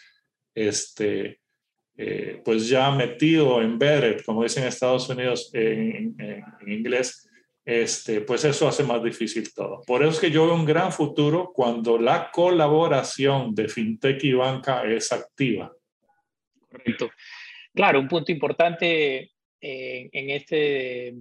este, 0.55 1.39
eh, 1.97 2.41
pues 2.43 2.67
ya 2.67 2.89
metido, 2.91 3.61
embedded, 3.61 4.21
como 4.25 4.41
dicen 4.41 4.63
en 4.63 4.69
Estados 4.69 5.07
Unidos 5.07 5.51
en, 5.53 6.15
en, 6.19 6.43
en, 6.61 6.71
inglés, 6.71 7.29
este, 7.65 8.21
pues 8.21 8.45
eso 8.45 8.67
hace 8.67 8.83
más 8.83 9.03
difícil 9.03 9.51
todo. 9.53 9.81
Por 9.87 10.03
eso 10.03 10.11
es 10.11 10.19
que 10.19 10.31
yo 10.31 10.45
veo 10.45 10.55
un 10.55 10.65
gran 10.65 10.91
futuro 10.91 11.51
cuando 11.51 11.97
la 11.97 12.29
colaboración 12.31 13.55
de 13.55 13.67
fintech 13.67 14.23
y 14.23 14.33
banca 14.33 14.83
es 14.83 15.11
activa. 15.11 15.73
Correcto. 16.69 17.09
Claro, 17.73 17.99
un 17.99 18.07
punto 18.07 18.31
importante 18.31 19.31
eh, 19.59 20.09
en 20.11 20.29
este 20.29 21.15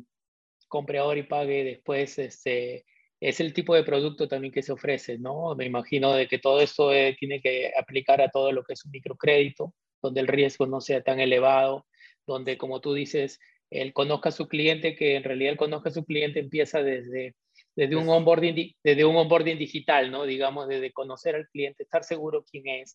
compre 0.69 0.99
ahora 0.99 1.21
y 1.21 1.23
pague 1.23 1.65
después 1.65 2.19
este, 2.19 2.85
es 3.21 3.41
el 3.41 3.55
tipo 3.55 3.75
de 3.75 3.85
producto 3.85 4.29
también 4.29 4.53
que 4.53 4.63
se 4.63 4.73
ofrece, 4.73 5.19
¿no? 5.19 5.55
Me 5.55 5.65
imagino 5.65 6.13
de 6.13 6.29
que 6.29 6.39
todo 6.39 6.61
esto 6.61 6.93
eh, 6.93 7.17
tiene 7.19 7.41
que 7.41 7.73
aplicar 7.79 8.21
a 8.21 8.29
todo 8.29 8.53
lo 8.53 8.65
que 8.65 8.75
es 8.75 8.85
un 8.85 8.91
microcrédito, 8.91 9.73
donde 10.03 10.21
el 10.21 10.29
riesgo 10.29 10.67
no 10.67 10.81
sea 10.81 11.03
tan 11.03 11.21
elevado, 11.21 11.87
donde, 12.27 12.59
como 12.59 12.81
tú 12.81 12.93
dices, 12.93 13.41
él 13.71 13.93
conozca 13.93 14.29
a 14.29 14.33
su 14.33 14.49
cliente, 14.49 14.95
que 14.95 15.17
en 15.17 15.25
realidad 15.25 15.53
él 15.53 15.59
conozca 15.59 15.89
a 15.89 15.93
su 15.93 16.05
cliente 16.05 16.41
empieza 16.41 16.83
desde, 16.83 17.35
desde, 17.75 17.97
un, 17.97 18.09
onboarding, 18.09 18.75
desde 18.83 19.05
un 19.05 19.17
onboarding 19.17 19.59
digital, 19.59 20.11
¿no? 20.11 20.25
Digamos, 20.25 20.69
desde 20.69 20.93
conocer 20.93 21.35
al 21.35 21.49
cliente, 21.49 21.83
estar 21.83 22.05
seguro 22.05 22.45
quién 22.51 22.69
es, 22.69 22.95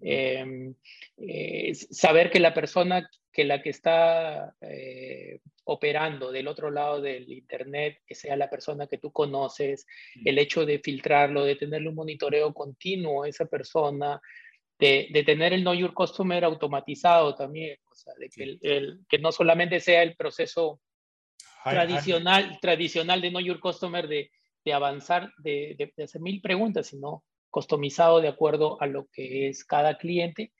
Em, 0.00 0.74
eh, 1.16 1.74
saber 1.74 2.30
que 2.30 2.38
la 2.40 2.54
persona 2.54 3.08
que 3.32 3.44
la 3.44 3.62
que 3.62 3.70
está 3.70 4.54
eh, 4.60 5.40
operando 5.64 6.32
del 6.32 6.48
otro 6.48 6.70
lado 6.70 7.00
del 7.00 7.30
internet, 7.30 8.00
que 8.06 8.14
sea 8.14 8.36
la 8.36 8.50
persona 8.50 8.86
que 8.86 8.98
tú 8.98 9.12
conoces, 9.12 9.86
el 10.24 10.38
hecho 10.38 10.66
de 10.66 10.80
filtrarlo, 10.80 11.44
de 11.44 11.56
tenerle 11.56 11.88
un 11.88 11.94
monitoreo 11.94 12.52
continuo 12.52 13.22
a 13.22 13.28
esa 13.28 13.46
persona, 13.46 14.20
de, 14.78 15.08
de, 15.10 15.22
tener 15.24 15.52
el 15.52 15.62
Know 15.62 15.74
Your 15.74 15.92
Customer 15.92 16.44
automatizado 16.44 17.34
también, 17.34 17.78
o 17.90 17.94
sea, 17.94 18.14
de 18.18 18.28
que, 18.28 18.58
el, 18.62 19.00
que 19.08 19.18
no 19.18 19.32
solamente 19.32 19.80
sea 19.80 20.02
el 20.02 20.14
proceso 20.14 20.80
tradicional, 21.64 22.58
tradicional 22.60 23.20
de 23.20 23.30
Know 23.30 23.40
Your 23.40 23.60
Customer 23.60 24.06
de, 24.06 24.30
de 24.64 24.72
avanzar, 24.72 25.32
de, 25.38 25.92
de, 25.96 26.04
hacer 26.04 26.20
mil 26.20 26.40
preguntas, 26.40 26.88
sino 26.88 27.24
customizado 27.50 28.20
de 28.20 28.28
acuerdo 28.28 28.80
a 28.80 28.86
lo 28.86 29.06
que 29.12 29.48
es 29.48 29.64
cada 29.64 29.98
cliente. 29.98 30.52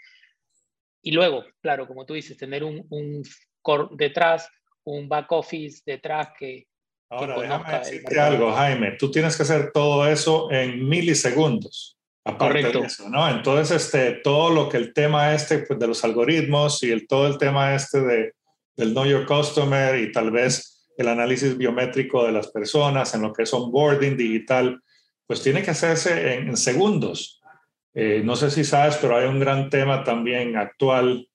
Y 1.03 1.13
luego, 1.13 1.45
claro, 1.61 1.87
como 1.87 2.05
tú 2.05 2.15
dices, 2.15 2.37
tener 2.37 2.65
un, 2.65 2.85
un 2.91 3.23
core 3.63 3.89
detrás, 3.93 4.51
un 4.85 5.09
back 5.09 5.31
office 5.33 5.83
detrás 5.87 6.31
que... 6.39 6.67
Ahora, 7.11 7.41
déjame 7.41 7.79
decirte 7.79 8.21
algo, 8.21 8.53
Jaime. 8.53 8.97
Tú 8.99 9.11
tienes 9.11 9.37
que 9.37 9.43
hacer 9.43 9.71
todo 9.73 10.07
eso 10.07 10.51
en 10.51 10.87
milisegundos. 10.87 11.98
Correcto. 12.25 12.85
eso, 12.85 13.09
¿no? 13.09 13.29
Entonces, 13.29 13.85
este, 13.85 14.21
todo 14.23 14.51
lo 14.51 14.69
que 14.69 14.77
el 14.77 14.93
tema 14.93 15.35
este 15.35 15.61
pues, 15.61 15.79
de 15.79 15.87
los 15.87 16.05
algoritmos 16.05 16.83
y 16.83 16.91
el, 16.91 17.07
todo 17.07 17.27
el 17.27 17.39
tema 17.39 17.75
este 17.75 18.01
de, 18.03 18.33
del 18.77 18.93
Know 18.93 19.07
Your 19.07 19.27
Customer 19.27 19.99
y 19.99 20.13
tal 20.13 20.31
vez 20.31 20.89
el 20.99 21.09
análisis 21.09 21.57
biométrico 21.57 22.25
de 22.25 22.33
las 22.33 22.49
personas 22.49 23.15
en 23.15 23.23
lo 23.23 23.33
que 23.33 23.45
es 23.45 23.55
onboarding 23.55 24.17
digital, 24.17 24.83
pues 25.27 25.43
tiene 25.43 25.63
que 25.63 25.71
hacerse 25.71 26.35
en, 26.35 26.57
segundos. 26.57 27.41
Eh, 27.95 28.21
no 28.25 28.37
sé 28.37 28.51
si 28.51 28.65
sabes, 28.65 28.97
pero 28.97 29.17
hay 29.17 29.27
un 29.27 29.41
gran 29.41 29.71
tema 29.71 30.05
también 30.05 30.57
actual 30.57 31.28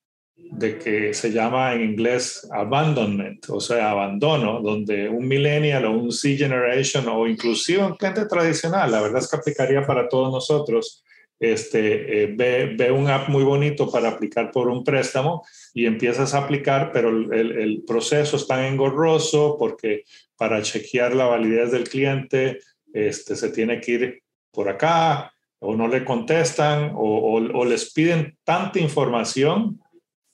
de 0.50 0.78
que 0.78 1.14
se 1.14 1.32
llama 1.32 1.74
en 1.74 1.82
inglés 1.82 2.48
abandonment, 2.52 3.44
o 3.48 3.60
sea, 3.60 3.90
abandono, 3.90 4.60
donde 4.60 5.08
un 5.08 5.26
millennial 5.26 5.84
o 5.86 5.92
un 5.92 6.12
C 6.12 6.36
generation 6.36 7.08
o 7.08 7.26
inclusive 7.26 7.84
un 7.84 7.96
cliente 7.96 8.26
tradicional, 8.26 8.90
la 8.90 9.00
verdad 9.00 9.22
es 9.22 9.28
que 9.28 9.36
aplicaría 9.36 9.86
para 9.86 10.08
todos 10.08 10.30
nosotros, 10.32 11.04
este, 11.40 12.22
eh, 12.22 12.34
ve, 12.34 12.74
ve, 12.76 12.90
un 12.92 13.08
app 13.08 13.28
muy 13.28 13.42
bonito 13.42 13.90
para 13.90 14.08
aplicar 14.08 14.50
por 14.50 14.68
un 14.68 14.84
préstamo 14.84 15.44
y 15.74 15.86
empiezas 15.86 16.32
a 16.32 16.38
aplicar, 16.38 16.90
pero 16.92 17.08
el, 17.08 17.32
el 17.32 17.82
proceso 17.86 18.36
es 18.36 18.46
tan 18.46 18.64
engorroso 18.64 19.56
porque 19.58 20.04
para 20.36 20.62
chequear 20.62 21.14
la 21.14 21.26
validez 21.26 21.72
del 21.72 21.88
cliente, 21.88 22.60
este, 22.92 23.34
se 23.34 23.50
tiene 23.50 23.80
que 23.80 23.92
ir 23.92 24.22
por 24.52 24.68
acá, 24.68 25.32
o 25.58 25.74
no 25.74 25.88
le 25.88 26.04
contestan, 26.04 26.92
o, 26.94 27.40
o, 27.52 27.64
les 27.64 27.92
piden 27.92 28.36
tanta 28.44 28.78
información 28.78 29.80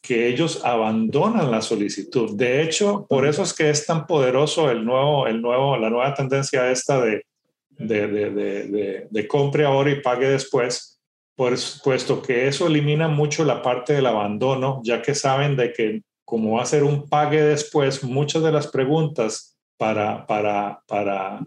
que 0.03 0.28
ellos 0.28 0.64
abandonan 0.64 1.51
la 1.51 1.61
solicitud. 1.61 2.36
De 2.36 2.62
hecho, 2.62 3.07
por 3.09 3.26
eso 3.26 3.42
es 3.42 3.53
que 3.53 3.70
es 3.70 3.86
tan 3.86 4.07
poderoso 4.07 4.70
el 4.70 4.84
nuevo, 4.84 5.26
el 5.26 5.42
nuevo, 5.42 5.76
la 5.76 5.90
nueva 5.90 6.14
tendencia 6.14 6.70
esta 6.70 7.01
de, 7.01 7.24
de, 7.70 8.09
de, 8.09 9.09
de, 9.11 9.28
compre 9.28 9.64
ahora 9.64 9.90
y 9.90 10.01
pague 10.01 10.28
después, 10.28 11.01
pues, 11.36 11.80
puesto 11.82 12.22
que 12.22 12.48
eso 12.48 12.66
elimina 12.66 13.09
mucho 13.09 13.44
la 13.44 13.62
parte 13.62 13.92
del 13.92 14.07
abandono, 14.07 14.80
ya 14.84 15.03
que 15.03 15.14
saben 15.14 15.57
de 15.57 15.72
que 15.72 16.03
como 16.24 16.57
va 16.57 16.62
a 16.62 16.66
ser 16.66 16.84
un 16.84 17.09
pague 17.09 17.42
después, 17.42 18.05
muchas 18.05 18.42
de 18.42 18.53
las 18.53 18.68
preguntas 18.68 19.59
para, 19.76 20.26
para, 20.26 20.80
para 20.86 21.40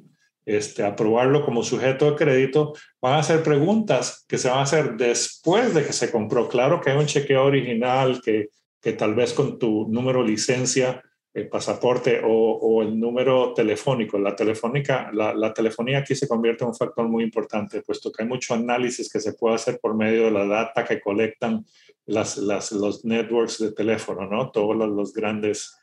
este, 0.45 0.83
aprobarlo 0.83 1.45
como 1.45 1.63
sujeto 1.63 2.11
de 2.11 2.17
crédito, 2.17 2.73
van 3.01 3.19
a 3.19 3.23
ser 3.23 3.43
preguntas 3.43 4.25
que 4.27 4.37
se 4.37 4.49
van 4.49 4.59
a 4.59 4.63
hacer 4.63 4.95
después 4.97 5.73
de 5.73 5.85
que 5.85 5.93
se 5.93 6.11
compró. 6.11 6.47
Claro 6.47 6.81
que 6.81 6.91
hay 6.91 6.97
un 6.97 7.05
chequeo 7.05 7.45
original 7.45 8.21
que, 8.23 8.49
que 8.81 8.93
tal 8.93 9.15
vez 9.15 9.33
con 9.33 9.57
tu 9.57 9.87
número 9.89 10.23
licencia, 10.23 11.01
el 11.33 11.49
pasaporte 11.49 12.21
o, 12.23 12.29
o 12.29 12.83
el 12.83 12.99
número 12.99 13.53
telefónico. 13.53 14.19
La, 14.19 14.35
telefónica, 14.35 15.09
la, 15.13 15.33
la, 15.33 15.53
telefonía 15.53 15.99
aquí 15.99 16.13
se 16.13 16.27
convierte 16.27 16.63
en 16.63 16.69
un 16.69 16.75
factor 16.75 17.07
muy 17.07 17.23
importante, 17.23 17.81
puesto 17.81 18.11
que 18.11 18.23
hay 18.23 18.29
mucho 18.29 18.53
análisis 18.53 19.11
que 19.11 19.19
se 19.19 19.33
puede 19.33 19.55
hacer 19.55 19.79
por 19.79 19.95
medio 19.95 20.25
de 20.25 20.31
la 20.31 20.45
data 20.45 20.85
que 20.85 21.01
colectan 21.01 21.65
las, 22.05 22.37
las, 22.37 22.71
los 22.71 23.03
networks 23.03 23.59
de 23.59 23.71
teléfono, 23.71 24.27
¿no? 24.27 24.51
Todos 24.51 24.75
los, 24.75 24.89
los 24.89 25.13
grandes 25.13 25.75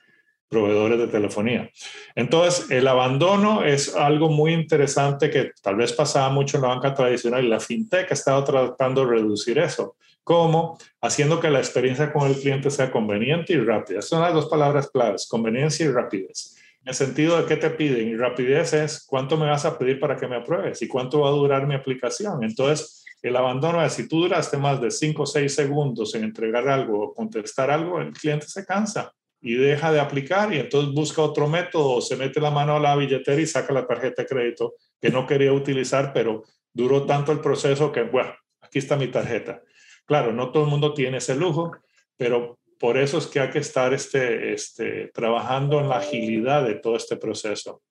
proveedores 0.51 0.99
de 0.99 1.07
telefonía. 1.07 1.71
Entonces, 2.15 2.71
el 2.71 2.89
abandono 2.89 3.65
es 3.65 3.95
algo 3.95 4.29
muy 4.29 4.53
interesante 4.53 5.31
que 5.31 5.53
tal 5.63 5.77
vez 5.77 5.93
pasaba 5.93 6.29
mucho 6.29 6.57
en 6.57 6.65
la 6.65 6.69
banca 6.69 6.93
tradicional 6.93 7.45
y 7.45 7.49
la 7.49 7.61
fintech 7.61 8.11
ha 8.11 8.15
estado 8.15 8.43
tratando 8.45 9.07
de 9.07 9.13
reducir 9.13 9.59
eso. 9.59 9.97
¿Cómo? 10.25 10.77
Haciendo 11.01 11.41
que 11.41 11.51
la 11.51 11.61
experiencia 11.61 12.13
con 12.13 12.29
el 12.29 12.37
cliente 12.37 12.71
sea 12.71 12.91
conveniente 12.91 13.53
y 13.53 13.61
rápida. 13.61 14.03
Son 14.03 14.21
las 14.21 14.35
dos 14.35 14.47
palabras 14.47 14.91
claves, 14.91 15.27
conveniencia 15.29 15.87
y 15.87 15.93
rapidez. 15.93 16.57
En 16.83 16.89
el 16.89 16.95
sentido 16.95 17.41
de 17.41 17.47
qué 17.47 17.57
te 17.57 17.71
piden 17.71 18.09
y 18.09 18.17
rapidez 18.17 18.73
es 18.73 19.07
cuánto 19.07 19.37
me 19.37 19.47
vas 19.47 19.65
a 19.65 19.79
pedir 19.79 20.01
para 20.01 20.17
que 20.17 20.27
me 20.27 20.37
apruebes 20.37 20.83
y 20.83 20.89
cuánto 20.89 21.21
va 21.21 21.29
a 21.29 21.33
durar 21.33 21.67
mi 21.67 21.75
aplicación. 21.75 22.43
Entonces, 22.43 23.05
el 23.23 23.37
abandono 23.37 23.85
es 23.85 23.93
si 23.93 24.09
tú 24.09 24.23
duraste 24.23 24.57
más 24.57 24.81
de 24.81 24.91
5 24.91 25.23
o 25.23 25.27
6 25.27 25.55
segundos 25.55 26.15
en 26.15 26.25
entregar 26.25 26.69
algo 26.69 27.05
o 27.05 27.15
contestar 27.15 27.71
algo, 27.71 28.01
el 28.01 28.13
cliente 28.13 28.47
se 28.49 28.65
cansa 28.65 29.13
y 29.41 29.55
deja 29.55 29.91
de 29.93 30.01
aplicar 30.01 30.53
y 30.53 30.59
entonces 30.59 30.95
busca 30.95 31.23
otro 31.23 31.49
método 31.49 32.01
se 32.01 32.17
mete 32.17 32.41
la 32.41 32.51
mano 32.51 32.77
a 32.77 32.81
la 32.81 32.95
billetera 32.95 33.41
y 33.41 33.47
saca 33.47 33.73
la 33.73 33.87
tarjeta 33.87 34.23
de 34.23 34.29
crédito 34.29 34.75
que 35.01 35.11
no 35.11 35.27
quería 35.27 35.53
utilizar, 35.53 36.13
pero 36.13 36.45
duró 36.73 37.07
tanto 37.07 37.33
el 37.33 37.41
proceso 37.41 37.91
que, 37.91 38.03
bueno, 38.03 38.35
aquí 38.61 38.79
está 38.79 38.97
mi 38.97 39.09
tarjeta. 39.09 39.63
Claro, 40.05 40.33
no 40.33 40.51
todo 40.51 40.65
el 40.65 40.71
mundo 40.71 40.93
tiene 40.93 41.19
ese 41.19 41.35
lujo, 41.35 41.73
pero 42.17 42.59
por 42.79 42.99
eso 42.99 43.19
es 43.19 43.27
que 43.27 43.41
hay 43.41 43.51
que 43.51 43.61
estar 43.61 43.95
este, 43.95 44.53
este, 44.53 45.09
trabajando 45.09 45.81
en 45.81 45.89
la 45.89 45.99
agilidad 45.99 46.65
de 46.65 46.75
todo 46.75 46.97
este 46.97 47.17
proceso. 47.17 47.83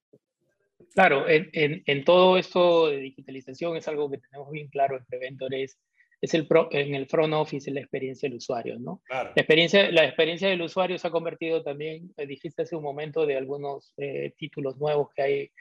Claro, 0.93 1.27
en, 1.27 1.49
en, 1.53 1.83
en 1.85 2.03
todo 2.03 2.37
esto 2.37 2.87
de 2.87 2.97
digitalización 2.97 3.77
es 3.77 3.87
algo 3.87 4.09
que 4.09 4.17
tenemos 4.17 4.51
bien 4.51 4.67
claro 4.69 4.97
en 4.97 5.05
Preventor, 5.05 5.53
es 5.53 5.77
es 6.21 6.33
el 6.33 6.47
en 6.71 6.95
el 6.95 7.07
front 7.07 7.33
office 7.33 7.71
la 7.71 7.79
experiencia 7.79 8.27
del 8.27 8.37
usuario, 8.37 8.77
¿no? 8.77 9.01
La, 9.09 9.31
experiencia, 9.35 9.89
la 9.91 10.05
experiencia 10.05 10.49
del 10.49 10.61
usuario 10.61 10.97
se 10.97 11.07
ha 11.07 11.11
convertido 11.11 11.63
también, 11.63 12.13
eh, 12.17 12.27
dijiste 12.27 12.63
hace 12.63 12.75
un 12.75 12.83
momento, 12.83 13.25
de 13.25 13.37
algunos 13.37 13.93
eh, 13.97 14.33
títulos 14.37 14.77
nuevos 14.77 15.09
que 15.15 15.21
hay, 15.21 15.51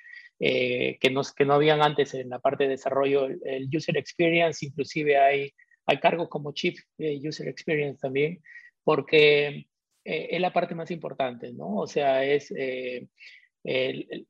eh, 0.40 0.98
que, 1.00 1.11
no, 1.11 1.22
que 1.36 1.44
no 1.44 1.54
habían 1.54 1.80
antes 1.80 2.14
en 2.14 2.28
la 2.28 2.40
parte 2.40 2.64
de 2.64 2.70
desarrollo, 2.70 3.26
el, 3.26 3.68
User 3.72 3.96
Experience, 3.96 4.66
inclusive 4.66 5.16
hay, 5.16 5.52
hay 5.86 5.98
cargos 5.98 6.28
como 6.28 6.52
Chief 6.52 6.78
User 6.98 7.46
Experience 7.46 8.00
también, 8.00 8.42
porque 8.82 9.66
es 10.04 10.40
la 10.40 10.52
parte 10.52 10.74
más 10.74 10.90
importante, 10.90 11.52
¿no? 11.52 11.76
O 11.76 11.86
sea, 11.86 12.24
es 12.24 12.50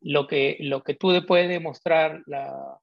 lo, 0.01 0.27
que, 0.27 0.57
lo 0.61 0.83
que 0.83 0.95
tú 0.95 1.25
puedes 1.27 1.49
demostrar 1.49 2.23
la, 2.27 2.79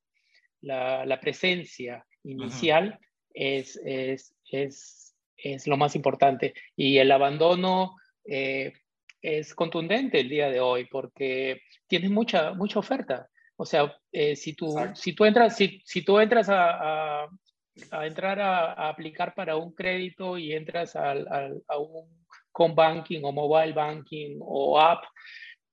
la, 0.61 1.05
la 1.05 1.19
presencia 1.19 2.05
inicial 2.23 2.99
es, 3.35 3.79
es, 3.85 4.33
es, 4.49 5.15
es 5.37 5.67
lo 5.67 5.77
más 5.77 5.95
importante. 5.95 6.53
Y 6.75 6.97
el 6.97 7.11
abandono 7.11 7.95
eh, 8.25 8.73
es 9.21 9.53
contundente 9.53 10.21
el 10.21 10.29
día 10.29 10.49
de 10.49 10.61
hoy 10.61 10.85
porque 10.85 11.61
tienes 11.87 12.09
mucha, 12.09 12.53
mucha 12.53 12.79
oferta. 12.79 13.29
O 13.57 13.65
sea, 13.65 13.95
eh, 14.11 14.35
si, 14.35 14.53
tú, 14.53 14.75
si 14.95 15.13
tú 15.13 15.25
entras, 15.25 15.55
si, 15.55 15.81
si 15.85 16.01
tú 16.03 16.19
entras 16.19 16.49
a, 16.49 17.23
a, 17.23 17.29
a 17.91 18.07
entrar 18.07 18.39
a, 18.39 18.73
a, 18.73 18.89
aplicar 18.89 19.33
para 19.33 19.55
un 19.55 19.73
crédito 19.73 20.37
y 20.37 20.53
entras 20.53 20.95
al, 20.95 21.27
al, 21.27 21.63
a 21.67 21.77
un 21.77 22.25
con 22.51 22.73
banking 22.73 23.21
o 23.23 23.33
mobile 23.33 23.73
banking 23.73 24.37
o 24.39 24.79
app 24.79 25.03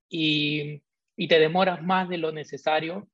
y, 0.08 0.82
y 1.16 1.28
te 1.28 1.38
demoras 1.38 1.80
más 1.80 2.08
de 2.08 2.18
lo 2.18 2.32
necesario, 2.32 3.08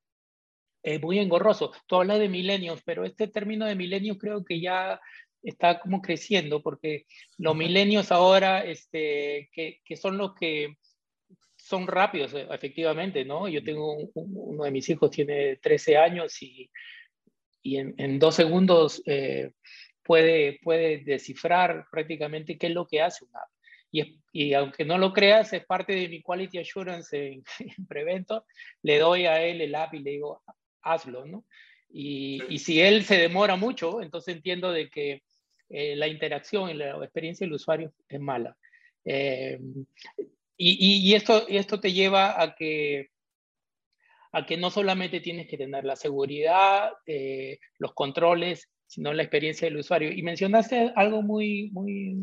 es 0.83 1.01
muy 1.01 1.19
engorroso. 1.19 1.71
Tú 1.87 1.97
hablas 1.97 2.19
de 2.19 2.29
milenios, 2.29 2.81
pero 2.83 3.05
este 3.05 3.27
término 3.27 3.65
de 3.65 3.75
milenios 3.75 4.17
creo 4.17 4.43
que 4.43 4.59
ya 4.59 4.99
está 5.43 5.79
como 5.79 6.01
creciendo 6.01 6.61
porque 6.61 7.05
los 7.37 7.55
milenios 7.55 8.11
ahora, 8.11 8.63
este, 8.63 9.49
que, 9.53 9.81
que 9.85 9.95
son 9.95 10.17
los 10.17 10.35
que 10.35 10.75
son 11.55 11.87
rápidos, 11.87 12.33
efectivamente, 12.33 13.25
¿no? 13.25 13.47
Yo 13.47 13.63
tengo 13.63 13.93
un, 13.93 14.11
uno 14.13 14.63
de 14.63 14.71
mis 14.71 14.89
hijos 14.89 15.11
tiene 15.11 15.57
13 15.57 15.97
años 15.97 16.41
y, 16.41 16.69
y 17.61 17.77
en, 17.77 17.93
en, 17.97 18.17
dos 18.17 18.35
segundos 18.35 19.03
eh, 19.05 19.51
puede, 20.03 20.59
puede 20.63 21.03
descifrar 21.03 21.85
prácticamente 21.91 22.57
qué 22.57 22.67
es 22.67 22.73
lo 22.73 22.87
que 22.87 23.01
hace 23.01 23.25
una 23.25 23.39
app. 23.39 23.49
Y, 23.91 24.19
y, 24.31 24.53
aunque 24.53 24.85
no 24.85 24.97
lo 24.97 25.13
creas, 25.13 25.51
es 25.53 25.65
parte 25.65 25.93
de 25.93 26.07
mi 26.07 26.21
quality 26.21 26.59
assurance 26.59 27.15
en, 27.15 27.43
en 27.77 27.85
Preventor, 27.85 28.45
le 28.81 28.97
doy 28.97 29.25
a 29.25 29.43
él 29.43 29.61
el 29.61 29.75
app 29.75 29.93
y 29.93 29.99
le 29.99 30.11
digo, 30.11 30.41
hazlo, 30.81 31.25
¿no? 31.25 31.45
Y, 31.89 32.41
y 32.49 32.59
si 32.59 32.81
él 32.81 33.03
se 33.03 33.17
demora 33.17 33.55
mucho, 33.55 34.01
entonces 34.01 34.35
entiendo 34.35 34.71
de 34.71 34.89
que 34.89 35.23
eh, 35.69 35.95
la 35.95 36.07
interacción 36.07 36.69
y 36.69 36.73
la 36.73 36.97
experiencia 37.03 37.45
del 37.45 37.53
usuario 37.53 37.93
es 38.07 38.19
mala. 38.19 38.55
Eh, 39.05 39.59
y, 40.57 41.09
y, 41.09 41.15
esto, 41.15 41.47
esto 41.47 41.79
te 41.79 41.93
lleva 41.93 42.41
a 42.41 42.53
que, 42.53 43.09
a 44.31 44.45
que 44.45 44.57
no 44.57 44.69
solamente 44.69 45.19
tienes 45.19 45.47
que 45.47 45.57
tener 45.57 45.85
la 45.85 45.95
seguridad, 45.95 46.91
eh, 47.05 47.59
los 47.77 47.93
controles, 47.93 48.69
sino 48.85 49.13
la 49.13 49.23
experiencia 49.23 49.67
del 49.67 49.77
usuario. 49.77 50.11
Y 50.11 50.21
mencionaste 50.21 50.91
algo 50.95 51.21
muy, 51.21 51.69
muy, 51.71 52.17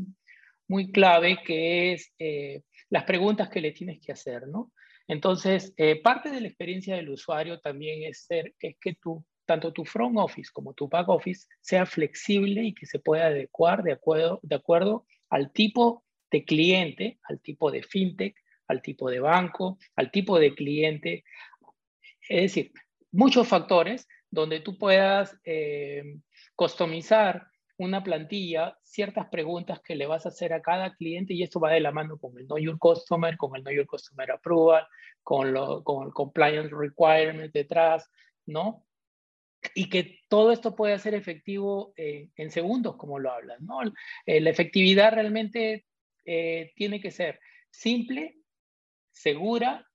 muy 0.68 0.92
clave 0.92 1.38
que 1.44 1.92
es 1.92 2.12
eh, 2.18 2.62
las 2.90 3.04
preguntas 3.04 3.48
que 3.48 3.60
le 3.60 3.72
tienes 3.72 4.00
que 4.00 4.12
hacer, 4.12 4.46
¿no? 4.48 4.72
Entonces, 5.08 5.72
eh, 5.76 6.00
parte 6.02 6.30
de 6.30 6.40
la 6.40 6.48
experiencia 6.48 6.96
del 6.96 7.10
usuario 7.10 7.60
también 7.60 8.02
es, 8.02 8.24
ser, 8.24 8.54
es 8.58 8.76
que 8.80 8.94
tú, 8.94 9.24
tanto 9.44 9.72
tu 9.72 9.84
front 9.84 10.18
office 10.18 10.50
como 10.52 10.74
tu 10.74 10.88
back 10.88 11.08
office 11.08 11.46
sea 11.60 11.86
flexible 11.86 12.64
y 12.64 12.74
que 12.74 12.86
se 12.86 12.98
pueda 12.98 13.26
adecuar 13.26 13.82
de 13.84 13.92
acuerdo, 13.92 15.06
al 15.30 15.52
tipo 15.52 16.04
de 16.30 16.44
cliente, 16.44 17.18
al 17.22 17.40
tipo 17.40 17.70
de 17.70 17.82
fintech, 17.82 18.36
al 18.66 18.82
tipo 18.82 19.08
de 19.08 19.20
banco, 19.20 19.78
al 19.94 20.10
tipo 20.10 20.38
de 20.40 20.54
cliente. 20.54 21.24
Es 22.28 22.42
decir, 22.42 22.72
muchos 23.12 23.46
factores 23.46 24.08
donde 24.30 24.60
tú 24.60 24.76
puedas 24.76 25.38
eh, 25.44 26.18
customizar 26.56 27.46
una 27.78 28.02
plantilla, 28.02 28.78
ciertas 28.82 29.28
preguntas 29.28 29.80
que 29.80 29.96
le 29.96 30.06
vas 30.06 30.24
a 30.24 30.30
hacer 30.30 30.52
a 30.52 30.62
cada 30.62 30.94
cliente 30.94 31.34
y 31.34 31.42
esto 31.42 31.60
va 31.60 31.72
de 31.72 31.80
la 31.80 31.92
mano 31.92 32.18
con 32.18 32.36
el 32.38 32.46
Know 32.46 32.58
Your 32.58 32.78
Customer, 32.78 33.36
con 33.36 33.54
el 33.54 33.62
Know 33.62 33.74
Your 33.74 33.86
Customer 33.86 34.30
Approval, 34.30 34.86
con, 35.22 35.52
lo, 35.52 35.84
con 35.84 36.06
el 36.06 36.12
Compliance 36.12 36.74
Requirement 36.74 37.52
detrás, 37.52 38.10
¿no? 38.46 38.86
Y 39.74 39.88
que 39.90 40.20
todo 40.28 40.52
esto 40.52 40.74
puede 40.74 40.98
ser 40.98 41.14
efectivo 41.14 41.92
eh, 41.96 42.30
en 42.36 42.50
segundos, 42.50 42.96
como 42.96 43.18
lo 43.18 43.30
hablas, 43.30 43.60
¿no? 43.60 43.80
Eh, 44.24 44.40
la 44.40 44.50
efectividad 44.50 45.12
realmente 45.12 45.84
eh, 46.24 46.72
tiene 46.76 47.00
que 47.00 47.10
ser 47.10 47.40
simple, 47.70 48.36
segura 49.10 49.86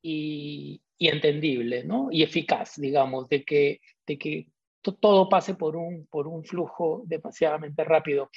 y, 0.00 0.82
y, 0.98 1.08
entendible, 1.08 1.84
¿no? 1.84 2.08
Y 2.12 2.22
eficaz, 2.22 2.80
digamos, 2.80 3.28
de 3.28 3.44
que, 3.44 3.80
de 4.06 4.18
que 4.18 4.51
todo 4.82 5.28
pase 5.28 5.54
por 5.54 5.76
un, 5.76 6.06
por 6.06 6.26
un 6.26 6.44
flujo 6.44 7.02
demasiadamente 7.06 7.84
rápido. 7.84 8.30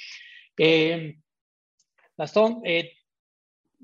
Eh, 0.56 1.16
Gastón, 2.16 2.60
eh, 2.64 2.92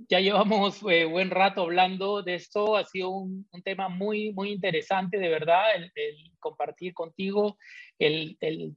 ya 0.08 0.20
llevamos 0.20 0.82
eh, 0.88 1.04
buen 1.04 1.30
rato 1.30 1.62
hablando 1.62 2.22
de 2.22 2.36
esto, 2.36 2.76
ha 2.76 2.84
sido 2.84 3.10
un, 3.10 3.46
tema 3.64 3.88
muy, 3.88 4.32
muy 4.32 4.50
interesante, 4.50 5.18
de 5.18 5.28
verdad, 5.28 5.64
el, 5.76 5.92
compartir 6.38 6.94
contigo 6.94 7.56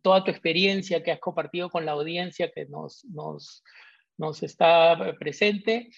toda 0.01 0.23
tu 0.23 0.29
experiencia 0.29 1.01
que 1.01 1.11
has 1.11 1.19
compartido 1.19 1.69
con 1.69 1.85
la 1.85 1.93
audiencia 1.93 2.51
que 2.51 2.65
nos, 2.65 3.05
nos, 3.05 3.63
nos 4.17 4.43
está 4.43 5.15
presente. 5.17 5.89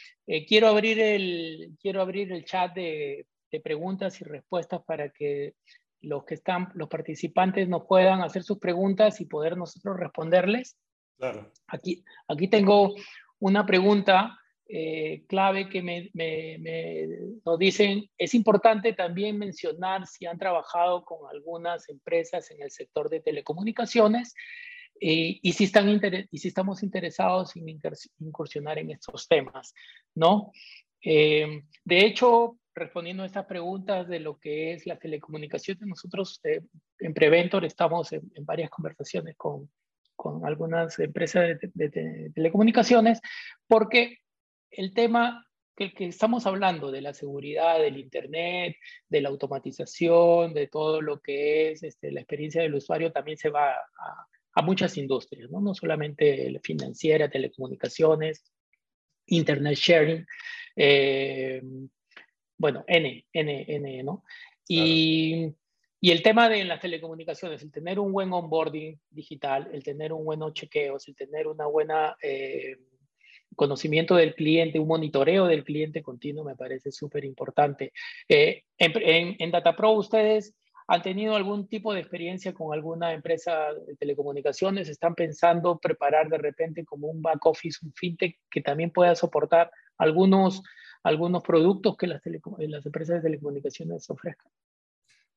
Quiero, 0.48 0.68
abrir 0.68 0.98
el, 1.00 1.76
quiero 1.82 2.02
abrir 2.02 2.32
el 2.32 2.46
chat 2.46 2.74
de, 2.74 3.28
de 3.52 3.60
preguntas 3.60 4.22
y 4.22 4.24
respuestas 4.24 4.82
para 4.86 5.10
que 5.10 5.56
los 6.08 6.26
que 6.26 6.36
están, 6.36 6.70
los 6.74 6.89
participantes 6.89 7.68
nos 7.68 7.86
puedan 7.86 8.22
hacer 8.22 8.43
sus 8.43 8.60
preguntas 8.60 9.22
y 9.22 9.26
poder 9.26 9.58
nosotros 9.58 9.97
responderles. 9.97 10.78
Claro. 11.18 11.51
Aquí, 11.68 12.03
aquí 12.28 12.47
tengo 12.47 12.95
una 13.39 13.66
pregunta 13.66 14.39
eh, 14.70 15.24
clave 15.28 15.70
que 15.70 15.82
me, 15.82 16.10
me, 16.14 16.58
me, 16.60 17.08
nos 17.45 17.58
dicen, 17.58 18.10
es 18.18 18.34
importante 18.34 18.91
también 18.93 19.38
mencionar 19.38 20.05
si 20.08 20.26
han 20.26 20.38
trabajado 20.38 21.05
con 21.05 21.20
algunas 21.32 21.88
empresas 21.88 22.51
en 22.51 22.62
el 22.62 22.72
sector 22.72 23.10
de 23.10 23.22
telecomunicaciones 23.22 24.34
eh, 24.99 25.39
y, 25.41 25.53
si 25.53 25.66
están 25.66 25.88
y 26.32 26.38
si 26.38 26.47
estamos 26.47 26.84
interesados 26.84 27.55
en 27.55 27.70
incursionar 28.20 28.80
en 28.80 28.91
estos 28.91 29.28
temas, 29.28 29.74
¿no? 30.16 30.51
Eh, 31.01 31.62
de 31.86 32.05
hecho, 32.05 32.58
respondiendo 32.78 33.23
a 33.23 33.25
estas 33.25 33.45
preguntas 33.45 34.07
de 34.07 34.19
lo 34.19 34.39
que 34.39 34.73
es 34.73 34.86
las 34.86 34.99
telecomunicaciones, 34.99 35.86
nosotros 35.86 36.39
eh, 36.43 36.61
en 36.99 37.13
Preventor 37.13 37.65
estamos 37.65 38.11
en, 38.13 38.32
en 38.36 38.45
varias 38.45 38.69
conversaciones 38.69 39.36
con, 39.36 39.69
con, 40.15 40.45
algunas 40.45 40.97
empresas 40.99 41.47
de, 41.47 41.71
de, 41.73 41.89
de, 41.89 42.32
telecomunicaciones, 42.34 43.19
porque 43.67 44.19
el 44.71 44.93
tema 44.93 45.45
que, 45.75 45.93
que, 45.93 46.05
estamos 46.05 46.45
hablando 46.45 46.91
de 46.91 47.01
la 47.01 47.13
seguridad 47.13 47.80
del 47.80 47.97
Internet, 47.97 48.75
de 49.09 49.21
la 49.21 49.30
automatización, 49.30 50.53
de 50.53 50.67
todo 50.67 51.01
lo 51.01 51.19
que 51.19 51.71
es 51.71 51.84
este, 51.84 52.11
la 52.11 52.21
experiencia 52.21 52.61
del 52.61 52.75
usuario, 52.75 53.11
también 53.11 53.38
se 53.38 53.49
va 53.49 53.71
a, 53.71 54.28
a 54.53 54.61
muchas 54.63 54.97
industrias, 54.97 55.51
¿no? 55.51 55.61
no 55.61 55.75
solamente 55.75 56.59
financiera, 56.63 57.30
telecomunicaciones, 57.30 58.43
Internet 59.28 59.75
sharing, 59.75 60.25
eh, 60.75 61.61
bueno, 62.58 62.84
N, 62.88 63.26
N, 63.32 63.66
N, 63.68 64.03
¿no? 64.03 64.24
Y, 64.68 65.30
claro. 65.43 65.55
y, 66.01 66.12
el 66.12 66.22
tema 66.24 66.49
de 66.49 66.64
las 66.66 66.80
telecomunicaciones, 66.80 67.62
el 67.62 67.72
tener 67.72 67.99
un 67.99 68.12
buen 68.12 68.32
onboarding 68.34 68.99
digital, 69.10 69.70
el 69.74 69.84
tener 69.84 70.14
un 70.14 70.26
buen 70.26 70.41
chequeo, 70.53 70.97
el 71.05 71.16
tener 71.16 71.47
una 71.47 71.66
buena 71.68 72.18
eh, 72.22 72.78
conocimiento 73.55 74.16
del 74.16 74.36
cliente, 74.36 74.80
un 74.80 74.88
monitoreo 74.88 75.45
del 75.45 75.64
cliente 75.64 76.01
continuo, 76.01 76.43
me 76.43 76.55
parece 76.55 76.91
súper 76.91 77.26
importante. 77.26 77.91
Eh, 78.28 78.64
en, 78.78 78.93
en, 79.01 79.36
en 79.39 79.51
DataPro, 79.51 79.91
ustedes 79.91 80.55
han 80.88 81.01
tenido 81.01 81.36
algún 81.36 81.68
tipo 81.68 81.93
de 81.93 81.99
experiencia 81.99 82.53
con 82.53 82.74
alguna 82.74 83.12
empresa 83.12 83.74
de 83.86 83.95
telecomunicaciones, 83.97 84.88
están 84.88 85.16
pensando 85.16 85.80
preparar 85.80 86.30
de 86.30 86.38
repente 86.38 86.86
como 86.86 87.08
un 87.08 87.22
back 87.22 87.45
office, 87.45 87.80
un 87.86 87.91
fintech 87.93 88.38
que 88.49 88.62
también 88.62 88.91
pueda 88.91 89.14
soportar 89.16 89.70
algunos 89.97 90.64
algunos 91.04 91.43
productos 91.43 91.95
que 91.98 92.08
las, 92.08 92.22
las 92.58 92.86
empresas 92.86 93.18
de 93.18 93.30
telecomunicaciones 93.30 94.10
ofrezcan. 94.10 94.52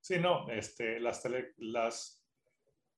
Sí, 0.01 0.19
no, 0.19 0.49
este, 0.51 0.99
las, 0.99 1.23
tele, 1.23 1.55
las, 1.59 2.25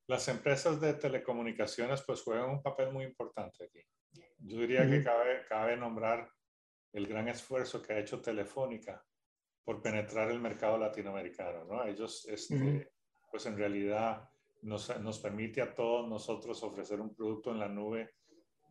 las 0.07 0.29
empresas 0.29 0.81
de 0.81 0.95
telecomunicaciones 0.95 2.03
pues 2.03 2.23
juegan 2.23 2.51
un 2.51 2.63
papel 2.63 2.93
muy 2.93 3.05
importante 3.05 3.65
aquí. 3.65 3.83
Yo 4.39 4.59
diría 4.59 4.83
uh 4.83 4.85
-huh. 4.85 4.91
que 4.91 5.05
cabe, 5.05 5.43
cabe 5.49 5.77
nombrar 5.77 6.31
el 6.93 7.07
gran 7.07 7.29
esfuerzo 7.29 7.81
que 7.81 7.95
ha 7.95 7.99
hecho 7.99 8.21
Telefónica 8.21 9.05
por 9.65 9.81
penetrar 9.81 10.31
el 10.31 10.41
mercado 10.41 10.77
latinoamericano, 10.79 11.65
¿no? 11.65 11.85
Ellos, 11.85 12.27
este, 12.29 12.55
uh 12.55 12.59
-huh. 12.59 12.89
pues 13.31 13.47
en 13.47 13.57
realidad 13.57 14.29
nos, 14.63 15.01
nos 15.01 15.19
permite 15.19 15.63
a 15.63 15.75
todos 15.75 16.09
nosotros 16.09 16.63
ofrecer 16.63 17.01
un 17.01 17.15
producto 17.15 17.51
en 17.51 17.59
la 17.59 17.69
nube 17.69 18.15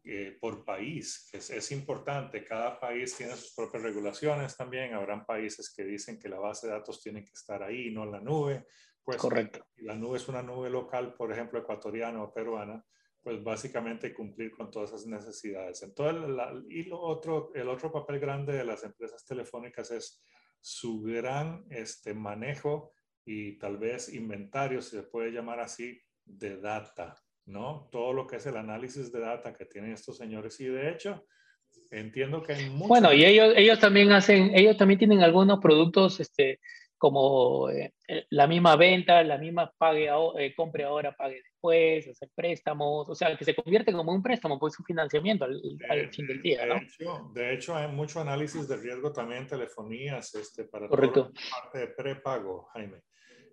eh, 0.04 0.36
por 0.41 0.66
país. 0.66 1.30
Es, 1.32 1.52
es, 1.52 1.72
importante, 1.72 2.43
cada 2.43 2.80
país 2.80 3.16
tiene 3.16 3.36
sus 3.36 3.54
propias 3.54 3.84
regulaciones 3.84 4.58
también. 4.58 4.95
Habrán 4.95 5.28
países 5.28 5.72
que 5.72 5.84
dicen 5.84 6.18
que 6.18 6.28
la 6.28 6.39
base 6.39 6.66
de 6.66 6.74
datos 6.74 7.04
tiene 7.04 7.24
que 7.24 7.34
estar 7.34 7.62
ahí, 7.62 7.91
no 7.91 8.06
en 8.06 8.12
la 8.12 8.20
nube. 8.20 8.66
Pues 9.04 9.18
Correcto. 9.18 9.64
La 9.78 9.95
nube 9.95 10.18
es 10.18 10.28
una 10.28 10.41
nube 10.41 10.72
local, 10.72 11.14
por 11.14 11.32
ejemplo, 11.32 11.60
ecuatoriana 11.60 12.24
o 12.24 12.34
peruana, 12.34 12.84
pues 13.22 13.43
básicamente 13.43 14.12
cumplir 14.12 14.49
con 14.49 14.72
todas 14.72 14.89
esas 14.89 15.06
necesidades. 15.06 15.84
Entonces, 15.84 16.30
la, 16.30 16.52
y 16.68 16.84
lo 16.86 16.99
otro, 16.99 17.52
el 17.54 17.70
otro 17.70 17.91
papel 17.91 18.20
grande 18.20 18.54
de 18.54 18.66
las 18.66 18.84
empresas 18.84 19.24
telefónicas 19.24 19.91
es 19.91 20.24
su 20.60 21.02
gran 21.02 21.66
este, 21.70 22.16
manejo 22.16 22.93
y 23.24 23.60
tal 23.60 23.78
vez 23.78 24.12
inventario, 24.12 24.82
si 24.82 24.95
se 24.95 25.04
puede 25.04 25.32
llamar 25.32 25.60
así, 25.60 26.02
de 26.26 26.60
data 26.60 27.16
¿no? 27.46 27.89
Todo 27.92 28.14
lo 28.14 28.28
que 28.28 28.38
es 28.38 28.46
el 28.46 28.58
análisis 28.58 29.12
de 29.12 29.20
data 29.20 29.54
que 29.54 29.66
tienen 29.66 29.94
estos 29.94 30.18
señores. 30.18 30.60
Y 30.60 30.66
de 30.66 30.89
hecho, 30.89 31.26
entiendo 31.89 32.42
que 32.42 32.54
hay 32.54 32.70
muchos... 32.70 32.88
Bueno, 32.88 33.14
y 33.14 33.26
ellos, 33.26 33.54
ellos 33.56 33.80
también 33.80 34.12
hacen, 34.12 34.52
ellos 34.56 34.78
también 34.78 35.00
tienen 35.00 35.22
algunos 35.22 35.60
productos, 35.60 36.20
este, 36.20 36.60
como 37.02 37.68
eh, 37.72 37.96
eh, 38.08 38.28
la 38.30 38.46
misma 38.46 38.76
venta, 38.76 39.24
la 39.24 39.39
misma 39.39 39.74
pague, 39.76 40.08
eh, 40.38 40.54
compre 40.56 40.84
ahora, 40.84 41.16
pague 41.16 41.42
después, 41.42 42.08
hacer 42.08 42.30
préstamos, 42.36 43.10
o 43.10 43.16
sea, 43.16 43.36
que 43.36 43.44
se 43.44 43.56
convierte 43.56 43.92
como 43.92 44.12
un 44.12 44.22
préstamo, 44.22 44.60
pues 44.60 44.78
un 44.78 44.86
financiamiento 44.86 45.46
al, 45.46 45.60
fin 46.14 46.28
del 46.28 46.44
día, 46.44 46.64
¿no? 46.68 46.76
Hecho, 46.76 47.32
de 47.34 47.54
hecho, 47.56 47.76
hay 47.76 47.88
mucho 47.88 48.22
análisis 48.22 48.68
de 48.68 48.78
riesgo 48.78 49.12
también 49.12 49.42
en 49.42 49.48
telefonías, 49.48 50.36
este, 50.36 50.66
para 50.66 50.88
Correcto. 50.88 51.32
parte 51.52 51.80
de 51.80 51.88
prepago, 51.88 52.68
Jaime. 52.74 53.02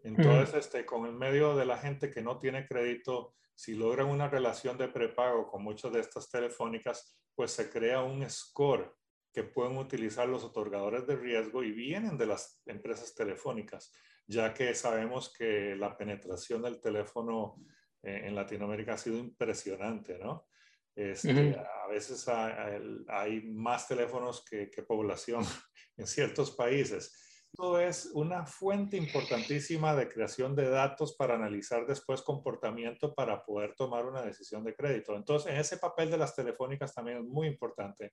Entonces, 0.05 0.55
este, 0.55 0.85
con 0.85 1.07
el 1.07 1.15
medio 1.15 1.57
de 1.57 1.65
la 1.65 1.79
gente 1.79 2.11
que 2.11 2.21
no 2.21 2.39
tiene 2.39 2.67
crédito, 2.67 3.35
si 3.59 3.75
logran 3.75 4.07
una 4.07 4.29
relación 4.29 4.79
de 4.79 4.87
prepago 4.87 5.49
con 5.49 5.65
muchas 5.65 5.93
de 5.93 5.99
estas 5.99 6.31
telefónicas, 6.31 7.19
pues 7.35 7.51
se 7.51 7.69
crea 7.69 8.03
un 8.03 8.25
score 8.31 8.95
que 9.33 9.43
pueden 9.43 9.77
utilizar 9.79 10.29
los 10.29 10.45
otorgadores 10.45 11.09
de 11.09 11.17
riesgo 11.17 11.65
y 11.65 11.73
vienen 11.73 12.17
de 12.17 12.27
las 12.27 12.63
empresas 12.67 13.17
telefónicas, 13.17 13.93
ya 14.29 14.55
que 14.55 14.73
sabemos 14.77 15.33
que 15.37 15.75
la 15.75 15.97
penetración 15.97 16.63
del 16.63 16.81
teléfono 16.81 17.57
eh, 18.01 18.23
en 18.27 18.37
Latinoamérica 18.37 18.95
ha 18.95 18.99
sido 18.99 19.19
impresionante, 19.19 20.21
¿no? 20.21 20.47
Este, 20.95 21.59
a 21.59 21.89
veces 21.89 22.29
hay, 22.29 23.41
más 23.43 23.89
teléfonos 23.89 24.45
que, 24.45 24.71
que 24.71 24.85
población 24.85 25.43
en 25.97 26.07
ciertos 26.07 26.53
países. 26.53 27.13
Esto 27.59 27.81
es 27.81 28.13
una 28.15 28.47
fuente 28.47 28.97
importantísima 28.97 29.93
de 29.97 30.09
creación 30.09 30.55
de 30.55 30.71
datos 30.71 31.17
para 31.17 31.35
analizar 31.35 31.85
después 31.87 32.23
comportamiento 32.23 33.17
para 33.17 33.45
poder 33.45 33.75
tomar 33.75 34.07
una 34.07 34.23
decisión 34.23 34.63
de 34.63 34.77
crédito. 34.77 35.17
Entonces, 35.17 35.51
en 35.51 35.59
ese 35.59 35.77
papel 35.77 36.09
de 36.09 36.19
las 36.19 36.37
telefónicas 36.37 36.95
también 36.95 37.19
es 37.19 37.25
muy 37.25 37.49
importante 37.49 38.13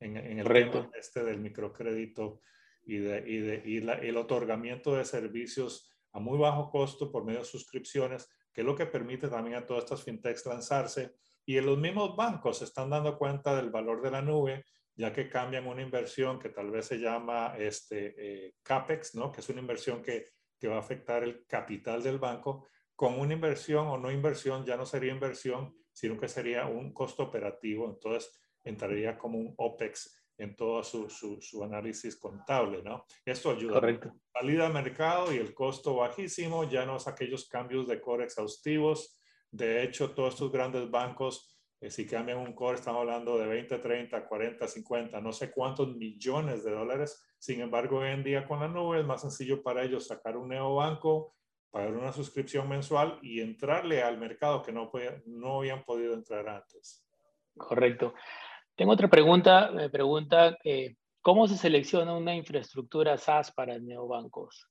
en, 0.00 0.16
el 0.16 0.44
tema 0.44 0.90
este 0.98 1.22
del 1.22 1.38
microcrédito 1.38 2.40
y, 2.82 2.96
de, 2.96 3.22
y, 3.30 3.38
de, 3.38 3.62
y 3.64 3.76
el 4.08 4.16
otorgamiento 4.16 4.96
de 4.96 5.04
servicios 5.04 5.88
a 6.10 6.18
muy 6.18 6.36
bajo 6.36 6.68
costo 6.68 7.12
por 7.12 7.24
medio 7.24 7.38
de 7.38 7.44
suscripciones, 7.44 8.28
que 8.52 8.62
es 8.62 8.66
lo 8.66 8.74
que 8.74 8.86
permite 8.86 9.28
también 9.28 9.58
a 9.58 9.66
todas 9.66 9.84
estas 9.84 10.02
fintechs 10.02 10.46
lanzarse. 10.46 11.14
Y 11.46 11.58
en 11.58 11.66
los 11.66 11.78
mismos 11.78 12.16
bancos 12.16 12.58
se 12.58 12.64
están 12.64 12.90
dando 12.90 13.16
cuenta 13.16 13.54
del 13.54 13.70
valor 13.70 14.02
de 14.02 14.10
la 14.10 14.20
nube, 14.20 14.64
ya 15.00 15.14
que 15.14 15.30
cambian 15.30 15.66
una 15.66 15.80
inversión 15.80 16.38
que 16.38 16.50
tal 16.50 16.70
vez 16.70 16.84
se 16.84 16.98
llama 16.98 17.54
este, 17.58 18.14
eh, 18.18 18.54
CAPEX, 18.62 19.14
¿no? 19.14 19.32
que 19.32 19.40
es 19.40 19.48
una 19.48 19.60
inversión 19.60 20.02
que, 20.02 20.26
que 20.58 20.68
va 20.68 20.76
a 20.76 20.80
afectar 20.80 21.24
el 21.24 21.46
capital 21.46 22.02
del 22.02 22.18
banco, 22.18 22.66
con 22.94 23.18
una 23.18 23.32
inversión 23.32 23.86
o 23.86 23.96
no 23.96 24.12
inversión 24.12 24.62
ya 24.62 24.76
no 24.76 24.84
sería 24.84 25.10
inversión, 25.10 25.74
sino 25.90 26.20
que 26.20 26.28
sería 26.28 26.66
un 26.66 26.92
costo 26.92 27.22
operativo. 27.22 27.88
Entonces, 27.88 28.38
entraría 28.62 29.16
como 29.16 29.38
un 29.38 29.54
OPEX 29.56 30.22
en 30.36 30.54
todo 30.54 30.82
su, 30.82 31.08
su, 31.08 31.64
análisis 31.64 32.16
contable, 32.16 32.82
¿no? 32.82 33.06
Esto 33.24 33.52
ayuda. 33.52 33.74
Correcto. 33.80 34.12
Salida 34.30 34.66
al 34.66 34.74
mercado 34.74 35.32
y 35.32 35.38
el 35.38 35.54
costo 35.54 35.96
bajísimo, 35.96 36.68
ya 36.68 36.84
no 36.84 36.96
es 36.96 37.06
aquellos 37.06 37.48
cambios 37.48 37.88
de 37.88 38.02
core 38.02 38.24
exhaustivos. 38.24 39.18
De 39.50 39.82
hecho, 39.82 40.10
todos 40.12 40.34
estos 40.34 40.52
grandes 40.52 40.90
bancos, 40.90 41.58
eh, 41.80 41.90
si 41.90 42.06
cambian 42.06 42.38
un 42.38 42.52
core, 42.52 42.76
estamos 42.76 43.00
hablando 43.00 43.38
de 43.38 43.46
20, 43.46 43.78
30, 43.78 44.28
40, 44.28 44.68
50, 44.68 45.20
no 45.20 45.32
sé 45.32 45.50
cuántos 45.50 45.96
millones 45.96 46.62
de 46.62 46.72
dólares. 46.72 47.24
Sin 47.38 47.60
embargo, 47.60 48.00
hoy 48.00 48.10
en 48.10 48.22
día 48.22 48.46
con 48.46 48.60
la 48.60 48.68
nube 48.68 49.00
es 49.00 49.06
más 49.06 49.22
sencillo 49.22 49.62
para 49.62 49.82
ellos 49.82 50.06
sacar 50.06 50.36
un 50.36 50.50
neobanco, 50.50 51.34
pagar 51.70 51.96
una 51.96 52.12
suscripción 52.12 52.68
mensual 52.68 53.18
y 53.22 53.40
entrarle 53.40 54.02
al 54.02 54.18
mercado 54.18 54.62
que 54.62 54.72
no, 54.72 54.90
no 55.24 55.58
habían 55.58 55.82
podido 55.84 56.12
entrar 56.12 56.48
antes. 56.48 57.06
Correcto. 57.56 58.12
Tengo 58.76 58.92
otra 58.92 59.08
pregunta, 59.08 59.70
me 59.70 59.88
pregunta, 59.88 60.56
eh, 60.64 60.96
¿cómo 61.22 61.48
se 61.48 61.56
selecciona 61.56 62.14
una 62.14 62.34
infraestructura 62.34 63.16
SaaS 63.16 63.52
para 63.52 63.78
neobancos? 63.78 64.68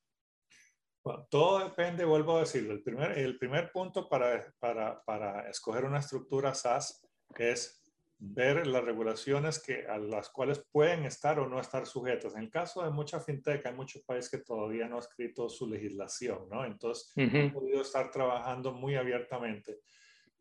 Bueno, 1.04 1.28
todo 1.30 1.60
depende, 1.60 2.04
vuelvo 2.06 2.38
a 2.38 2.42
decirlo. 2.42 2.74
El 2.74 2.84
primer, 2.84 3.18
el 3.18 3.38
primer 3.38 3.72
punto 3.72 4.10
para, 4.10 4.54
para, 4.60 5.02
para 5.04 5.50
escoger 5.50 5.86
una 5.86 6.00
estructura 6.00 6.54
SaaS 6.54 7.02
es 7.38 7.80
ver 8.22 8.68
las 8.68 8.84
regulaciones 8.84 9.60
que, 9.60 9.88
a 9.88 9.98
las 9.98 10.30
cuales 10.30 10.66
pueden 10.72 11.06
estar 11.06 11.40
o 11.40 11.48
no 11.48 11.60
estar 11.60 11.86
sujetas. 11.88 12.36
En 12.36 12.44
el 12.44 12.50
caso 12.50 12.84
de 12.84 12.92
mucha 12.92 13.22
fintech, 13.22 13.66
hay 13.66 13.74
muchos 13.74 14.04
países 14.04 14.30
que 14.30 14.40
todavía 14.40 14.90
no 14.90 14.98
han 14.98 15.04
escrito 15.04 15.50
su 15.50 15.68
legislación, 15.68 16.50
¿no? 16.50 16.66
Entonces, 16.66 17.14
han 17.16 17.54
podido 17.54 17.82
estar 17.82 18.12
trabajando 18.12 18.74
muy 18.74 18.96
abiertamente. 18.96 19.80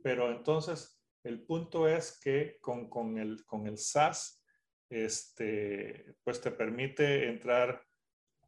Pero 0.03 0.31
entonces, 0.33 1.01
el 1.23 1.45
punto 1.45 1.87
es 1.87 2.19
que 2.19 2.59
con, 2.61 2.91
con, 2.91 3.17
el, 3.17 3.45
con 3.47 3.69
el 3.69 3.79
SaaS, 3.79 4.45
este, 4.91 6.17
pues 6.25 6.41
te 6.41 6.51
permite 6.51 7.29
entrar 7.29 7.81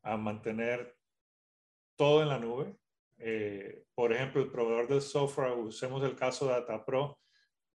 a 0.02 0.16
mantener 0.16 0.96
todo 2.00 2.22
en 2.22 2.30
la 2.30 2.38
nube. 2.38 2.74
Eh, 3.18 3.84
por 3.94 4.10
ejemplo, 4.10 4.40
el 4.40 4.50
proveedor 4.50 4.88
del 4.88 5.02
software, 5.02 5.52
usemos 5.52 6.02
el 6.02 6.16
caso 6.16 6.46
de 6.46 6.52
DataPro, 6.52 7.18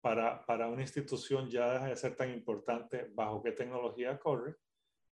para, 0.02 0.44
para 0.48 0.68
una 0.68 0.82
institución 0.82 1.48
ya 1.48 1.74
deja 1.74 1.86
de 1.90 1.96
ser 1.96 2.16
tan 2.16 2.32
importante 2.32 3.12
bajo 3.14 3.44
qué 3.44 3.52
tecnología 3.52 4.18
corre, 4.18 4.56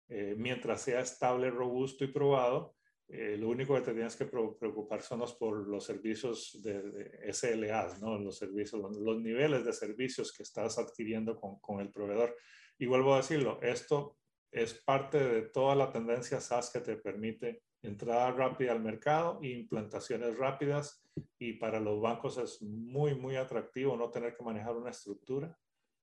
eh, 0.09 0.35
mientras 0.37 0.81
sea 0.81 0.99
estable, 0.99 1.49
robusto 1.49 2.03
y 2.03 2.07
probado, 2.07 2.75
eh, 3.07 3.37
lo 3.37 3.47
único 3.47 3.75
que 3.75 3.81
te 3.81 3.93
tienes 3.93 4.17
que 4.17 4.25
preocupar 4.25 5.01
son 5.01 5.19
los, 5.19 5.35
por 5.35 5.65
los 5.65 5.85
servicios 5.85 6.61
de, 6.61 7.31
SLA, 7.31 7.99
¿no? 8.01 8.19
los, 8.19 8.37
servicios, 8.37 8.81
los, 8.81 9.21
niveles 9.21 9.63
de 9.63 9.71
servicios 9.71 10.33
que 10.33 10.43
estás 10.43 10.77
adquiriendo 10.79 11.39
con, 11.39 11.59
con, 11.61 11.79
el 11.79 11.93
proveedor. 11.93 12.35
Y 12.77 12.87
vuelvo 12.87 13.13
a 13.13 13.17
decirlo, 13.17 13.57
esto 13.61 14.17
es 14.51 14.73
parte 14.73 15.17
de 15.17 15.43
toda 15.43 15.75
la 15.75 15.93
tendencia 15.93 16.41
SaaS 16.41 16.71
que 16.71 16.81
te 16.81 16.97
permite 16.97 17.61
entrada 17.81 18.31
rápida 18.31 18.71
al 18.71 18.81
mercado 18.81 19.39
implantaciones 19.41 20.37
rápidas. 20.37 21.03
Y 21.39 21.53
para 21.53 21.79
los 21.79 21.99
bancos 21.99 22.37
es 22.37 22.61
muy, 22.61 23.15
muy 23.15 23.35
atractivo 23.35 23.97
no 23.97 24.09
tener 24.09 24.35
que 24.35 24.43
manejar 24.43 24.75
una 24.75 24.91
estructura, 24.91 25.57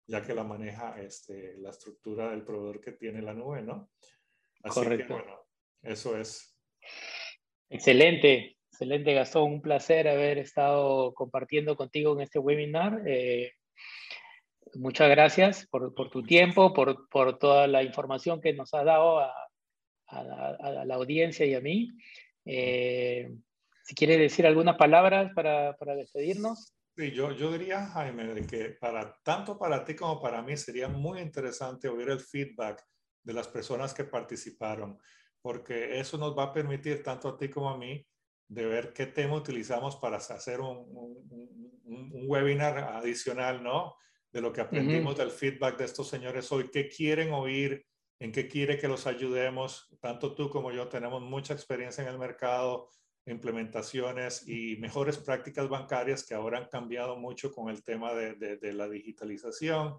ya 0.06 0.22
que 0.22 0.34
la 0.34 0.44
maneja 0.44 1.00
este, 1.00 1.56
la 1.58 1.70
estructura 1.70 2.30
del 2.30 2.44
proveedor 2.44 2.80
que 2.80 2.92
tiene 2.92 3.22
la 3.22 3.34
nube, 3.34 3.62
¿no? 3.62 3.90
Así 4.62 4.80
Correcto. 4.80 5.06
que, 5.06 5.12
bueno, 5.22 5.40
eso 5.82 6.16
es 6.16 6.54
Excelente, 7.70 8.56
excelente 8.70 9.14
Gastón, 9.14 9.54
un 9.54 9.62
placer 9.62 10.06
haber 10.08 10.38
estado 10.38 11.12
compartiendo 11.14 11.76
contigo 11.76 12.12
en 12.14 12.20
este 12.20 12.38
webinar. 12.38 13.02
Eh, 13.06 13.52
muchas 14.74 15.08
gracias 15.08 15.66
por, 15.66 15.92
tu 16.10 16.22
tiempo, 16.22 16.72
por, 16.72 17.38
toda 17.38 17.66
la 17.66 17.82
información 17.82 18.40
que 18.40 18.52
nos 18.52 18.72
has 18.74 18.84
dado 18.84 19.18
a, 19.18 19.32
la 20.22 20.94
audiencia 20.94 21.44
y 21.46 21.54
a 21.54 21.60
mí. 21.60 21.90
Eh, 22.44 23.30
si 23.84 23.94
quieres 23.94 24.18
decir 24.18 24.46
algunas 24.46 24.76
palabras 24.76 25.32
para, 25.34 25.74
despedirnos. 25.96 26.74
Sí, 26.96 27.10
yo, 27.10 27.32
yo 27.32 27.50
diría, 27.50 27.86
Jaime, 27.86 28.46
que 28.46 28.76
para, 28.80 29.16
tanto 29.24 29.58
para 29.58 29.84
ti 29.84 29.94
como 29.94 30.20
para 30.20 30.42
mí 30.42 30.56
sería 30.56 30.88
muy 30.88 31.20
interesante 31.20 31.88
oír 31.88 32.08
el 32.10 32.20
feedback 32.20 32.82
de 33.22 33.32
las 33.32 33.48
personas 33.48 33.92
que 33.92 34.04
participaron 34.04 34.98
porque 35.44 36.00
eso 36.00 36.16
nos 36.16 36.36
va 36.36 36.44
a 36.44 36.52
permitir 36.54 37.02
tanto 37.02 37.28
a 37.28 37.36
ti 37.36 37.50
como 37.50 37.68
a 37.68 37.76
mí 37.76 38.02
de 38.48 38.64
ver 38.64 38.94
qué 38.94 39.04
tema 39.04 39.34
utilizamos 39.34 39.96
para 39.96 40.16
hacer 40.16 40.58
un, 40.58 40.88
un, 41.84 42.24
webinar 42.26 42.78
adicional, 42.78 43.62
¿no? 43.62 43.94
De 44.32 44.40
lo 44.40 44.54
que 44.54 44.62
aprendimos 44.62 45.18
del 45.18 45.30
feedback 45.30 45.76
de 45.76 45.84
estos 45.84 46.08
señores 46.08 46.50
hoy, 46.50 46.70
qué 46.70 46.88
quieren 46.88 47.34
oír, 47.34 47.84
en 48.24 48.32
qué 48.32 48.48
quiere 48.48 48.78
que 48.78 48.88
los 48.88 49.06
ayudemos. 49.06 49.94
Tanto 50.00 50.34
tú 50.34 50.48
como 50.48 50.72
yo 50.72 50.88
tenemos 50.88 51.20
mucha 51.20 51.52
experiencia 51.52 52.00
en 52.02 52.08
el 52.08 52.18
mercado, 52.18 52.88
implementaciones 53.26 54.48
y 54.48 54.76
mejores 54.78 55.18
prácticas 55.18 55.68
bancarias 55.68 56.24
que 56.24 56.32
ahora 56.32 56.56
han 56.56 56.68
cambiado 56.68 57.16
mucho 57.16 57.52
con 57.52 57.68
el 57.68 57.84
tema 57.84 58.14
de, 58.14 58.34
de, 58.34 58.72
la 58.72 58.88
digitalización. 58.88 59.98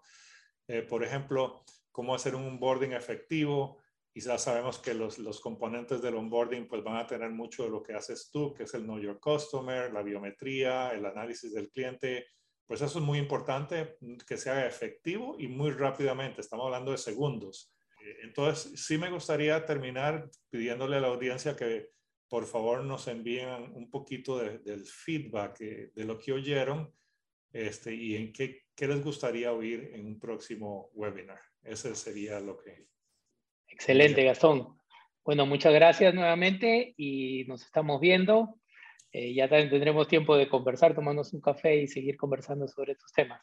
Eh, 0.67 0.81
por 0.81 1.03
ejemplo, 1.03 1.63
cómo 1.91 2.15
hacer 2.15 2.35
un 2.35 2.47
onboarding 2.47 2.93
efectivo, 2.93 3.79
Quizás 4.11 4.43
sabemos 4.43 4.79
que 4.79 4.93
los, 4.93 5.19
los, 5.19 5.41
componentes 5.41 6.01
del 6.01 6.15
onboarding 6.15 6.69
pues 6.69 6.81
van 6.81 6.95
a 6.95 7.05
tener 7.05 7.31
mucho 7.31 7.63
de 7.63 7.69
lo 7.69 7.83
que 7.83 7.93
haces 7.93 8.29
tú, 8.31 8.53
que 8.53 8.63
es 8.63 8.73
el 8.73 8.83
Know 8.83 8.97
Your 8.97 9.19
Customer, 9.19 9.91
la 9.91 10.01
biometría, 10.01 10.91
el 10.93 11.05
análisis 11.05 11.53
del 11.53 11.69
cliente. 11.69 12.25
Pues 12.65 12.81
eso 12.81 12.99
es 12.99 13.03
muy 13.03 13.19
importante 13.19 13.97
que 14.25 14.37
sea 14.37 14.65
efectivo 14.65 15.35
y 15.37 15.49
muy 15.49 15.71
rápidamente. 15.71 16.39
Estamos 16.39 16.65
hablando 16.67 16.91
de 16.91 16.97
segundos. 16.97 17.74
Entonces, 18.23 18.85
sí 18.85 18.97
me 18.97 19.09
gustaría 19.09 19.65
terminar 19.65 20.29
pidiéndole 20.49 20.97
a 20.97 21.01
la 21.01 21.07
audiencia 21.07 21.55
que 21.55 21.89
por 22.27 22.45
favor 22.45 22.83
nos 22.83 23.07
envíen 23.07 23.49
un 23.73 23.89
poquito 23.89 24.39
de, 24.39 24.59
del 24.59 24.85
feedback 24.85 25.59
de, 25.59 25.91
de 25.95 26.05
lo 26.05 26.17
que 26.17 26.33
oyeron 26.33 26.93
este, 27.51 27.93
y 27.93 28.15
en 28.15 28.33
qué, 28.33 28.63
qué 28.75 28.87
les 28.87 29.03
gustaría 29.03 29.53
oír 29.53 29.91
en 29.93 30.05
un 30.05 30.19
próximo 30.19 30.89
webinar. 30.93 31.39
Ese 31.63 31.95
sería 31.95 32.39
lo 32.39 32.57
que 32.57 32.87
Excelente, 33.67 34.23
Gastón. 34.23 34.77
Bueno, 35.23 35.45
muchas 35.45 35.73
gracias 35.73 36.13
nuevamente 36.13 36.93
y 36.97 37.45
nos 37.45 37.63
estamos 37.63 37.99
viendo. 37.99 38.59
ya 39.11 39.49
tendremos 39.49 40.07
tiempo 40.07 40.37
de 40.37 40.47
conversar, 40.47 40.93
tomarnos 40.93 41.33
un 41.33 41.41
café 41.41 41.77
y 41.77 41.87
seguir 41.87 42.15
conversando 42.15 42.67
sobre 42.67 42.93
estos 42.93 43.11
temas. 43.11 43.41